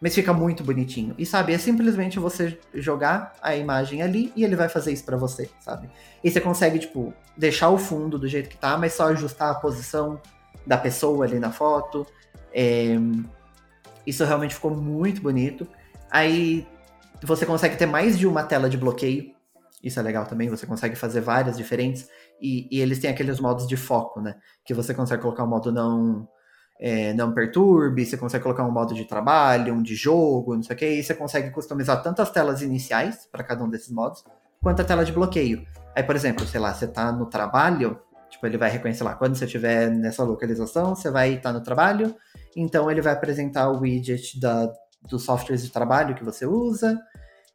mas 0.00 0.14
fica 0.14 0.32
muito 0.32 0.62
bonitinho. 0.62 1.14
E 1.16 1.24
sabe, 1.24 1.52
é 1.52 1.58
simplesmente 1.58 2.18
você 2.18 2.58
jogar 2.74 3.32
a 3.40 3.56
imagem 3.56 4.02
ali 4.02 4.32
e 4.36 4.44
ele 4.44 4.54
vai 4.54 4.68
fazer 4.68 4.92
isso 4.92 5.04
para 5.04 5.16
você, 5.16 5.48
sabe? 5.60 5.88
E 6.22 6.30
você 6.30 6.40
consegue, 6.40 6.78
tipo, 6.78 7.14
deixar 7.36 7.70
o 7.70 7.78
fundo 7.78 8.18
do 8.18 8.28
jeito 8.28 8.48
que 8.48 8.56
tá, 8.56 8.76
mas 8.76 8.92
só 8.92 9.08
ajustar 9.08 9.50
a 9.50 9.54
posição 9.54 10.20
da 10.66 10.76
pessoa 10.76 11.24
ali 11.24 11.38
na 11.38 11.50
foto. 11.50 12.06
É... 12.52 12.96
Isso 14.06 14.24
realmente 14.24 14.54
ficou 14.54 14.70
muito 14.70 15.22
bonito. 15.22 15.66
Aí 16.10 16.66
você 17.22 17.46
consegue 17.46 17.76
ter 17.76 17.86
mais 17.86 18.18
de 18.18 18.26
uma 18.26 18.42
tela 18.42 18.68
de 18.68 18.76
bloqueio. 18.76 19.34
Isso 19.82 19.98
é 19.98 20.02
legal 20.02 20.26
também, 20.26 20.48
você 20.48 20.66
consegue 20.66 20.96
fazer 20.96 21.20
várias 21.20 21.56
diferentes. 21.56 22.08
E, 22.40 22.68
e 22.70 22.80
eles 22.80 22.98
têm 22.98 23.10
aqueles 23.10 23.40
modos 23.40 23.66
de 23.66 23.76
foco, 23.76 24.20
né? 24.20 24.36
Que 24.64 24.74
você 24.74 24.92
consegue 24.92 25.22
colocar 25.22 25.44
o 25.44 25.48
modo 25.48 25.72
não 25.72 26.28
é, 26.78 27.12
não 27.14 27.32
perturbe, 27.32 28.04
você 28.04 28.16
consegue 28.16 28.42
colocar 28.42 28.64
um 28.64 28.70
modo 28.70 28.94
de 28.94 29.04
trabalho, 29.04 29.74
um 29.74 29.82
de 29.82 29.94
jogo, 29.94 30.54
não 30.54 30.62
sei 30.62 30.76
o 30.76 30.78
que, 30.78 30.86
e 30.86 31.02
você 31.02 31.14
consegue 31.14 31.50
customizar 31.50 32.02
tanto 32.02 32.20
as 32.20 32.30
telas 32.30 32.62
iniciais 32.62 33.26
para 33.30 33.42
cada 33.42 33.64
um 33.64 33.68
desses 33.68 33.90
modos, 33.90 34.24
quanto 34.62 34.82
a 34.82 34.84
tela 34.84 35.04
de 35.04 35.12
bloqueio. 35.12 35.66
Aí, 35.94 36.02
por 36.02 36.14
exemplo, 36.14 36.46
sei 36.46 36.60
lá, 36.60 36.74
você 36.74 36.86
tá 36.86 37.10
no 37.10 37.26
trabalho, 37.26 37.98
tipo, 38.28 38.46
ele 38.46 38.58
vai 38.58 38.70
reconhecer 38.70 39.04
lá, 39.04 39.14
quando 39.14 39.36
você 39.36 39.46
estiver 39.46 39.90
nessa 39.90 40.22
localização, 40.22 40.94
você 40.94 41.10
vai 41.10 41.34
estar 41.34 41.52
no 41.52 41.62
trabalho, 41.62 42.14
então 42.54 42.90
ele 42.90 43.00
vai 43.00 43.14
apresentar 43.14 43.70
o 43.70 43.80
widget 43.80 44.38
da, 44.38 44.70
dos 45.08 45.24
softwares 45.24 45.62
de 45.62 45.70
trabalho 45.70 46.14
que 46.14 46.24
você 46.24 46.44
usa, 46.44 47.00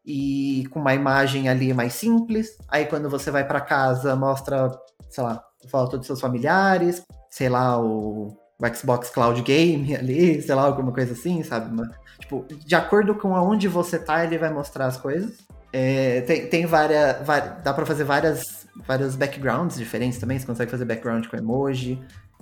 e 0.04 0.66
com 0.72 0.80
uma 0.80 0.96
imagem 0.96 1.48
ali 1.48 1.74
mais 1.74 1.94
simples. 1.94 2.58
Aí 2.68 2.86
quando 2.86 3.08
você 3.08 3.30
vai 3.30 3.48
para 3.48 3.62
casa, 3.62 4.16
mostra, 4.16 4.72
sei 5.10 5.24
lá, 5.24 5.44
foto 5.68 5.98
dos 5.98 6.08
seus 6.08 6.20
familiares, 6.20 7.04
sei 7.30 7.50
lá, 7.50 7.80
o 7.80 8.36
o 8.62 8.76
Xbox 8.76 9.10
Cloud 9.10 9.42
Game 9.42 9.94
ali, 9.98 10.42
sei 10.42 10.54
lá, 10.54 10.64
alguma 10.64 10.92
coisa 10.92 11.14
assim, 11.14 11.42
sabe? 11.44 11.74
Mas, 11.74 11.90
tipo, 12.20 12.46
de 12.50 12.76
acordo 12.76 13.16
com 13.16 13.36
aonde 13.36 13.68
você 13.68 13.98
tá, 13.98 14.24
ele 14.24 14.38
vai 14.38 14.54
mostrar 14.54 14.86
as 14.86 14.98
coisas. 14.98 15.40
É, 15.74 16.22
tem, 16.22 16.48
tem 16.48 16.66
várias, 16.66 17.26
várias. 17.26 17.64
Dá 17.64 17.74
pra 17.74 17.86
fazer 17.86 18.04
várias, 18.04 18.68
vários 18.86 19.16
backgrounds 19.16 19.78
diferentes 19.78 20.20
também. 20.20 20.38
Você 20.38 20.46
consegue 20.46 20.70
fazer 20.70 20.86
background 20.86 21.26
com 21.28 21.38
emoji. 21.38 22.00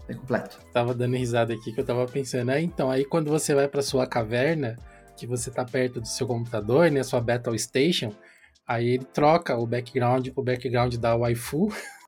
É 0.07 0.13
completo. 0.13 0.59
Tava 0.73 0.93
dando 0.93 1.15
risada 1.15 1.53
aqui 1.53 1.71
que 1.71 1.79
eu 1.79 1.85
tava 1.85 2.05
pensando. 2.07 2.49
Ah, 2.49 2.59
então, 2.59 2.89
aí 2.89 3.05
quando 3.05 3.29
você 3.29 3.53
vai 3.53 3.67
pra 3.67 3.83
sua 3.83 4.07
caverna, 4.07 4.75
que 5.15 5.27
você 5.27 5.51
tá 5.51 5.63
perto 5.63 6.01
do 6.01 6.07
seu 6.07 6.25
computador, 6.25 6.89
né? 6.89 7.03
Sua 7.03 7.21
Battle 7.21 7.57
Station, 7.59 8.11
aí 8.67 8.95
ele 8.95 9.05
troca 9.05 9.55
o 9.55 9.67
background 9.67 10.27
pro 10.29 10.43
background 10.43 10.95
da 10.95 11.15
waifu. 11.15 11.71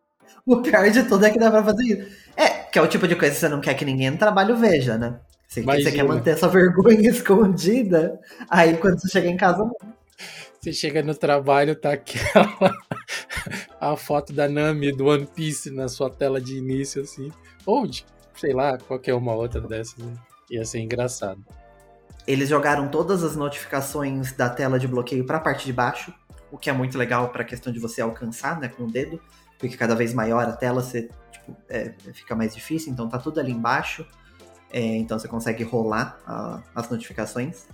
O 0.44 0.60
pior 0.60 0.90
de 0.90 1.04
tudo 1.04 1.24
é 1.24 1.30
que 1.30 1.38
dá 1.38 1.52
pra 1.52 1.64
fazer 1.64 1.84
isso. 1.84 2.21
É, 2.36 2.50
que 2.50 2.80
é 2.80 2.82
o 2.82 2.88
tipo 2.88 3.08
de 3.08 3.16
coisa 3.16 3.34
que 3.34 3.40
você 3.40 3.50
não 3.50 3.62
quer 3.62 3.74
que 3.74 3.86
ninguém 3.86 4.12
no 4.12 4.18
trabalho 4.18 4.56
veja, 4.56 4.98
né? 4.98 5.20
Você, 5.48 5.62
você 5.62 5.92
quer 5.92 6.04
manter 6.04 6.32
essa 6.32 6.48
vergonha 6.50 7.10
escondida, 7.10 8.20
aí 8.50 8.78
quando 8.78 9.02
você 9.02 9.10
chega 9.10 9.28
em 9.28 9.36
casa. 9.36 9.70
Você 10.60 10.72
chega 10.72 11.02
no 11.02 11.14
trabalho, 11.14 11.76
tá 11.76 11.94
aquela. 11.94 12.74
a 13.82 13.98
foto 13.98 14.32
da 14.32 14.48
Nami 14.48 14.96
do 14.96 15.08
One 15.08 15.26
Piece 15.26 15.72
na 15.72 15.88
sua 15.88 16.10
tela 16.10 16.40
de 16.40 16.56
início, 16.56 17.02
assim. 17.02 17.32
Ou 17.66 17.88
de, 17.88 18.06
sei 18.36 18.54
lá, 18.54 18.78
qualquer 18.78 19.16
uma 19.16 19.34
outra 19.34 19.60
dessas. 19.60 19.98
Né? 19.98 20.14
Ia 20.52 20.64
ser 20.64 20.80
engraçado. 20.80 21.44
Eles 22.28 22.48
jogaram 22.48 22.88
todas 22.88 23.24
as 23.24 23.36
notificações 23.36 24.34
da 24.34 24.50
tela 24.50 24.78
de 24.78 24.88
bloqueio 24.88 25.26
para 25.26 25.38
a 25.38 25.42
parte 25.42 25.66
de 25.66 25.74
baixo, 25.74 26.14
o 26.52 26.58
que 26.58 26.70
é 26.70 26.74
muito 26.74 26.98
legal 26.98 27.30
para 27.30 27.42
a 27.42 27.46
questão 27.46 27.74
de 27.74 27.80
você 27.80 28.02
alcançar 28.02 28.60
né, 28.60 28.68
com 28.68 28.84
o 28.84 28.92
dedo, 28.92 29.20
porque 29.58 29.76
cada 29.76 29.96
vez 29.96 30.14
maior 30.14 30.48
a 30.48 30.52
tela 30.52 30.84
você, 30.84 31.10
é, 31.70 31.94
fica 32.14 32.36
mais 32.36 32.54
difícil, 32.54 32.92
então 32.92 33.08
tá 33.08 33.18
tudo 33.18 33.40
ali 33.40 33.52
embaixo, 33.52 34.06
é, 34.72 34.80
então 34.98 35.18
você 35.18 35.28
consegue 35.28 35.64
rolar 35.64 36.20
a, 36.26 36.62
as 36.76 36.90
notificações. 36.90 37.66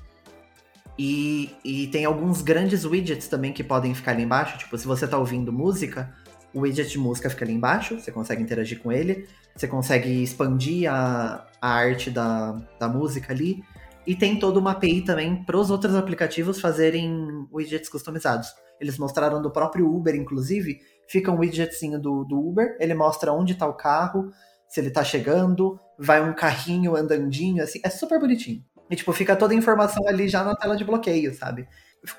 E, 0.98 1.56
e, 1.64 1.88
tem 1.88 2.06
alguns 2.06 2.42
grandes 2.42 2.84
widgets 2.84 3.28
também 3.28 3.54
que 3.54 3.64
podem 3.64 3.94
ficar 3.94 4.12
ali 4.12 4.24
embaixo, 4.24 4.58
tipo, 4.58 4.76
se 4.78 4.88
você 4.88 5.08
tá 5.08 5.18
ouvindo 5.18 5.54
música, 5.54 6.12
o 6.54 6.62
widget 6.62 6.90
de 6.90 6.98
música 6.98 7.30
fica 7.30 7.46
ali 7.46 7.54
embaixo, 7.54 8.00
você 8.00 8.12
consegue 8.12 8.42
interagir 8.42 8.80
com 8.80 8.92
ele, 8.92 9.28
você 9.56 9.68
consegue 9.68 10.24
expandir 10.24 10.92
a, 10.92 11.46
a 11.62 11.70
arte 11.70 12.10
da, 12.10 12.54
da 12.80 12.88
música 12.88 13.32
ali, 13.32 13.64
e 14.08 14.16
tem 14.16 14.40
toda 14.40 14.58
uma 14.58 14.72
API 14.72 15.02
também 15.02 15.44
para 15.44 15.58
os 15.58 15.70
outros 15.70 15.94
aplicativos 15.94 16.62
fazerem 16.62 17.46
widgets 17.52 17.90
customizados. 17.90 18.48
Eles 18.80 18.98
mostraram 18.98 19.42
do 19.42 19.52
próprio 19.52 19.94
Uber, 19.94 20.16
inclusive, 20.16 20.80
fica 21.08 21.32
um 21.32 21.40
widgetzinho 21.40 22.00
do, 22.00 22.24
do 22.24 22.40
Uber, 22.40 22.78
ele 22.80 22.94
mostra 22.94 23.34
onde 23.34 23.54
está 23.54 23.68
o 23.68 23.74
carro, 23.74 24.32
se 24.68 24.80
ele 24.80 24.90
está 24.90 25.04
chegando, 25.04 25.80
vai 25.98 26.22
um 26.22 26.34
carrinho 26.34 26.96
andandinho, 26.96 27.64
assim, 27.64 27.80
é 27.84 27.90
super 27.90 28.20
bonitinho. 28.20 28.64
E, 28.90 28.96
tipo, 28.96 29.12
fica 29.14 29.36
toda 29.36 29.54
a 29.54 29.58
informação 29.58 30.08
ali 30.08 30.28
já 30.28 30.44
na 30.44 30.56
tela 30.56 30.76
de 30.76 30.86
bloqueio, 30.86 31.34
sabe? 31.34 31.68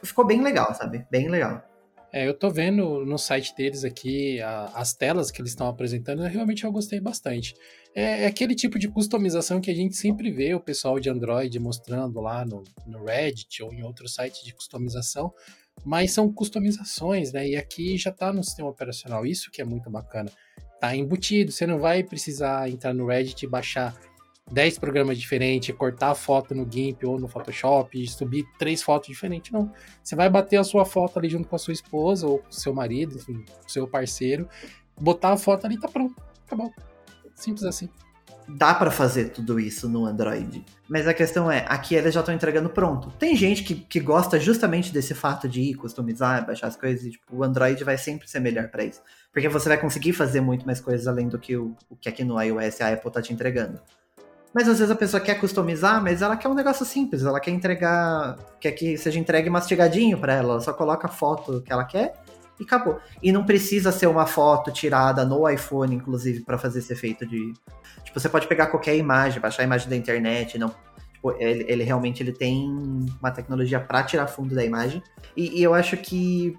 Ficou 0.02 0.26
bem 0.26 0.42
legal, 0.42 0.74
sabe? 0.74 1.06
Bem 1.10 1.28
legal. 1.28 1.62
É, 2.10 2.26
eu 2.26 2.32
tô 2.32 2.50
vendo 2.50 3.04
no 3.04 3.18
site 3.18 3.54
deles 3.54 3.84
aqui 3.84 4.40
a, 4.40 4.64
as 4.74 4.94
telas 4.94 5.30
que 5.30 5.42
eles 5.42 5.50
estão 5.50 5.68
apresentando, 5.68 6.22
eu 6.22 6.30
realmente 6.30 6.64
eu 6.64 6.72
gostei 6.72 7.00
bastante. 7.00 7.54
É, 7.94 8.22
é, 8.22 8.26
aquele 8.26 8.54
tipo 8.54 8.78
de 8.78 8.88
customização 8.88 9.60
que 9.60 9.70
a 9.70 9.74
gente 9.74 9.94
sempre 9.94 10.30
vê 10.30 10.54
o 10.54 10.60
pessoal 10.60 10.98
de 10.98 11.10
Android 11.10 11.58
mostrando 11.58 12.18
lá 12.20 12.46
no, 12.46 12.64
no 12.86 13.04
Reddit 13.04 13.62
ou 13.62 13.72
em 13.74 13.82
outros 13.82 14.14
sites 14.14 14.42
de 14.42 14.54
customização, 14.54 15.32
mas 15.84 16.12
são 16.12 16.32
customizações, 16.32 17.32
né? 17.32 17.48
E 17.48 17.56
aqui 17.56 17.96
já 17.96 18.12
tá 18.12 18.32
no 18.32 18.42
sistema 18.42 18.68
operacional, 18.68 19.24
isso 19.26 19.50
que 19.50 19.62
é 19.62 19.64
muito 19.64 19.90
bacana. 19.90 20.30
Tá 20.80 20.94
embutido, 20.94 21.50
você 21.50 21.66
não 21.66 21.78
vai 21.78 22.02
precisar 22.02 22.68
entrar 22.70 22.94
no 22.94 23.06
Reddit 23.06 23.44
e 23.44 23.48
baixar 23.48 23.96
10 24.50 24.78
programas 24.78 25.18
diferentes, 25.18 25.74
cortar 25.74 26.10
a 26.10 26.14
foto 26.14 26.54
no 26.54 26.70
GIMP 26.70 27.04
ou 27.04 27.18
no 27.18 27.28
Photoshop, 27.28 28.06
subir 28.06 28.44
três 28.58 28.82
fotos 28.82 29.08
diferentes, 29.08 29.50
não. 29.50 29.70
Você 30.02 30.16
vai 30.16 30.30
bater 30.30 30.56
a 30.56 30.64
sua 30.64 30.84
foto 30.84 31.18
ali 31.18 31.28
junto 31.28 31.48
com 31.48 31.56
a 31.56 31.58
sua 31.58 31.72
esposa 31.72 32.26
ou 32.26 32.38
com 32.38 32.50
seu 32.50 32.72
marido, 32.72 33.16
enfim, 33.16 33.44
com 33.44 33.68
seu 33.68 33.86
parceiro, 33.86 34.48
botar 35.00 35.32
a 35.32 35.36
foto 35.36 35.66
ali 35.66 35.78
tá 35.78 35.88
pronto, 35.88 36.14
acabou. 36.46 36.72
Simples 37.34 37.64
assim. 37.64 37.88
Dá 38.48 38.72
para 38.74 38.90
fazer 38.90 39.26
tudo 39.26 39.60
isso 39.60 39.88
no 39.88 40.06
Android. 40.06 40.64
Mas 40.88 41.06
a 41.06 41.12
questão 41.12 41.50
é, 41.50 41.66
aqui 41.68 41.94
eles 41.94 42.14
já 42.14 42.20
estão 42.20 42.34
entregando 42.34 42.70
pronto. 42.70 43.10
Tem 43.18 43.36
gente 43.36 43.62
que, 43.62 43.74
que 43.74 44.00
gosta 44.00 44.40
justamente 44.40 44.90
desse 44.90 45.14
fato 45.14 45.46
de 45.46 45.60
ir 45.60 45.74
customizar, 45.74 46.46
baixar 46.46 46.68
as 46.68 46.76
coisas, 46.76 47.04
e 47.04 47.10
tipo, 47.10 47.24
o 47.30 47.44
Android 47.44 47.84
vai 47.84 47.98
sempre 47.98 48.26
ser 48.26 48.40
melhor 48.40 48.68
para 48.68 48.84
isso. 48.84 49.02
Porque 49.30 49.48
você 49.50 49.68
vai 49.68 49.78
conseguir 49.78 50.14
fazer 50.14 50.40
muito 50.40 50.64
mais 50.64 50.80
coisas 50.80 51.06
além 51.06 51.28
do 51.28 51.38
que 51.38 51.56
o, 51.56 51.76
o 51.90 51.96
que 51.96 52.08
aqui 52.08 52.24
no 52.24 52.40
iOS 52.40 52.80
a 52.80 52.92
Apple 52.92 53.10
tá 53.10 53.20
te 53.20 53.34
entregando. 53.34 53.78
Mas 54.54 54.66
às 54.66 54.78
vezes 54.78 54.90
a 54.90 54.96
pessoa 54.96 55.20
quer 55.20 55.38
customizar, 55.38 56.02
mas 56.02 56.22
ela 56.22 56.34
quer 56.34 56.48
um 56.48 56.54
negócio 56.54 56.86
simples, 56.86 57.22
ela 57.22 57.38
quer 57.38 57.50
entregar, 57.50 58.36
quer 58.58 58.72
que 58.72 58.96
seja 58.96 59.18
entregue 59.18 59.50
mastigadinho 59.50 60.18
para 60.18 60.32
ela, 60.32 60.54
ela 60.54 60.60
só 60.62 60.72
coloca 60.72 61.06
a 61.06 61.10
foto 61.10 61.60
que 61.60 61.70
ela 61.70 61.84
quer 61.84 62.14
e 62.58 62.64
acabou. 62.64 63.00
E 63.22 63.32
não 63.32 63.44
precisa 63.44 63.92
ser 63.92 64.06
uma 64.06 64.26
foto 64.26 64.70
tirada 64.70 65.24
no 65.24 65.48
iPhone, 65.48 65.94
inclusive, 65.94 66.40
para 66.40 66.58
fazer 66.58 66.80
esse 66.80 66.92
efeito 66.92 67.26
de. 67.26 67.52
Tipo, 68.04 68.18
você 68.18 68.28
pode 68.28 68.46
pegar 68.46 68.66
qualquer 68.66 68.96
imagem, 68.96 69.40
baixar 69.40 69.62
a 69.62 69.64
imagem 69.64 69.88
da 69.88 69.96
internet, 69.96 70.58
não. 70.58 70.74
Tipo, 71.12 71.32
ele, 71.38 71.64
ele 71.68 71.84
realmente 71.84 72.22
ele 72.22 72.32
tem 72.32 72.68
uma 73.20 73.30
tecnologia 73.30 73.80
para 73.80 74.02
tirar 74.02 74.26
fundo 74.26 74.54
da 74.54 74.64
imagem. 74.64 75.02
E, 75.36 75.60
e 75.60 75.62
eu 75.62 75.74
acho 75.74 75.96
que 75.96 76.56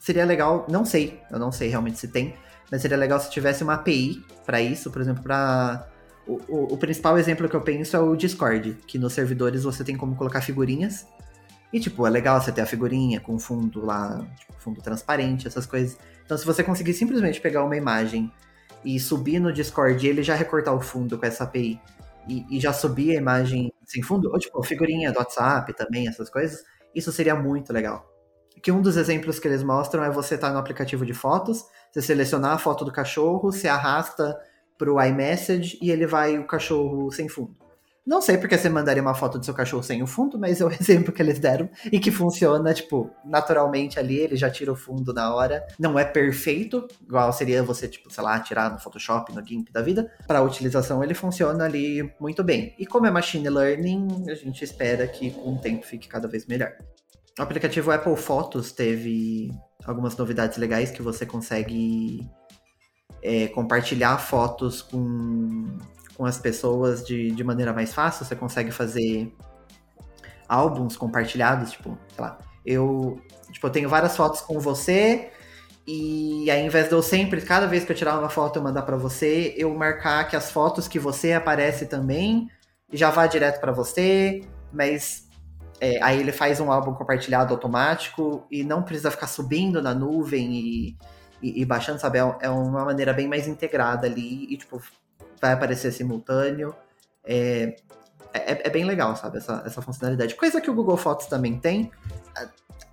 seria 0.00 0.24
legal, 0.24 0.66
não 0.70 0.84
sei, 0.84 1.20
eu 1.30 1.38
não 1.38 1.52
sei 1.52 1.68
realmente 1.68 1.98
se 1.98 2.08
tem, 2.08 2.34
mas 2.70 2.80
seria 2.80 2.96
legal 2.96 3.20
se 3.20 3.30
tivesse 3.30 3.62
uma 3.62 3.74
API 3.74 4.24
para 4.46 4.60
isso, 4.60 4.90
por 4.90 5.02
exemplo, 5.02 5.22
para 5.22 5.86
o, 6.26 6.40
o, 6.48 6.74
o, 6.74 6.78
principal 6.78 7.18
exemplo 7.18 7.48
que 7.48 7.54
eu 7.54 7.60
penso 7.60 7.96
é 7.96 8.00
o 8.00 8.16
Discord, 8.16 8.78
que 8.86 8.98
nos 8.98 9.12
servidores 9.12 9.64
você 9.64 9.84
tem 9.84 9.96
como 9.96 10.16
colocar 10.16 10.40
figurinhas. 10.40 11.06
E, 11.72 11.78
tipo, 11.78 12.06
é 12.06 12.10
legal 12.10 12.40
você 12.40 12.50
ter 12.50 12.62
a 12.62 12.66
figurinha 12.66 13.20
com 13.20 13.38
fundo 13.38 13.84
lá, 13.84 14.26
tipo, 14.38 14.52
fundo 14.58 14.82
transparente, 14.82 15.46
essas 15.46 15.66
coisas. 15.66 15.96
Então, 16.24 16.36
se 16.36 16.44
você 16.44 16.64
conseguir 16.64 16.94
simplesmente 16.94 17.40
pegar 17.40 17.64
uma 17.64 17.76
imagem 17.76 18.32
e 18.84 18.98
subir 18.98 19.38
no 19.38 19.52
Discord 19.52 20.04
e 20.04 20.08
ele 20.08 20.22
já 20.22 20.34
recortar 20.34 20.74
o 20.74 20.80
fundo 20.80 21.18
com 21.18 21.26
essa 21.26 21.44
API 21.44 21.80
e, 22.28 22.44
e 22.50 22.60
já 22.60 22.72
subir 22.72 23.12
a 23.12 23.20
imagem 23.20 23.72
sem 23.84 24.02
fundo, 24.02 24.30
ou, 24.30 24.38
tipo, 24.38 24.60
figurinha 24.62 25.12
do 25.12 25.18
WhatsApp 25.18 25.72
também, 25.74 26.08
essas 26.08 26.28
coisas, 26.28 26.64
isso 26.94 27.12
seria 27.12 27.34
muito 27.34 27.72
legal. 27.72 28.08
Que 28.62 28.72
um 28.72 28.82
dos 28.82 28.96
exemplos 28.96 29.38
que 29.38 29.46
eles 29.46 29.62
mostram 29.62 30.04
é 30.04 30.10
você 30.10 30.34
estar 30.34 30.48
tá 30.48 30.52
no 30.52 30.58
aplicativo 30.58 31.06
de 31.06 31.14
fotos, 31.14 31.64
você 31.90 32.02
selecionar 32.02 32.52
a 32.52 32.58
foto 32.58 32.84
do 32.84 32.92
cachorro, 32.92 33.52
você 33.52 33.68
arrasta 33.68 34.36
pro 34.76 35.00
iMessage 35.02 35.78
e 35.80 35.90
ele 35.90 36.06
vai 36.06 36.38
o 36.38 36.46
cachorro 36.46 37.10
sem 37.12 37.28
fundo. 37.28 37.54
Não 38.10 38.20
sei 38.20 38.36
porque 38.36 38.58
você 38.58 38.68
mandaria 38.68 39.00
uma 39.00 39.14
foto 39.14 39.38
do 39.38 39.44
seu 39.44 39.54
cachorro 39.54 39.84
sem 39.84 40.02
o 40.02 40.06
fundo, 40.06 40.36
mas 40.36 40.60
é 40.60 40.64
o 40.64 40.68
exemplo 40.74 41.12
que 41.12 41.22
eles 41.22 41.38
deram 41.38 41.70
e 41.92 42.00
que 42.00 42.10
funciona, 42.10 42.74
tipo, 42.74 43.08
naturalmente 43.24 44.00
ali, 44.00 44.18
ele 44.18 44.34
já 44.34 44.50
tira 44.50 44.72
o 44.72 44.74
fundo 44.74 45.14
na 45.14 45.32
hora. 45.32 45.64
Não 45.78 45.96
é 45.96 46.04
perfeito, 46.04 46.88
igual 47.00 47.32
seria 47.32 47.62
você, 47.62 47.86
tipo, 47.86 48.12
sei 48.12 48.24
lá, 48.24 48.40
tirar 48.40 48.72
no 48.72 48.80
Photoshop, 48.80 49.32
no 49.32 49.46
GIMP 49.46 49.70
da 49.70 49.80
vida. 49.80 50.12
Para 50.26 50.42
utilização, 50.42 51.04
ele 51.04 51.14
funciona 51.14 51.64
ali 51.64 52.12
muito 52.18 52.42
bem. 52.42 52.74
E 52.80 52.84
como 52.84 53.06
é 53.06 53.12
machine 53.12 53.48
learning, 53.48 54.24
a 54.28 54.34
gente 54.34 54.64
espera 54.64 55.06
que 55.06 55.30
com 55.30 55.54
o 55.54 55.58
tempo 55.60 55.86
fique 55.86 56.08
cada 56.08 56.26
vez 56.26 56.46
melhor. 56.46 56.72
O 57.38 57.42
aplicativo 57.42 57.92
Apple 57.92 58.16
Photos 58.16 58.72
teve 58.72 59.52
algumas 59.84 60.16
novidades 60.16 60.58
legais 60.58 60.90
que 60.90 61.00
você 61.00 61.24
consegue 61.24 62.28
é, 63.22 63.46
compartilhar 63.46 64.18
fotos 64.18 64.82
com, 64.82 65.78
com 66.20 66.26
as 66.26 66.36
pessoas 66.36 67.02
de, 67.02 67.30
de 67.30 67.42
maneira 67.42 67.72
mais 67.72 67.94
fácil. 67.94 68.26
Você 68.26 68.36
consegue 68.36 68.70
fazer 68.70 69.34
álbuns 70.46 70.94
compartilhados, 70.94 71.70
tipo, 71.70 71.96
sei 72.14 72.22
lá, 72.22 72.38
eu, 72.66 73.18
tipo, 73.50 73.66
eu 73.66 73.70
tenho 73.70 73.88
várias 73.88 74.14
fotos 74.14 74.42
com 74.42 74.60
você 74.60 75.30
e 75.86 76.50
aí, 76.50 76.60
ao 76.60 76.66
invés 76.66 76.88
de 76.88 76.92
eu 76.92 77.02
sempre, 77.02 77.40
cada 77.40 77.66
vez 77.66 77.86
que 77.86 77.92
eu 77.92 77.96
tirar 77.96 78.18
uma 78.18 78.28
foto 78.28 78.58
eu 78.58 78.62
mandar 78.62 78.82
para 78.82 78.98
você, 78.98 79.54
eu 79.56 79.74
marcar 79.74 80.28
que 80.28 80.36
as 80.36 80.50
fotos 80.52 80.86
que 80.86 80.98
você 80.98 81.32
aparece 81.32 81.86
também 81.86 82.50
já 82.92 83.08
vá 83.08 83.26
direto 83.26 83.58
para 83.58 83.72
você, 83.72 84.42
mas 84.70 85.26
é, 85.80 86.02
aí 86.02 86.20
ele 86.20 86.32
faz 86.32 86.60
um 86.60 86.70
álbum 86.70 86.92
compartilhado 86.92 87.54
automático 87.54 88.46
e 88.50 88.62
não 88.62 88.82
precisa 88.82 89.10
ficar 89.10 89.26
subindo 89.26 89.80
na 89.80 89.94
nuvem 89.94 90.52
e 90.52 90.98
e, 91.42 91.62
e 91.62 91.64
baixando, 91.64 91.98
sabe? 91.98 92.18
É, 92.18 92.36
é, 92.42 92.50
uma 92.50 92.84
maneira 92.84 93.12
bem 93.12 93.26
mais 93.26 93.48
integrada 93.48 94.06
ali 94.06 94.52
e, 94.52 94.56
tipo, 94.56 94.80
vai 95.40 95.52
aparecer 95.52 95.92
simultâneo. 95.92 96.74
É, 97.24 97.76
é, 98.32 98.66
é, 98.66 98.70
bem 98.70 98.84
legal, 98.84 99.16
sabe? 99.16 99.38
Essa, 99.38 99.62
essa 99.66 99.82
funcionalidade. 99.82 100.34
Coisa 100.34 100.60
que 100.60 100.70
o 100.70 100.74
Google 100.74 100.96
Fotos 100.96 101.26
também 101.26 101.58
tem. 101.58 101.90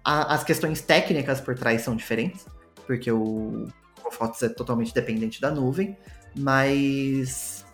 A, 0.03 0.33
as 0.33 0.43
questões 0.43 0.81
técnicas 0.81 1.41
por 1.41 1.55
trás 1.55 1.81
são 1.81 1.95
diferentes, 1.95 2.45
porque 2.85 3.11
o 3.11 3.67
Google 3.97 4.11
Fotos 4.11 4.41
é 4.41 4.49
totalmente 4.49 4.93
dependente 4.93 5.41
da 5.41 5.51
nuvem, 5.51 5.97
mas 6.37 7.65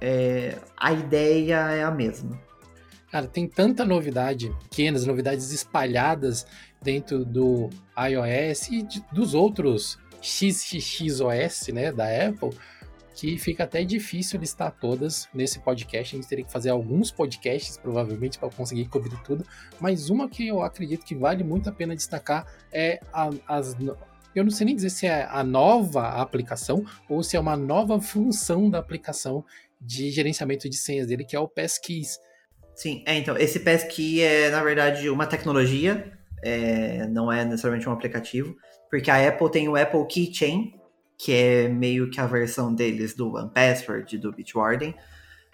é, 0.00 0.58
a 0.76 0.92
ideia 0.92 1.56
é 1.70 1.82
a 1.82 1.90
mesma. 1.90 2.38
Cara, 3.10 3.26
tem 3.26 3.46
tanta 3.46 3.84
novidade, 3.84 4.50
pequenas 4.70 5.04
novidades 5.04 5.52
espalhadas 5.52 6.46
dentro 6.80 7.24
do 7.26 7.68
iOS 7.96 8.68
e 8.68 8.82
de, 8.82 9.04
dos 9.12 9.34
outros 9.34 9.98
XXOS, 10.22 11.68
né, 11.74 11.92
da 11.92 12.06
Apple, 12.06 12.50
que 13.14 13.38
fica 13.38 13.64
até 13.64 13.84
difícil 13.84 14.40
listar 14.40 14.72
todas 14.80 15.28
nesse 15.34 15.60
podcast. 15.60 16.14
A 16.14 16.18
gente 16.18 16.28
teria 16.28 16.44
que 16.44 16.52
fazer 16.52 16.70
alguns 16.70 17.10
podcasts, 17.10 17.76
provavelmente, 17.76 18.38
para 18.38 18.50
conseguir 18.50 18.86
cobrir 18.86 19.16
tudo. 19.22 19.44
Mas 19.80 20.10
uma 20.10 20.28
que 20.28 20.48
eu 20.48 20.62
acredito 20.62 21.04
que 21.04 21.14
vale 21.14 21.44
muito 21.44 21.68
a 21.68 21.72
pena 21.72 21.94
destacar 21.94 22.46
é 22.72 23.00
a, 23.12 23.30
as. 23.46 23.76
Eu 24.34 24.44
não 24.44 24.50
sei 24.50 24.66
nem 24.66 24.74
dizer 24.74 24.90
se 24.90 25.06
é 25.06 25.26
a 25.30 25.44
nova 25.44 26.08
aplicação 26.08 26.84
ou 27.08 27.22
se 27.22 27.36
é 27.36 27.40
uma 27.40 27.56
nova 27.56 28.00
função 28.00 28.70
da 28.70 28.78
aplicação 28.78 29.44
de 29.80 30.10
gerenciamento 30.10 30.68
de 30.68 30.76
senhas 30.76 31.08
dele, 31.08 31.24
que 31.24 31.36
é 31.36 31.40
o 31.40 31.48
Passkeys. 31.48 32.18
Sim, 32.74 33.02
é, 33.06 33.16
então, 33.16 33.36
esse 33.36 33.60
Passkey 33.60 34.22
é, 34.22 34.50
na 34.50 34.62
verdade, 34.62 35.10
uma 35.10 35.26
tecnologia, 35.26 36.12
é, 36.42 37.06
não 37.08 37.30
é 37.30 37.44
necessariamente 37.44 37.88
um 37.88 37.92
aplicativo. 37.92 38.56
Porque 38.90 39.10
a 39.10 39.28
Apple 39.28 39.50
tem 39.50 39.68
o 39.68 39.76
Apple 39.76 40.06
Keychain, 40.06 40.74
que 41.22 41.32
é 41.32 41.68
meio 41.68 42.10
que 42.10 42.20
a 42.20 42.26
versão 42.26 42.74
deles 42.74 43.14
do 43.14 43.32
OnePassword, 43.32 44.18
do 44.18 44.32
Bitwarden. 44.32 44.92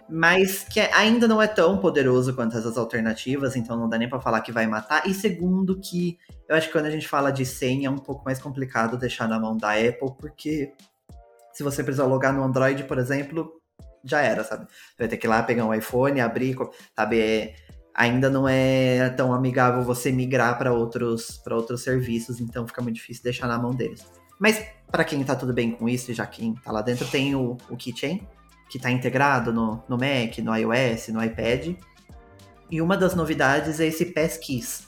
mas 0.09 0.63
que 0.63 0.79
ainda 0.79 1.27
não 1.27 1.39
é 1.39 1.45
tão 1.45 1.77
poderoso 1.77 2.33
quanto 2.33 2.57
essas 2.57 2.75
alternativas, 2.75 3.55
então 3.55 3.77
não 3.77 3.87
dá 3.87 3.95
nem 3.95 4.09
para 4.09 4.19
falar 4.19 4.41
que 4.41 4.51
vai 4.51 4.65
matar. 4.65 5.07
E 5.07 5.13
segundo, 5.13 5.79
que 5.79 6.17
eu 6.47 6.55
acho 6.55 6.65
que 6.65 6.73
quando 6.73 6.87
a 6.87 6.89
gente 6.89 7.07
fala 7.07 7.29
de 7.29 7.45
senha 7.45 7.87
é 7.87 7.91
um 7.91 7.99
pouco 7.99 8.25
mais 8.25 8.41
complicado 8.41 8.97
deixar 8.97 9.27
na 9.27 9.39
mão 9.39 9.55
da 9.55 9.73
Apple, 9.73 10.15
porque 10.19 10.73
se 11.53 11.61
você 11.61 11.83
precisar 11.83 12.07
logar 12.07 12.33
no 12.33 12.43
Android, 12.43 12.83
por 12.85 12.97
exemplo, 12.97 13.61
já 14.03 14.21
era, 14.21 14.43
sabe? 14.43 14.65
Você 14.65 14.95
vai 14.97 15.07
ter 15.07 15.17
que 15.17 15.27
ir 15.27 15.29
lá 15.29 15.43
pegar 15.43 15.65
um 15.65 15.73
iPhone, 15.73 16.19
abrir, 16.19 16.55
sabe? 16.95 17.19
É, 17.19 17.55
ainda 17.93 18.27
não 18.27 18.49
é 18.49 19.07
tão 19.11 19.31
amigável 19.31 19.83
você 19.83 20.11
migrar 20.11 20.57
para 20.57 20.73
outros, 20.73 21.39
outros 21.45 21.83
serviços, 21.83 22.39
então 22.39 22.67
fica 22.67 22.81
muito 22.81 22.95
difícil 22.95 23.21
deixar 23.23 23.47
na 23.47 23.59
mão 23.59 23.75
deles. 23.75 24.03
Mas 24.39 24.65
para 24.91 25.03
quem 25.03 25.23
tá 25.23 25.35
tudo 25.35 25.53
bem 25.53 25.71
com 25.71 25.87
isso, 25.87 26.13
já 26.13 26.25
quem 26.25 26.55
tá 26.55 26.71
lá 26.71 26.81
dentro, 26.81 27.07
tem 27.07 27.35
o, 27.35 27.57
o 27.69 27.77
Keychain, 27.77 28.27
que 28.69 28.77
está 28.77 28.89
integrado 28.91 29.53
no, 29.53 29.83
no 29.87 29.97
Mac, 29.97 30.37
no 30.39 30.55
iOS, 30.55 31.09
no 31.09 31.23
iPad. 31.23 31.75
E 32.69 32.81
uma 32.81 32.97
das 32.97 33.15
novidades 33.15 33.79
é 33.79 33.87
esse 33.87 34.07
Passkeys, 34.07 34.87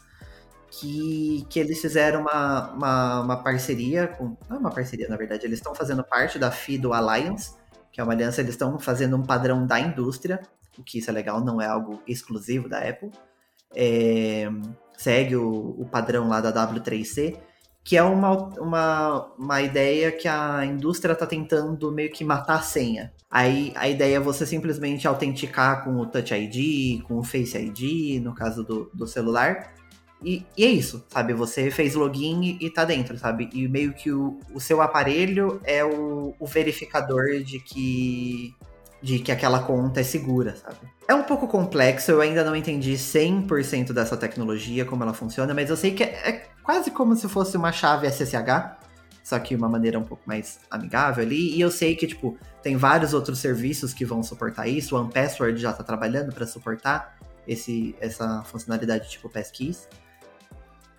que, 0.70 1.46
que 1.50 1.60
eles 1.60 1.80
fizeram 1.82 2.22
uma, 2.22 2.72
uma, 2.72 3.22
uma, 3.22 3.44
parceria 3.44 4.08
com. 4.08 4.38
Não 4.50 4.58
é 4.58 4.60
uma 4.60 4.72
parceria, 4.72 5.08
na 5.08 5.18
verdade, 5.18 5.46
eles 5.46 5.60
estão 5.60 5.74
fazendo 5.76 6.04
parte 6.04 6.40
da 6.40 6.52
FIDO 6.52 6.94
Alliance, 6.94 7.56
que 7.92 8.00
é 8.00 8.04
uma 8.04 8.14
aliança, 8.14 8.42
eles 8.42 8.54
estão 8.54 8.80
fazendo 8.80 9.18
um 9.18 9.24
padrão 9.24 9.66
da 9.66 9.80
indústria, 9.80 10.42
o 10.78 10.84
que 10.84 11.00
isso 11.00 11.10
é 11.10 11.14
legal, 11.14 11.44
não 11.44 11.62
é 11.62 11.68
algo 11.68 12.02
exclusivo 12.08 12.70
da 12.70 12.80
Apple. 12.80 13.12
É, 13.74 14.48
segue 14.98 15.36
o, 15.36 15.76
o 15.80 15.86
padrão 15.86 16.28
lá 16.28 16.40
da 16.40 16.54
W3C 16.54 17.38
que 17.84 17.98
é 17.98 18.04
uma, 18.04 18.32
uma, 18.60 19.34
uma 19.38 19.62
ideia 19.62 20.12
que 20.12 20.28
a 20.28 20.66
indústria 20.66 21.14
está 21.14 21.26
tentando 21.26 21.92
meio 21.92 22.12
que 22.12 22.24
matar 22.24 22.60
a 22.60 22.62
senha. 22.62 23.12
Aí 23.30 23.74
a 23.76 23.90
ideia 23.90 24.18
é 24.18 24.20
você 24.20 24.46
simplesmente 24.46 25.08
autenticar 25.08 25.84
com 25.84 25.96
o 25.98 26.06
Touch 26.06 26.34
ID, 26.34 27.02
com 27.04 27.18
o 27.18 27.24
Face 27.24 27.58
ID, 27.58 28.22
no 28.22 28.36
caso 28.36 28.64
do, 28.64 28.90
do 28.94 29.08
celular. 29.08 29.74
E, 30.24 30.46
e 30.56 30.64
é 30.64 30.68
isso, 30.68 31.04
sabe? 31.10 31.34
Você 31.34 31.72
fez 31.72 31.96
login 31.96 32.58
e, 32.60 32.66
e 32.66 32.70
tá 32.70 32.86
dentro, 32.86 33.18
sabe? 33.18 33.50
E 33.54 33.68
meio 33.68 33.94
que 33.94 34.12
o, 34.12 34.40
o 34.54 34.60
seu 34.60 34.82
aparelho 34.82 35.60
é 35.64 35.84
o, 35.84 36.36
o 36.40 36.46
verificador 36.46 37.40
de 37.44 37.60
que 37.60 38.54
de 39.02 39.18
que 39.18 39.32
aquela 39.32 39.64
conta 39.64 40.00
é 40.00 40.04
segura, 40.04 40.56
sabe? 40.56 40.78
É 41.08 41.16
um 41.16 41.24
pouco 41.24 41.48
complexo, 41.48 42.12
eu 42.12 42.22
ainda 42.22 42.44
não 42.44 42.56
entendi 42.56 42.94
100% 42.94 43.92
dessa 43.94 44.16
tecnologia, 44.16 44.86
como 44.86 45.02
ela 45.02 45.14
funciona, 45.14 45.54
mas 45.54 45.70
eu 45.72 45.76
sei 45.76 45.92
que 45.92 46.04
é, 46.04 46.30
é 46.30 46.52
quase 46.64 46.92
como 46.92 47.16
se 47.16 47.28
fosse 47.28 47.58
uma 47.58 47.72
chave 47.72 48.08
SSH, 48.08 48.82
só 49.24 49.40
que 49.40 49.56
uma 49.56 49.70
maneira 49.70 50.00
um 50.00 50.04
pouco 50.04 50.24
mais 50.26 50.60
amigável 50.70 51.24
ali. 51.24 51.56
E 51.56 51.62
eu 51.62 51.70
sei 51.70 51.96
que, 51.96 52.08
tipo, 52.08 52.38
tem 52.62 52.76
vários 52.76 53.14
outros 53.14 53.40
serviços 53.40 53.94
que 53.94 54.04
vão 54.04 54.24
suportar 54.24 54.68
isso. 54.68 54.96
O 54.96 55.00
OnePassword 55.00 55.60
já 55.62 55.72
está 55.72 55.84
trabalhando 55.84 56.34
para 56.34 56.46
suportar 56.48 57.18
esse, 57.48 57.96
essa 58.00 58.44
funcionalidade 58.44 59.10
tipo 59.10 59.30
Passkeys. 59.30 59.88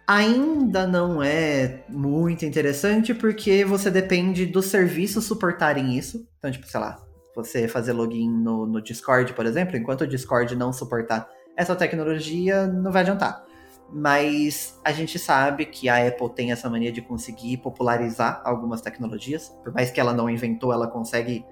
Ainda 0.06 0.86
não 0.86 1.22
é 1.22 1.84
muito 1.88 2.44
interessante 2.44 3.14
porque 3.14 3.64
você 3.64 3.90
depende 3.90 4.46
dos 4.46 4.66
serviços 4.66 5.24
suportarem 5.24 5.96
isso. 5.96 6.26
Então, 6.38 6.50
tipo, 6.50 6.66
sei 6.66 6.80
lá, 6.80 7.00
você 7.34 7.66
fazer 7.68 7.92
login 7.92 8.30
no, 8.30 8.66
no 8.66 8.82
Discord, 8.82 9.32
por 9.32 9.46
exemplo, 9.46 9.76
enquanto 9.76 10.02
o 10.02 10.06
Discord 10.06 10.54
não 10.56 10.72
suportar 10.72 11.28
essa 11.56 11.74
tecnologia, 11.76 12.66
não 12.66 12.90
vai 12.90 13.02
adiantar. 13.02 13.44
Mas 13.93 14.80
a 14.82 14.90
gente 14.90 15.18
sabe 15.18 15.66
que 15.66 15.86
a 15.86 16.09
Apple 16.09 16.30
tem 16.30 16.51
essa 16.51 16.70
mania 16.70 16.90
de 16.90 17.03
conseguir 17.03 17.59
popularizar 17.59 18.40
algumas 18.43 18.80
tecnologias. 18.80 19.55
Por 19.62 19.72
mais 19.72 19.90
que 19.90 20.01
ela 20.01 20.14
não 20.14 20.30
inventou, 20.30 20.72
ela 20.72 20.86
consegue 20.86 21.45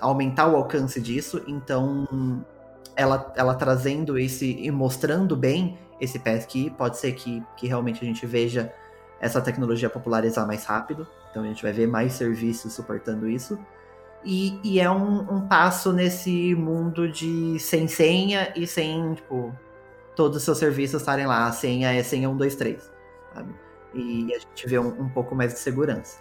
aumentar 0.00 0.46
o 0.46 0.54
alcance 0.54 1.00
disso. 1.00 1.42
Então, 1.48 2.06
ela, 2.94 3.32
ela 3.36 3.54
trazendo 3.54 4.16
esse 4.16 4.58
e 4.60 4.70
mostrando 4.70 5.36
bem 5.36 5.76
esse 6.00 6.20
passkey, 6.20 6.70
pode 6.70 6.98
ser 6.98 7.12
que, 7.14 7.42
que 7.56 7.66
realmente 7.66 8.04
a 8.04 8.06
gente 8.06 8.24
veja 8.24 8.72
essa 9.20 9.40
tecnologia 9.40 9.90
popularizar 9.90 10.46
mais 10.46 10.64
rápido. 10.64 11.04
Então, 11.30 11.42
a 11.42 11.46
gente 11.46 11.64
vai 11.64 11.72
ver 11.72 11.88
mais 11.88 12.12
serviços 12.12 12.72
suportando 12.72 13.28
isso. 13.28 13.58
E, 14.24 14.58
e 14.62 14.80
é 14.80 14.90
um, 14.90 15.20
um, 15.32 15.48
passo 15.48 15.92
nesse 15.92 16.54
mundo 16.54 17.10
de 17.10 17.58
sem 17.58 17.86
senha 17.86 18.52
e 18.54 18.66
sem, 18.66 19.14
tipo, 19.14 19.52
todos 20.18 20.38
os 20.38 20.42
seus 20.42 20.58
serviços 20.58 21.00
estarem 21.00 21.26
lá. 21.26 21.46
A 21.46 21.52
senha 21.52 21.92
é 21.92 22.02
senha 22.02 22.28
123, 22.28 22.90
sabe? 23.32 23.54
E 23.94 24.34
a 24.34 24.38
gente 24.40 24.66
vê 24.66 24.76
um, 24.76 24.88
um 25.02 25.08
pouco 25.08 25.32
mais 25.32 25.54
de 25.54 25.60
segurança. 25.60 26.18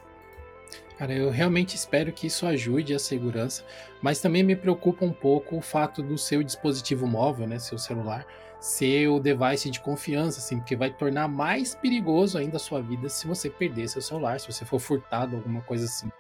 Cara, 1.00 1.14
eu 1.14 1.32
realmente 1.32 1.76
espero 1.76 2.12
que 2.14 2.28
isso 2.28 2.46
ajude 2.46 2.94
a 2.94 3.00
segurança, 3.00 3.66
mas 4.00 4.22
também 4.22 4.44
me 4.44 4.56
preocupa 4.56 5.04
um 5.04 5.12
pouco 5.12 5.58
o 5.58 5.62
fato 5.62 6.04
do 6.04 6.16
seu 6.16 6.44
dispositivo 6.44 7.08
móvel, 7.08 7.48
né, 7.48 7.58
seu 7.58 7.80
celular, 7.80 8.26
ser 8.60 9.08
o 9.08 9.20
device 9.20 9.70
de 9.72 9.80
confiança, 9.80 10.40
assim, 10.40 10.58
porque 10.58 10.76
vai 10.76 10.92
tornar 10.92 11.28
mais 11.28 11.74
perigoso 11.74 12.38
ainda 12.38 12.58
a 12.58 12.60
sua 12.60 12.82
vida 12.82 13.10
se 13.10 13.28
você 13.28 13.50
perder 13.50 13.88
seu 13.90 14.02
celular, 14.02 14.40
se 14.40 14.52
você 14.52 14.64
for 14.64 14.80
furtado, 14.80 15.36
alguma 15.36 15.62
coisa 15.62 15.86
assim. 15.86 16.12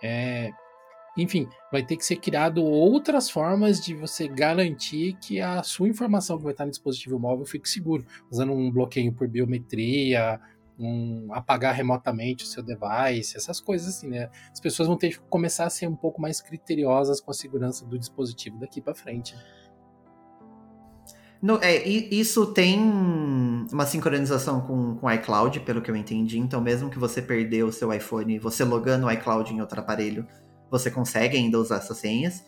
É, 0.00 0.52
enfim, 1.18 1.48
vai 1.70 1.84
ter 1.84 1.96
que 1.96 2.04
ser 2.04 2.16
criado 2.16 2.62
outras 2.62 3.28
formas 3.28 3.80
de 3.80 3.92
você 3.92 4.28
garantir 4.28 5.14
que 5.20 5.40
a 5.40 5.62
sua 5.64 5.88
informação 5.88 6.38
que 6.38 6.44
vai 6.44 6.52
estar 6.52 6.64
no 6.64 6.70
dispositivo 6.70 7.18
móvel 7.18 7.44
fique 7.44 7.68
seguro, 7.68 8.06
usando 8.30 8.52
um 8.52 8.70
bloqueio 8.70 9.12
por 9.12 9.26
biometria, 9.26 10.40
um 10.78 11.28
apagar 11.32 11.74
remotamente 11.74 12.44
o 12.44 12.46
seu 12.46 12.62
device, 12.62 13.36
essas 13.36 13.60
coisas 13.60 13.96
assim, 13.96 14.08
né? 14.08 14.30
As 14.52 14.60
pessoas 14.60 14.86
vão 14.86 14.96
ter 14.96 15.10
que 15.10 15.18
começar 15.28 15.66
a 15.66 15.70
ser 15.70 15.88
um 15.88 15.96
pouco 15.96 16.20
mais 16.20 16.40
criteriosas 16.40 17.20
com 17.20 17.32
a 17.32 17.34
segurança 17.34 17.84
do 17.84 17.98
dispositivo 17.98 18.58
daqui 18.60 18.80
para 18.80 18.94
frente. 18.94 19.34
No, 21.42 21.58
é, 21.62 21.86
isso 21.86 22.46
tem 22.46 22.80
uma 23.72 23.86
sincronização 23.86 24.60
com, 24.60 24.96
com 24.96 25.06
o 25.06 25.12
iCloud, 25.12 25.60
pelo 25.60 25.80
que 25.80 25.90
eu 25.90 25.96
entendi. 25.96 26.38
Então, 26.38 26.60
mesmo 26.60 26.90
que 26.90 26.98
você 26.98 27.22
perdeu 27.22 27.68
o 27.68 27.72
seu 27.72 27.92
iPhone, 27.92 28.38
você 28.38 28.64
logando 28.64 29.06
o 29.06 29.10
iCloud 29.10 29.52
em 29.52 29.60
outro 29.60 29.80
aparelho, 29.80 30.26
você 30.70 30.90
consegue 30.90 31.36
ainda 31.36 31.58
usar 31.58 31.76
essas 31.76 31.98
senhas. 31.98 32.44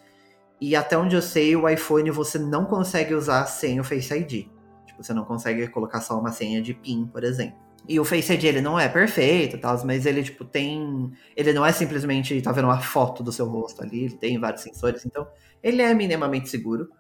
E 0.61 0.77
até 0.77 0.97
onde 0.97 1.17
eu 1.17 1.23
sei, 1.23 1.57
o 1.57 1.69
iPhone 1.69 2.11
você 2.11 2.39
não 2.39 2.67
consegue 2.67 3.15
usar 3.15 3.47
sem 3.47 3.81
o 3.81 3.85
Face 3.85 4.13
ID. 4.13 4.47
Tipo, 4.87 5.03
você 5.03 5.15
não 5.15 5.25
consegue 5.25 5.67
colocar 5.69 6.01
só 6.01 6.19
uma 6.19 6.31
senha 6.31 6.61
de 6.61 6.75
PIN, 6.75 7.07
por 7.07 7.25
exemplo. 7.25 7.59
E 7.89 7.99
o 7.99 8.05
Face 8.05 8.33
ID 8.33 8.45
ele 8.45 8.61
não 8.61 8.79
é 8.79 8.89
perfeito, 8.89 9.59
tal, 9.59 9.85
mas 9.87 10.05
ele 10.05 10.23
tipo 10.23 10.45
tem, 10.45 11.11
ele 11.35 11.53
não 11.53 11.65
é 11.65 11.73
simplesmente 11.73 12.41
tá 12.43 12.53
vendo 12.53 12.67
uma 12.67 12.81
foto 12.81 13.23
do 13.23 13.33
seu 13.33 13.47
rosto 13.47 13.83
ali, 13.83 14.05
ele 14.05 14.17
tem 14.17 14.39
vários 14.39 14.63
sensores, 14.63 15.05
então 15.07 15.27
ele 15.63 15.81
é 15.81 15.93
minimamente 15.95 16.49
seguro. 16.49 16.91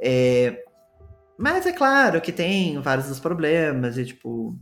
É... 0.00 0.64
Mas 1.36 1.66
é 1.66 1.72
claro 1.72 2.20
que 2.20 2.30
tem 2.30 2.80
vários 2.80 3.08
dos 3.08 3.18
problemas 3.18 3.98
e 3.98 4.04
tipo 4.04 4.56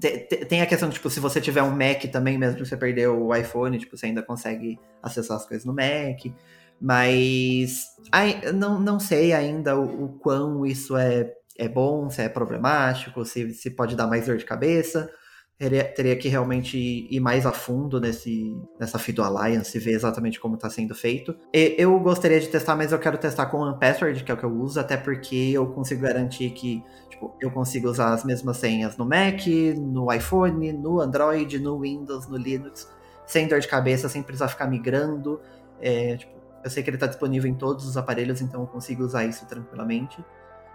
tem 0.00 0.60
a 0.60 0.66
questão, 0.66 0.90
tipo, 0.90 1.08
se 1.08 1.20
você 1.20 1.40
tiver 1.40 1.62
um 1.62 1.70
Mac 1.70 2.04
também, 2.12 2.36
mesmo 2.36 2.56
que 2.58 2.66
você 2.66 2.76
perdeu 2.76 3.26
o 3.26 3.34
iPhone, 3.34 3.78
tipo, 3.78 3.96
você 3.96 4.06
ainda 4.06 4.22
consegue 4.22 4.78
acessar 5.02 5.36
as 5.36 5.46
coisas 5.46 5.64
no 5.64 5.74
Mac. 5.74 6.32
Mas 6.80 7.86
ai, 8.12 8.52
não, 8.52 8.78
não 8.78 9.00
sei 9.00 9.32
ainda 9.32 9.78
o, 9.78 10.04
o 10.04 10.08
quão 10.18 10.66
isso 10.66 10.96
é, 10.96 11.32
é 11.56 11.68
bom, 11.68 12.10
se 12.10 12.20
é 12.20 12.28
problemático, 12.28 13.24
se, 13.24 13.54
se 13.54 13.70
pode 13.70 13.96
dar 13.96 14.06
mais 14.06 14.26
dor 14.26 14.36
de 14.36 14.44
cabeça. 14.44 15.10
Teria, 15.58 15.84
teria 15.84 16.14
que 16.16 16.28
realmente 16.28 16.76
ir 17.10 17.18
mais 17.18 17.46
a 17.46 17.52
fundo 17.52 17.98
nesse, 17.98 18.54
nessa 18.78 18.98
Fido 18.98 19.22
Alliance, 19.22 19.78
ver 19.78 19.92
exatamente 19.92 20.38
como 20.38 20.56
está 20.56 20.68
sendo 20.68 20.94
feito. 20.94 21.34
E, 21.52 21.74
eu 21.78 21.98
gostaria 21.98 22.38
de 22.38 22.48
testar, 22.48 22.76
mas 22.76 22.92
eu 22.92 22.98
quero 22.98 23.16
testar 23.16 23.46
com 23.46 23.62
o 23.62 23.78
Password, 23.78 24.22
que 24.22 24.30
é 24.30 24.34
o 24.34 24.36
que 24.36 24.44
eu 24.44 24.52
uso, 24.52 24.78
até 24.78 24.98
porque 24.98 25.52
eu 25.54 25.66
consigo 25.68 26.02
garantir 26.02 26.50
que 26.50 26.84
tipo, 27.08 27.34
eu 27.40 27.50
consigo 27.50 27.88
usar 27.88 28.12
as 28.12 28.22
mesmas 28.22 28.58
senhas 28.58 28.98
no 28.98 29.06
Mac, 29.06 29.46
no 29.78 30.12
iPhone, 30.12 30.74
no 30.74 31.00
Android, 31.00 31.58
no 31.58 31.80
Windows, 31.80 32.28
no 32.28 32.36
Linux, 32.36 32.86
sem 33.26 33.48
dor 33.48 33.60
de 33.60 33.66
cabeça, 33.66 34.10
sem 34.10 34.22
precisar 34.22 34.48
ficar 34.48 34.66
migrando. 34.66 35.40
É, 35.80 36.18
tipo, 36.18 36.32
eu 36.62 36.68
sei 36.68 36.82
que 36.82 36.90
ele 36.90 36.98
está 36.98 37.06
disponível 37.06 37.50
em 37.50 37.54
todos 37.54 37.88
os 37.88 37.96
aparelhos, 37.96 38.42
então 38.42 38.60
eu 38.60 38.66
consigo 38.66 39.02
usar 39.02 39.24
isso 39.24 39.46
tranquilamente. 39.46 40.22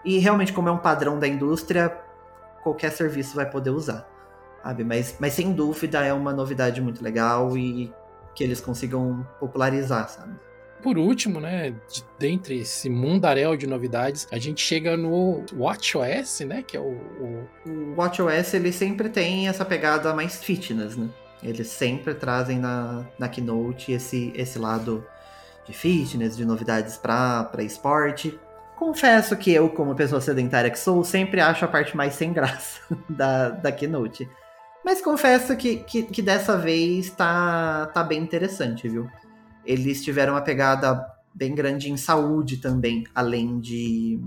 E 0.03 0.17
realmente, 0.17 0.51
como 0.51 0.69
é 0.69 0.71
um 0.71 0.79
padrão 0.79 1.19
da 1.19 1.27
indústria, 1.27 1.95
qualquer 2.63 2.91
serviço 2.91 3.35
vai 3.35 3.47
poder 3.47 3.69
usar 3.69 4.09
sabe? 4.63 4.83
Mas, 4.83 5.15
mas 5.19 5.33
sem 5.33 5.53
dúvida 5.53 6.03
é 6.03 6.13
uma 6.13 6.33
novidade 6.33 6.81
muito 6.81 7.03
legal 7.03 7.57
e 7.57 7.91
que 8.35 8.43
eles 8.43 8.61
consigam 8.61 9.25
popularizar, 9.39 10.09
sabe? 10.09 10.33
Por 10.81 10.97
último, 10.97 11.39
né, 11.39 11.75
de, 11.91 12.03
dentre 12.17 12.59
esse 12.59 12.89
mundaréu 12.89 13.55
de 13.55 13.67
novidades, 13.67 14.27
a 14.31 14.39
gente 14.39 14.61
chega 14.61 14.97
no 14.97 15.43
WatchOS, 15.53 16.39
né, 16.41 16.63
que 16.63 16.75
é 16.75 16.79
o, 16.79 16.93
o... 16.93 17.47
o 17.67 17.95
WatchOS, 17.95 18.55
ele 18.55 18.71
sempre 18.71 19.09
tem 19.09 19.47
essa 19.47 19.63
pegada 19.63 20.13
mais 20.13 20.43
fitness, 20.43 20.97
né? 20.97 21.07
Eles 21.43 21.67
sempre 21.67 22.13
trazem 22.13 22.59
na, 22.59 23.05
na 23.17 23.27
Keynote 23.27 23.91
esse, 23.91 24.31
esse 24.35 24.59
lado 24.59 25.05
de 25.65 25.73
fitness, 25.73 26.37
de 26.37 26.45
novidades 26.45 26.97
para 26.97 27.49
esporte. 27.59 28.39
Confesso 28.77 29.35
que 29.35 29.51
eu, 29.51 29.69
como 29.69 29.95
pessoa 29.95 30.21
sedentária 30.21 30.69
que 30.69 30.77
sou, 30.77 31.03
sempre 31.03 31.41
acho 31.41 31.65
a 31.65 31.67
parte 31.67 31.95
mais 31.97 32.13
sem 32.13 32.31
graça 32.31 32.79
da, 33.09 33.49
da 33.49 33.71
Keynote. 33.71 34.29
Mas 34.83 35.01
confesso 35.01 35.55
que, 35.55 35.77
que, 35.77 36.03
que, 36.03 36.21
dessa 36.21 36.57
vez 36.57 37.11
tá, 37.11 37.87
tá 37.87 38.03
bem 38.03 38.21
interessante, 38.21 38.89
viu? 38.89 39.07
Eles 39.63 40.03
tiveram 40.03 40.33
uma 40.33 40.41
pegada 40.41 41.05
bem 41.33 41.53
grande 41.53 41.91
em 41.91 41.97
saúde 41.97 42.57
também, 42.57 43.03
além 43.13 43.59
de 43.59 44.19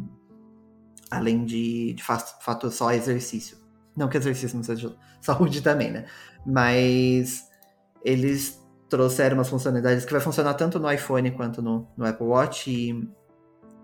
além 1.11 1.45
de, 1.45 1.93
de 1.95 2.03
fato 2.03 2.71
só 2.71 2.93
exercício. 2.93 3.59
Não 3.97 4.09
que 4.09 4.17
exercício 4.17 4.57
não 4.57 4.65
seja 4.65 4.95
saúde 5.21 5.61
também, 5.61 5.91
né? 5.91 6.07
Mas 6.47 7.49
eles 8.05 8.61
trouxeram 8.89 9.37
umas 9.37 9.49
funcionalidades 9.49 10.05
que 10.05 10.13
vai 10.13 10.21
funcionar 10.21 10.55
tanto 10.55 10.79
no 10.79 10.91
iPhone 10.91 11.31
quanto 11.33 11.61
no, 11.61 11.89
no 11.97 12.07
Apple 12.07 12.27
Watch 12.27 12.71
e 12.71 13.09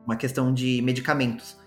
uma 0.05 0.16
questão 0.16 0.53
de 0.53 0.81
medicamentos 0.83 1.60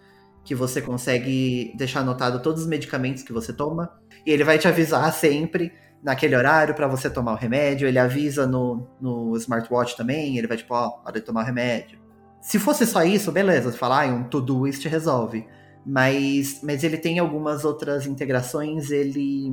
que 0.43 0.53
você 0.53 0.81
consegue 0.81 1.73
deixar 1.75 2.01
anotado 2.01 2.41
todos 2.41 2.63
os 2.63 2.67
medicamentos 2.67 3.23
que 3.23 3.31
você 3.31 3.53
toma 3.53 3.91
e 4.25 4.31
ele 4.31 4.43
vai 4.43 4.57
te 4.57 4.67
avisar 4.67 5.11
sempre 5.13 5.71
naquele 6.03 6.35
horário 6.35 6.75
para 6.75 6.87
você 6.87 7.09
tomar 7.09 7.33
o 7.33 7.37
remédio. 7.37 7.87
Ele 7.87 7.97
avisa 7.97 8.45
no, 8.45 8.87
no 8.99 9.35
smartwatch 9.37 9.95
também, 9.95 10.37
ele 10.37 10.47
vai 10.47 10.57
tipo, 10.57 10.73
ó, 10.73 11.01
hora 11.05 11.19
de 11.19 11.25
tomar 11.25 11.43
o 11.43 11.45
remédio. 11.45 11.97
Se 12.41 12.59
fosse 12.59 12.85
só 12.85 13.03
isso, 13.03 13.31
beleza, 13.31 13.71
você 13.71 13.77
fala, 13.77 14.03
ah, 14.03 14.07
um 14.07 14.25
to-doist 14.25 14.85
resolve. 14.87 15.47
Mas, 15.85 16.59
mas 16.61 16.83
ele 16.83 16.97
tem 16.97 17.19
algumas 17.19 17.63
outras 17.63 18.05
integrações, 18.05 18.91
ele 18.91 19.51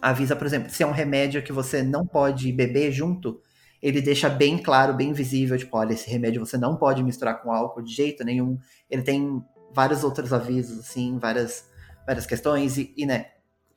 avisa, 0.00 0.36
por 0.36 0.46
exemplo, 0.46 0.70
se 0.70 0.82
é 0.82 0.86
um 0.86 0.92
remédio 0.92 1.42
que 1.42 1.52
você 1.52 1.82
não 1.82 2.06
pode 2.06 2.52
beber 2.52 2.92
junto, 2.92 3.40
ele 3.80 4.02
deixa 4.02 4.28
bem 4.28 4.58
claro, 4.58 4.94
bem 4.94 5.12
visível, 5.12 5.56
tipo, 5.56 5.76
olha, 5.76 5.92
esse 5.92 6.10
remédio 6.10 6.44
você 6.44 6.58
não 6.58 6.76
pode 6.76 7.02
misturar 7.02 7.42
com 7.42 7.52
álcool 7.52 7.82
de 7.82 7.94
jeito 7.94 8.24
nenhum. 8.24 8.58
Ele 8.90 9.02
tem 9.02 9.42
vários 9.72 10.04
outros 10.04 10.32
avisos, 10.32 10.78
assim, 10.78 11.18
várias, 11.18 11.68
várias 12.06 12.26
questões, 12.26 12.76
e, 12.78 12.92
e 12.96 13.06
né, 13.06 13.26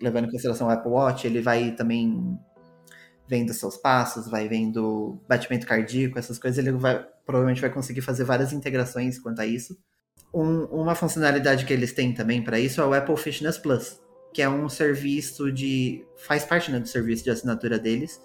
levando 0.02 0.26
em 0.26 0.32
consideração 0.32 0.68
o 0.68 0.72
Apple 0.72 0.92
Watch, 0.92 1.26
ele 1.26 1.42
vai 1.42 1.72
também 1.72 2.38
vendo 3.28 3.54
seus 3.54 3.78
passos, 3.78 4.30
vai 4.30 4.48
vendo 4.48 5.22
batimento 5.28 5.66
cardíaco, 5.66 6.20
essas 6.20 6.38
coisas, 6.38 6.58
ele 6.58 6.72
vai, 6.78 7.06
provavelmente 7.26 7.62
vai 7.62 7.70
conseguir 7.70 8.02
fazer 8.02 8.24
várias 8.24 8.52
integrações 8.52 9.20
quanto 9.20 9.40
a 9.40 9.46
isso. 9.46 9.78
Um, 10.34 10.66
uma 10.66 10.96
funcionalidade 10.96 11.66
que 11.66 11.74
eles 11.74 11.94
têm 11.94 12.14
também 12.14 12.44
para 12.44 12.60
isso 12.60 12.82
é 12.82 12.86
o 12.86 12.94
Apple 12.94 13.16
Fitness 13.18 13.58
Plus, 13.58 14.00
que 14.34 14.42
é 14.42 14.50
um 14.50 14.68
serviço 14.68 15.52
de. 15.52 16.06
faz 16.18 16.44
parte 16.44 16.72
né, 16.72 16.80
do 16.80 16.88
serviço 16.88 17.24
de 17.24 17.30
assinatura 17.30 17.78
deles 17.78 18.20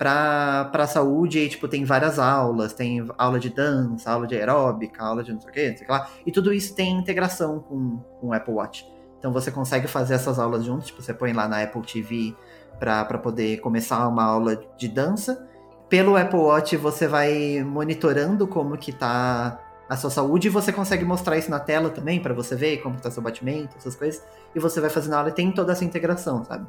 para 0.00 0.70
a 0.72 0.86
saúde. 0.86 1.40
E 1.40 1.48
tipo, 1.50 1.68
tem 1.68 1.84
várias 1.84 2.18
aulas, 2.18 2.72
tem 2.72 3.06
aula 3.18 3.38
de 3.38 3.50
dança, 3.50 4.10
aula 4.10 4.26
de 4.26 4.34
aeróbica, 4.34 5.04
aula 5.04 5.22
de 5.22 5.30
não 5.30 5.40
sei 5.42 5.50
o 5.50 5.52
que, 5.52 5.68
não 5.68 5.76
sei 5.76 5.82
o 5.82 5.86
que 5.86 5.92
lá. 5.92 6.10
E 6.24 6.32
tudo 6.32 6.54
isso 6.54 6.74
tem 6.74 6.96
integração 6.96 7.60
com, 7.60 7.98
com 8.18 8.28
o 8.28 8.32
Apple 8.32 8.54
Watch. 8.54 8.90
Então 9.18 9.30
você 9.30 9.50
consegue 9.50 9.86
fazer 9.86 10.14
essas 10.14 10.38
aulas 10.38 10.64
juntos, 10.64 10.86
tipo, 10.86 11.02
você 11.02 11.12
põe 11.12 11.34
lá 11.34 11.46
na 11.46 11.62
Apple 11.62 11.82
TV 11.82 12.34
para 12.78 13.18
poder 13.18 13.60
começar 13.60 14.08
uma 14.08 14.24
aula 14.24 14.56
de 14.78 14.88
dança. 14.88 15.46
Pelo 15.90 16.16
Apple 16.16 16.38
Watch 16.38 16.74
você 16.78 17.06
vai 17.06 17.62
monitorando 17.62 18.46
como 18.46 18.78
que 18.78 18.92
tá 18.92 19.60
a 19.86 19.96
sua 19.98 20.08
saúde 20.08 20.46
e 20.46 20.50
você 20.50 20.72
consegue 20.72 21.04
mostrar 21.04 21.36
isso 21.36 21.50
na 21.50 21.60
tela 21.60 21.90
também 21.90 22.22
para 22.22 22.32
você 22.32 22.56
ver 22.56 22.78
como 22.78 22.94
está 22.94 23.10
seu 23.10 23.22
batimento, 23.22 23.76
essas 23.76 23.94
coisas. 23.94 24.24
E 24.54 24.58
você 24.58 24.80
vai 24.80 24.88
fazendo 24.88 25.12
aula 25.12 25.28
e 25.28 25.32
tem 25.32 25.52
toda 25.52 25.72
essa 25.72 25.84
integração, 25.84 26.42
sabe? 26.42 26.66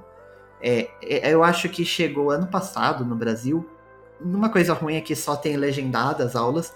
É, 0.62 0.89
é, 1.01 1.34
eu 1.34 1.43
acho 1.43 1.68
que 1.70 1.84
chegou 1.84 2.32
ano 2.32 2.47
passado 2.47 3.03
no 3.03 3.16
Brasil. 3.16 3.68
Uma 4.20 4.49
coisa 4.49 4.74
ruim 4.74 4.95
é 4.95 5.01
que 5.01 5.16
só 5.16 5.36
tem 5.36 5.57
legendadas 5.57 6.36
aulas. 6.36 6.74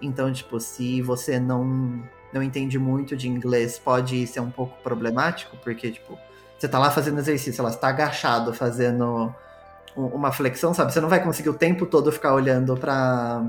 Então, 0.00 0.32
tipo, 0.32 0.58
se 0.60 1.02
você 1.02 1.38
não 1.38 2.02
não 2.32 2.42
entende 2.42 2.78
muito 2.78 3.16
de 3.16 3.26
inglês, 3.26 3.78
pode 3.78 4.26
ser 4.26 4.40
um 4.40 4.50
pouco 4.50 4.76
problemático, 4.82 5.56
porque, 5.64 5.90
tipo, 5.90 6.18
você 6.58 6.68
tá 6.68 6.78
lá 6.78 6.90
fazendo 6.90 7.18
exercício, 7.18 7.62
ela 7.62 7.70
está 7.70 7.88
agachado 7.88 8.52
fazendo 8.52 9.34
uma 9.96 10.30
flexão, 10.30 10.74
sabe? 10.74 10.92
Você 10.92 11.00
não 11.00 11.08
vai 11.08 11.22
conseguir 11.22 11.48
o 11.48 11.54
tempo 11.54 11.86
todo 11.86 12.12
ficar 12.12 12.34
olhando 12.34 12.76
pra, 12.76 13.42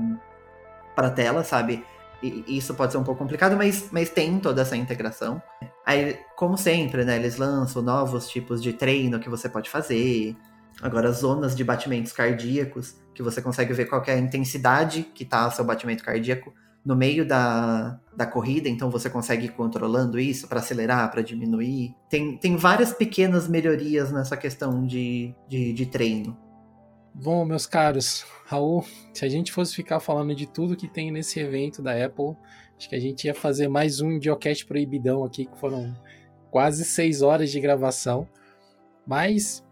pra 0.96 1.10
tela, 1.10 1.44
sabe? 1.44 1.84
E 2.22 2.44
isso 2.56 2.74
pode 2.74 2.92
ser 2.92 2.98
um 2.98 3.04
pouco 3.04 3.18
complicado, 3.18 3.56
mas, 3.56 3.88
mas 3.90 4.10
tem 4.10 4.38
toda 4.38 4.62
essa 4.62 4.76
integração. 4.76 5.42
Aí, 5.86 6.18
como 6.36 6.56
sempre, 6.56 7.04
né? 7.04 7.16
Eles 7.16 7.36
lançam 7.36 7.82
novos 7.82 8.28
tipos 8.28 8.62
de 8.62 8.72
treino 8.72 9.18
que 9.18 9.28
você 9.28 9.48
pode 9.48 9.70
fazer. 9.70 10.36
Agora, 10.82 11.10
zonas 11.12 11.54
de 11.54 11.64
batimentos 11.64 12.12
cardíacos, 12.12 12.96
que 13.14 13.22
você 13.22 13.42
consegue 13.42 13.72
ver 13.72 13.86
qual 13.86 14.02
é 14.06 14.12
a 14.12 14.18
intensidade 14.18 15.02
que 15.14 15.24
tá 15.24 15.50
seu 15.50 15.64
batimento 15.64 16.04
cardíaco 16.04 16.52
no 16.84 16.96
meio 16.96 17.26
da, 17.26 18.00
da 18.16 18.26
corrida, 18.26 18.68
então 18.68 18.90
você 18.90 19.10
consegue 19.10 19.46
ir 19.46 19.50
controlando 19.50 20.18
isso 20.18 20.48
para 20.48 20.60
acelerar, 20.60 21.10
para 21.10 21.22
diminuir. 21.22 21.94
Tem, 22.08 22.36
tem 22.38 22.56
várias 22.56 22.92
pequenas 22.92 23.46
melhorias 23.46 24.10
nessa 24.10 24.36
questão 24.36 24.86
de, 24.86 25.34
de, 25.48 25.72
de, 25.72 25.86
treino. 25.86 26.36
Bom, 27.14 27.44
meus 27.44 27.66
caros, 27.66 28.24
Raul, 28.46 28.84
se 29.12 29.24
a 29.24 29.28
gente 29.28 29.52
fosse 29.52 29.74
ficar 29.74 30.00
falando 30.00 30.34
de 30.34 30.46
tudo 30.46 30.76
que 30.76 30.88
tem 30.88 31.10
nesse 31.10 31.40
evento 31.40 31.82
da 31.82 31.92
Apple, 31.92 32.36
acho 32.78 32.88
que 32.88 32.94
a 32.94 33.00
gente 33.00 33.24
ia 33.24 33.34
fazer 33.34 33.68
mais 33.68 34.00
um 34.00 34.20
Geocast 34.20 34.64
proibidão 34.64 35.24
aqui, 35.24 35.46
que 35.46 35.58
foram 35.58 35.94
quase 36.50 36.84
seis 36.84 37.20
horas 37.20 37.50
de 37.50 37.60
gravação. 37.60 38.28
Mas 39.06 39.64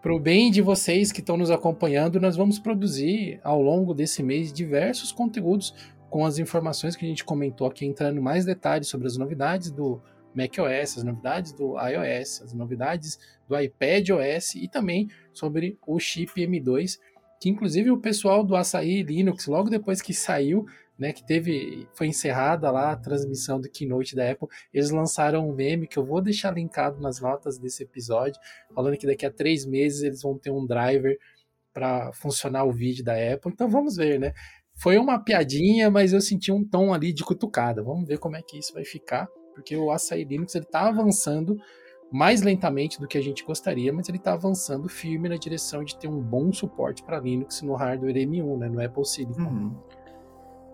para 0.00 0.14
o 0.14 0.18
bem 0.18 0.50
de 0.50 0.62
vocês 0.62 1.12
que 1.12 1.20
estão 1.20 1.36
nos 1.36 1.50
acompanhando, 1.50 2.18
nós 2.18 2.34
vamos 2.34 2.58
produzir 2.58 3.40
ao 3.44 3.60
longo 3.60 3.92
desse 3.92 4.22
mês 4.22 4.52
diversos 4.52 5.12
conteúdos 5.12 5.74
com 6.08 6.24
as 6.24 6.38
informações 6.38 6.96
que 6.96 7.04
a 7.04 7.08
gente 7.08 7.24
comentou 7.24 7.66
aqui, 7.66 7.84
entrando 7.84 8.22
mais 8.22 8.44
detalhes 8.44 8.88
sobre 8.88 9.06
as 9.06 9.16
novidades 9.18 9.70
do 9.70 10.00
macOS, 10.34 10.98
as 10.98 11.04
novidades 11.04 11.52
do 11.52 11.76
iOS, 11.78 12.42
as 12.42 12.52
novidades 12.54 13.18
do 13.48 13.58
iPadOS 13.58 14.54
e 14.56 14.68
também 14.68 15.08
sobre 15.32 15.78
o 15.86 15.98
chip 15.98 16.32
M2, 16.34 16.98
que 17.40 17.48
inclusive 17.48 17.90
o 17.90 17.98
pessoal 17.98 18.44
do 18.44 18.54
Açaí 18.54 19.02
Linux, 19.02 19.46
logo 19.46 19.70
depois 19.70 20.02
que 20.02 20.12
saiu, 20.12 20.66
né, 20.98 21.12
que 21.12 21.24
teve, 21.24 21.86
foi 21.94 22.08
encerrada 22.08 22.70
lá 22.70 22.90
a 22.90 22.96
transmissão 22.96 23.60
do 23.60 23.70
keynote 23.70 24.16
da 24.16 24.30
Apple, 24.30 24.48
eles 24.74 24.90
lançaram 24.90 25.48
um 25.48 25.54
meme 25.54 25.86
que 25.86 25.96
eu 25.96 26.04
vou 26.04 26.20
deixar 26.20 26.52
linkado 26.52 27.00
nas 27.00 27.20
notas 27.20 27.56
desse 27.56 27.84
episódio, 27.84 28.40
falando 28.74 28.96
que 28.96 29.06
daqui 29.06 29.24
a 29.24 29.30
três 29.30 29.64
meses 29.64 30.02
eles 30.02 30.22
vão 30.22 30.36
ter 30.36 30.50
um 30.50 30.66
driver 30.66 31.16
para 31.72 32.12
funcionar 32.12 32.64
o 32.64 32.72
vídeo 32.72 33.04
da 33.04 33.12
Apple. 33.14 33.52
Então 33.52 33.68
vamos 33.68 33.94
ver, 33.94 34.18
né? 34.18 34.32
Foi 34.74 34.98
uma 34.98 35.22
piadinha, 35.22 35.88
mas 35.88 36.12
eu 36.12 36.20
senti 36.20 36.50
um 36.50 36.64
tom 36.64 36.92
ali 36.92 37.12
de 37.12 37.24
cutucada. 37.24 37.82
Vamos 37.82 38.06
ver 38.06 38.18
como 38.18 38.36
é 38.36 38.42
que 38.42 38.58
isso 38.58 38.72
vai 38.72 38.84
ficar, 38.84 39.28
porque 39.54 39.76
o 39.76 39.92
Açaí 39.92 40.24
Linux 40.24 40.54
ele 40.56 40.64
tá 40.64 40.88
avançando 40.88 41.56
mais 42.10 42.42
lentamente 42.42 43.00
do 43.00 43.06
que 43.06 43.18
a 43.18 43.22
gente 43.22 43.44
gostaria, 43.44 43.92
mas 43.92 44.08
ele 44.08 44.18
está 44.18 44.32
avançando 44.32 44.88
firme 44.88 45.28
na 45.28 45.36
direção 45.36 45.84
de 45.84 45.96
ter 45.96 46.08
um 46.08 46.20
bom 46.20 46.52
suporte 46.52 47.02
para 47.02 47.20
Linux 47.20 47.62
no 47.62 47.74
hardware 47.74 48.14
M1, 48.14 48.58
né, 48.58 48.68
no 48.68 48.82
Apple 48.82 49.04
Silicon. 49.04 49.42
Uhum. 49.42 49.76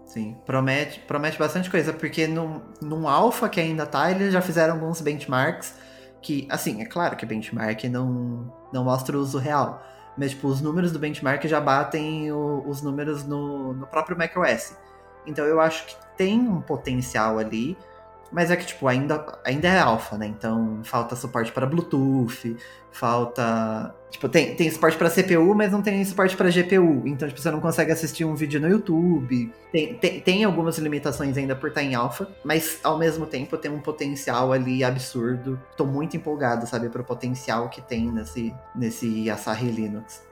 Sim, 0.05 0.37
promete, 0.47 1.01
promete 1.01 1.39
bastante 1.39 1.71
coisa, 1.71 1.93
porque 1.93 2.27
no, 2.27 2.63
num 2.81 3.09
alpha 3.09 3.49
que 3.49 3.61
ainda 3.61 3.85
tá, 3.85 4.11
eles 4.11 4.33
já 4.33 4.41
fizeram 4.41 4.75
alguns 4.75 5.01
benchmarks 5.01 5.75
que, 6.21 6.47
assim, 6.51 6.81
é 6.81 6.87
claro 6.87 7.17
que 7.17 7.27
benchmark 7.27 7.85
não, 7.85 8.53
não 8.73 8.85
mostra 8.85 9.17
o 9.17 9.21
uso 9.21 9.39
real, 9.39 9.83
mas, 10.17 10.31
tipo, 10.31 10.47
os 10.47 10.61
números 10.61 10.93
do 10.93 10.99
benchmark 10.99 11.45
já 11.47 11.61
batem 11.61 12.31
o, 12.31 12.63
os 12.69 12.81
números 12.81 13.25
no, 13.25 13.75
no 13.75 13.87
próprio 13.87 14.17
macOS. 14.17 14.77
Então 15.27 15.45
eu 15.45 15.61
acho 15.61 15.87
que 15.87 15.97
tem 16.17 16.39
um 16.41 16.61
potencial 16.61 17.39
ali. 17.39 17.77
Mas 18.35 18.51
é 18.51 18.57
que, 18.57 18.67
tipo, 18.67 18.89
ainda, 18.89 19.25
ainda 19.45 19.69
é 19.69 19.79
alfa, 19.79 20.19
né? 20.19 20.27
Então 20.27 20.81
falta 20.83 21.15
suporte 21.15 21.53
para 21.53 21.65
Bluetooth, 21.65 22.57
falta. 22.91 23.95
Tipo, 24.11 24.29
tem, 24.29 24.57
tem 24.57 24.69
suporte 24.69 24.99
para 24.99 25.09
CPU, 25.09 25.55
mas 25.55 25.71
não 25.71 25.81
tem 25.81 26.05
suporte 26.05 26.37
para 26.37 26.51
GPU. 26.51 27.07
Então, 27.07 27.29
tipo, 27.29 27.41
você 27.41 27.49
não 27.53 27.61
consegue 27.61 27.93
assistir 27.93 28.25
um 28.25 28.35
vídeo 28.35 28.61
no 28.61 28.69
YouTube. 28.69 29.53
Tem, 29.71 29.95
tem, 29.95 30.21
tem 30.21 30.43
algumas 30.43 30.77
limitações 30.79 31.37
ainda 31.37 31.55
por 31.55 31.69
estar 31.69 31.85
em 31.85 31.95
alfa, 31.95 32.27
mas 32.45 32.81
ao 32.83 32.99
mesmo 32.99 33.25
tempo 33.25 33.57
tem 33.57 33.71
um 33.71 33.81
potencial 33.81 34.53
ali 34.53 34.83
absurdo. 34.83 35.61
Tô 35.77 35.87
muito 35.87 36.17
empolgado, 36.17 36.67
sabe, 36.67 36.89
pro 36.89 37.05
potencial 37.05 37.69
que 37.69 37.81
tem 37.81 38.11
nesse, 38.11 38.53
nesse 38.75 39.31
Asahi 39.31 39.71
Linux. 39.71 40.25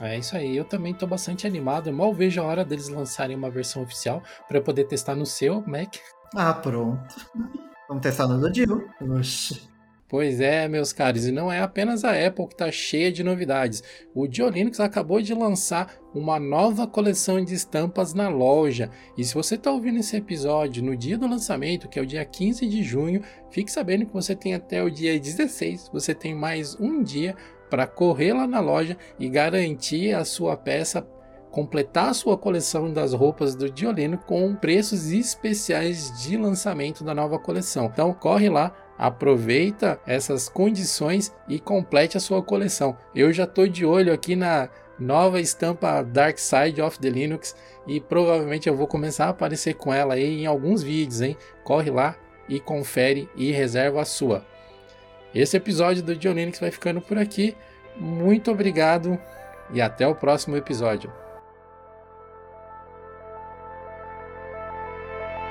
É 0.00 0.18
isso 0.18 0.34
aí, 0.36 0.56
eu 0.56 0.64
também 0.64 0.92
tô 0.94 1.06
bastante 1.06 1.46
animado. 1.46 1.88
Eu 1.88 1.92
mal 1.92 2.12
vejo 2.12 2.40
a 2.40 2.44
hora 2.44 2.64
deles 2.64 2.88
lançarem 2.88 3.36
uma 3.36 3.50
versão 3.50 3.82
oficial 3.82 4.22
para 4.48 4.60
poder 4.60 4.84
testar 4.84 5.14
no 5.14 5.26
seu 5.26 5.62
Mac 5.66 5.96
ah, 6.34 6.54
pronto. 6.54 7.14
Vamos 7.88 8.02
testar 8.02 8.26
no 8.26 8.40
do 8.40 8.50
Dio. 8.50 8.88
Oxi. 9.00 9.74
Pois 10.06 10.38
é, 10.38 10.68
meus 10.68 10.92
caros, 10.92 11.26
e 11.26 11.32
não 11.32 11.50
é 11.50 11.60
apenas 11.60 12.04
a 12.04 12.10
Apple 12.10 12.46
que 12.46 12.54
está 12.54 12.70
cheia 12.70 13.10
de 13.10 13.24
novidades. 13.24 13.82
O 14.14 14.28
Dio 14.28 14.48
Linux 14.48 14.78
acabou 14.78 15.20
de 15.20 15.34
lançar 15.34 15.92
uma 16.14 16.38
nova 16.38 16.86
coleção 16.86 17.44
de 17.44 17.54
estampas 17.54 18.14
na 18.14 18.28
loja. 18.28 18.90
E 19.18 19.24
se 19.24 19.34
você 19.34 19.56
está 19.56 19.72
ouvindo 19.72 19.98
esse 19.98 20.16
episódio 20.16 20.84
no 20.84 20.96
dia 20.96 21.18
do 21.18 21.26
lançamento, 21.26 21.88
que 21.88 21.98
é 21.98 22.02
o 22.02 22.06
dia 22.06 22.24
15 22.24 22.64
de 22.68 22.82
junho, 22.84 23.22
fique 23.50 23.72
sabendo 23.72 24.06
que 24.06 24.12
você 24.12 24.36
tem 24.36 24.54
até 24.54 24.82
o 24.84 24.90
dia 24.90 25.18
16, 25.18 25.90
você 25.92 26.14
tem 26.14 26.32
mais 26.32 26.78
um 26.78 27.02
dia 27.02 27.34
para 27.68 27.86
correr 27.86 28.34
lá 28.34 28.46
na 28.46 28.60
loja 28.60 28.96
e 29.18 29.28
garantir 29.28 30.14
a 30.14 30.24
sua 30.24 30.56
peça 30.56 31.02
completar 31.54 32.12
sua 32.16 32.36
coleção 32.36 32.92
das 32.92 33.12
roupas 33.12 33.54
do 33.54 33.70
Diolino 33.70 34.18
com 34.18 34.56
preços 34.56 35.12
especiais 35.12 36.20
de 36.20 36.36
lançamento 36.36 37.04
da 37.04 37.14
nova 37.14 37.38
coleção. 37.38 37.86
Então 37.86 38.12
corre 38.12 38.48
lá, 38.48 38.74
aproveita 38.98 40.00
essas 40.04 40.48
condições 40.48 41.32
e 41.48 41.60
complete 41.60 42.16
a 42.16 42.20
sua 42.20 42.42
coleção. 42.42 42.96
Eu 43.14 43.32
já 43.32 43.44
estou 43.44 43.68
de 43.68 43.86
olho 43.86 44.12
aqui 44.12 44.34
na, 44.34 44.68
nova 44.98 45.40
estampa 45.40 46.02
Dark 46.02 46.38
Side 46.38 46.82
of 46.82 46.98
the 46.98 47.08
Linux 47.08 47.54
e 47.86 48.00
provavelmente 48.00 48.68
eu 48.68 48.76
vou 48.76 48.88
começar 48.88 49.26
a 49.26 49.30
aparecer 49.30 49.74
com 49.74 49.94
ela 49.94 50.14
aí 50.14 50.42
em 50.42 50.46
alguns 50.46 50.82
vídeos, 50.82 51.20
hein? 51.20 51.36
Corre 51.62 51.90
lá 51.90 52.16
e 52.48 52.58
confere 52.58 53.28
e 53.36 53.52
reserva 53.52 54.02
a 54.02 54.04
sua. 54.04 54.44
Esse 55.32 55.56
episódio 55.56 56.02
do 56.02 56.16
John 56.16 56.34
vai 56.60 56.72
ficando 56.72 57.00
por 57.00 57.16
aqui. 57.16 57.56
Muito 57.96 58.50
obrigado 58.50 59.16
e 59.72 59.80
até 59.80 60.04
o 60.04 60.16
próximo 60.16 60.56
episódio. 60.56 61.23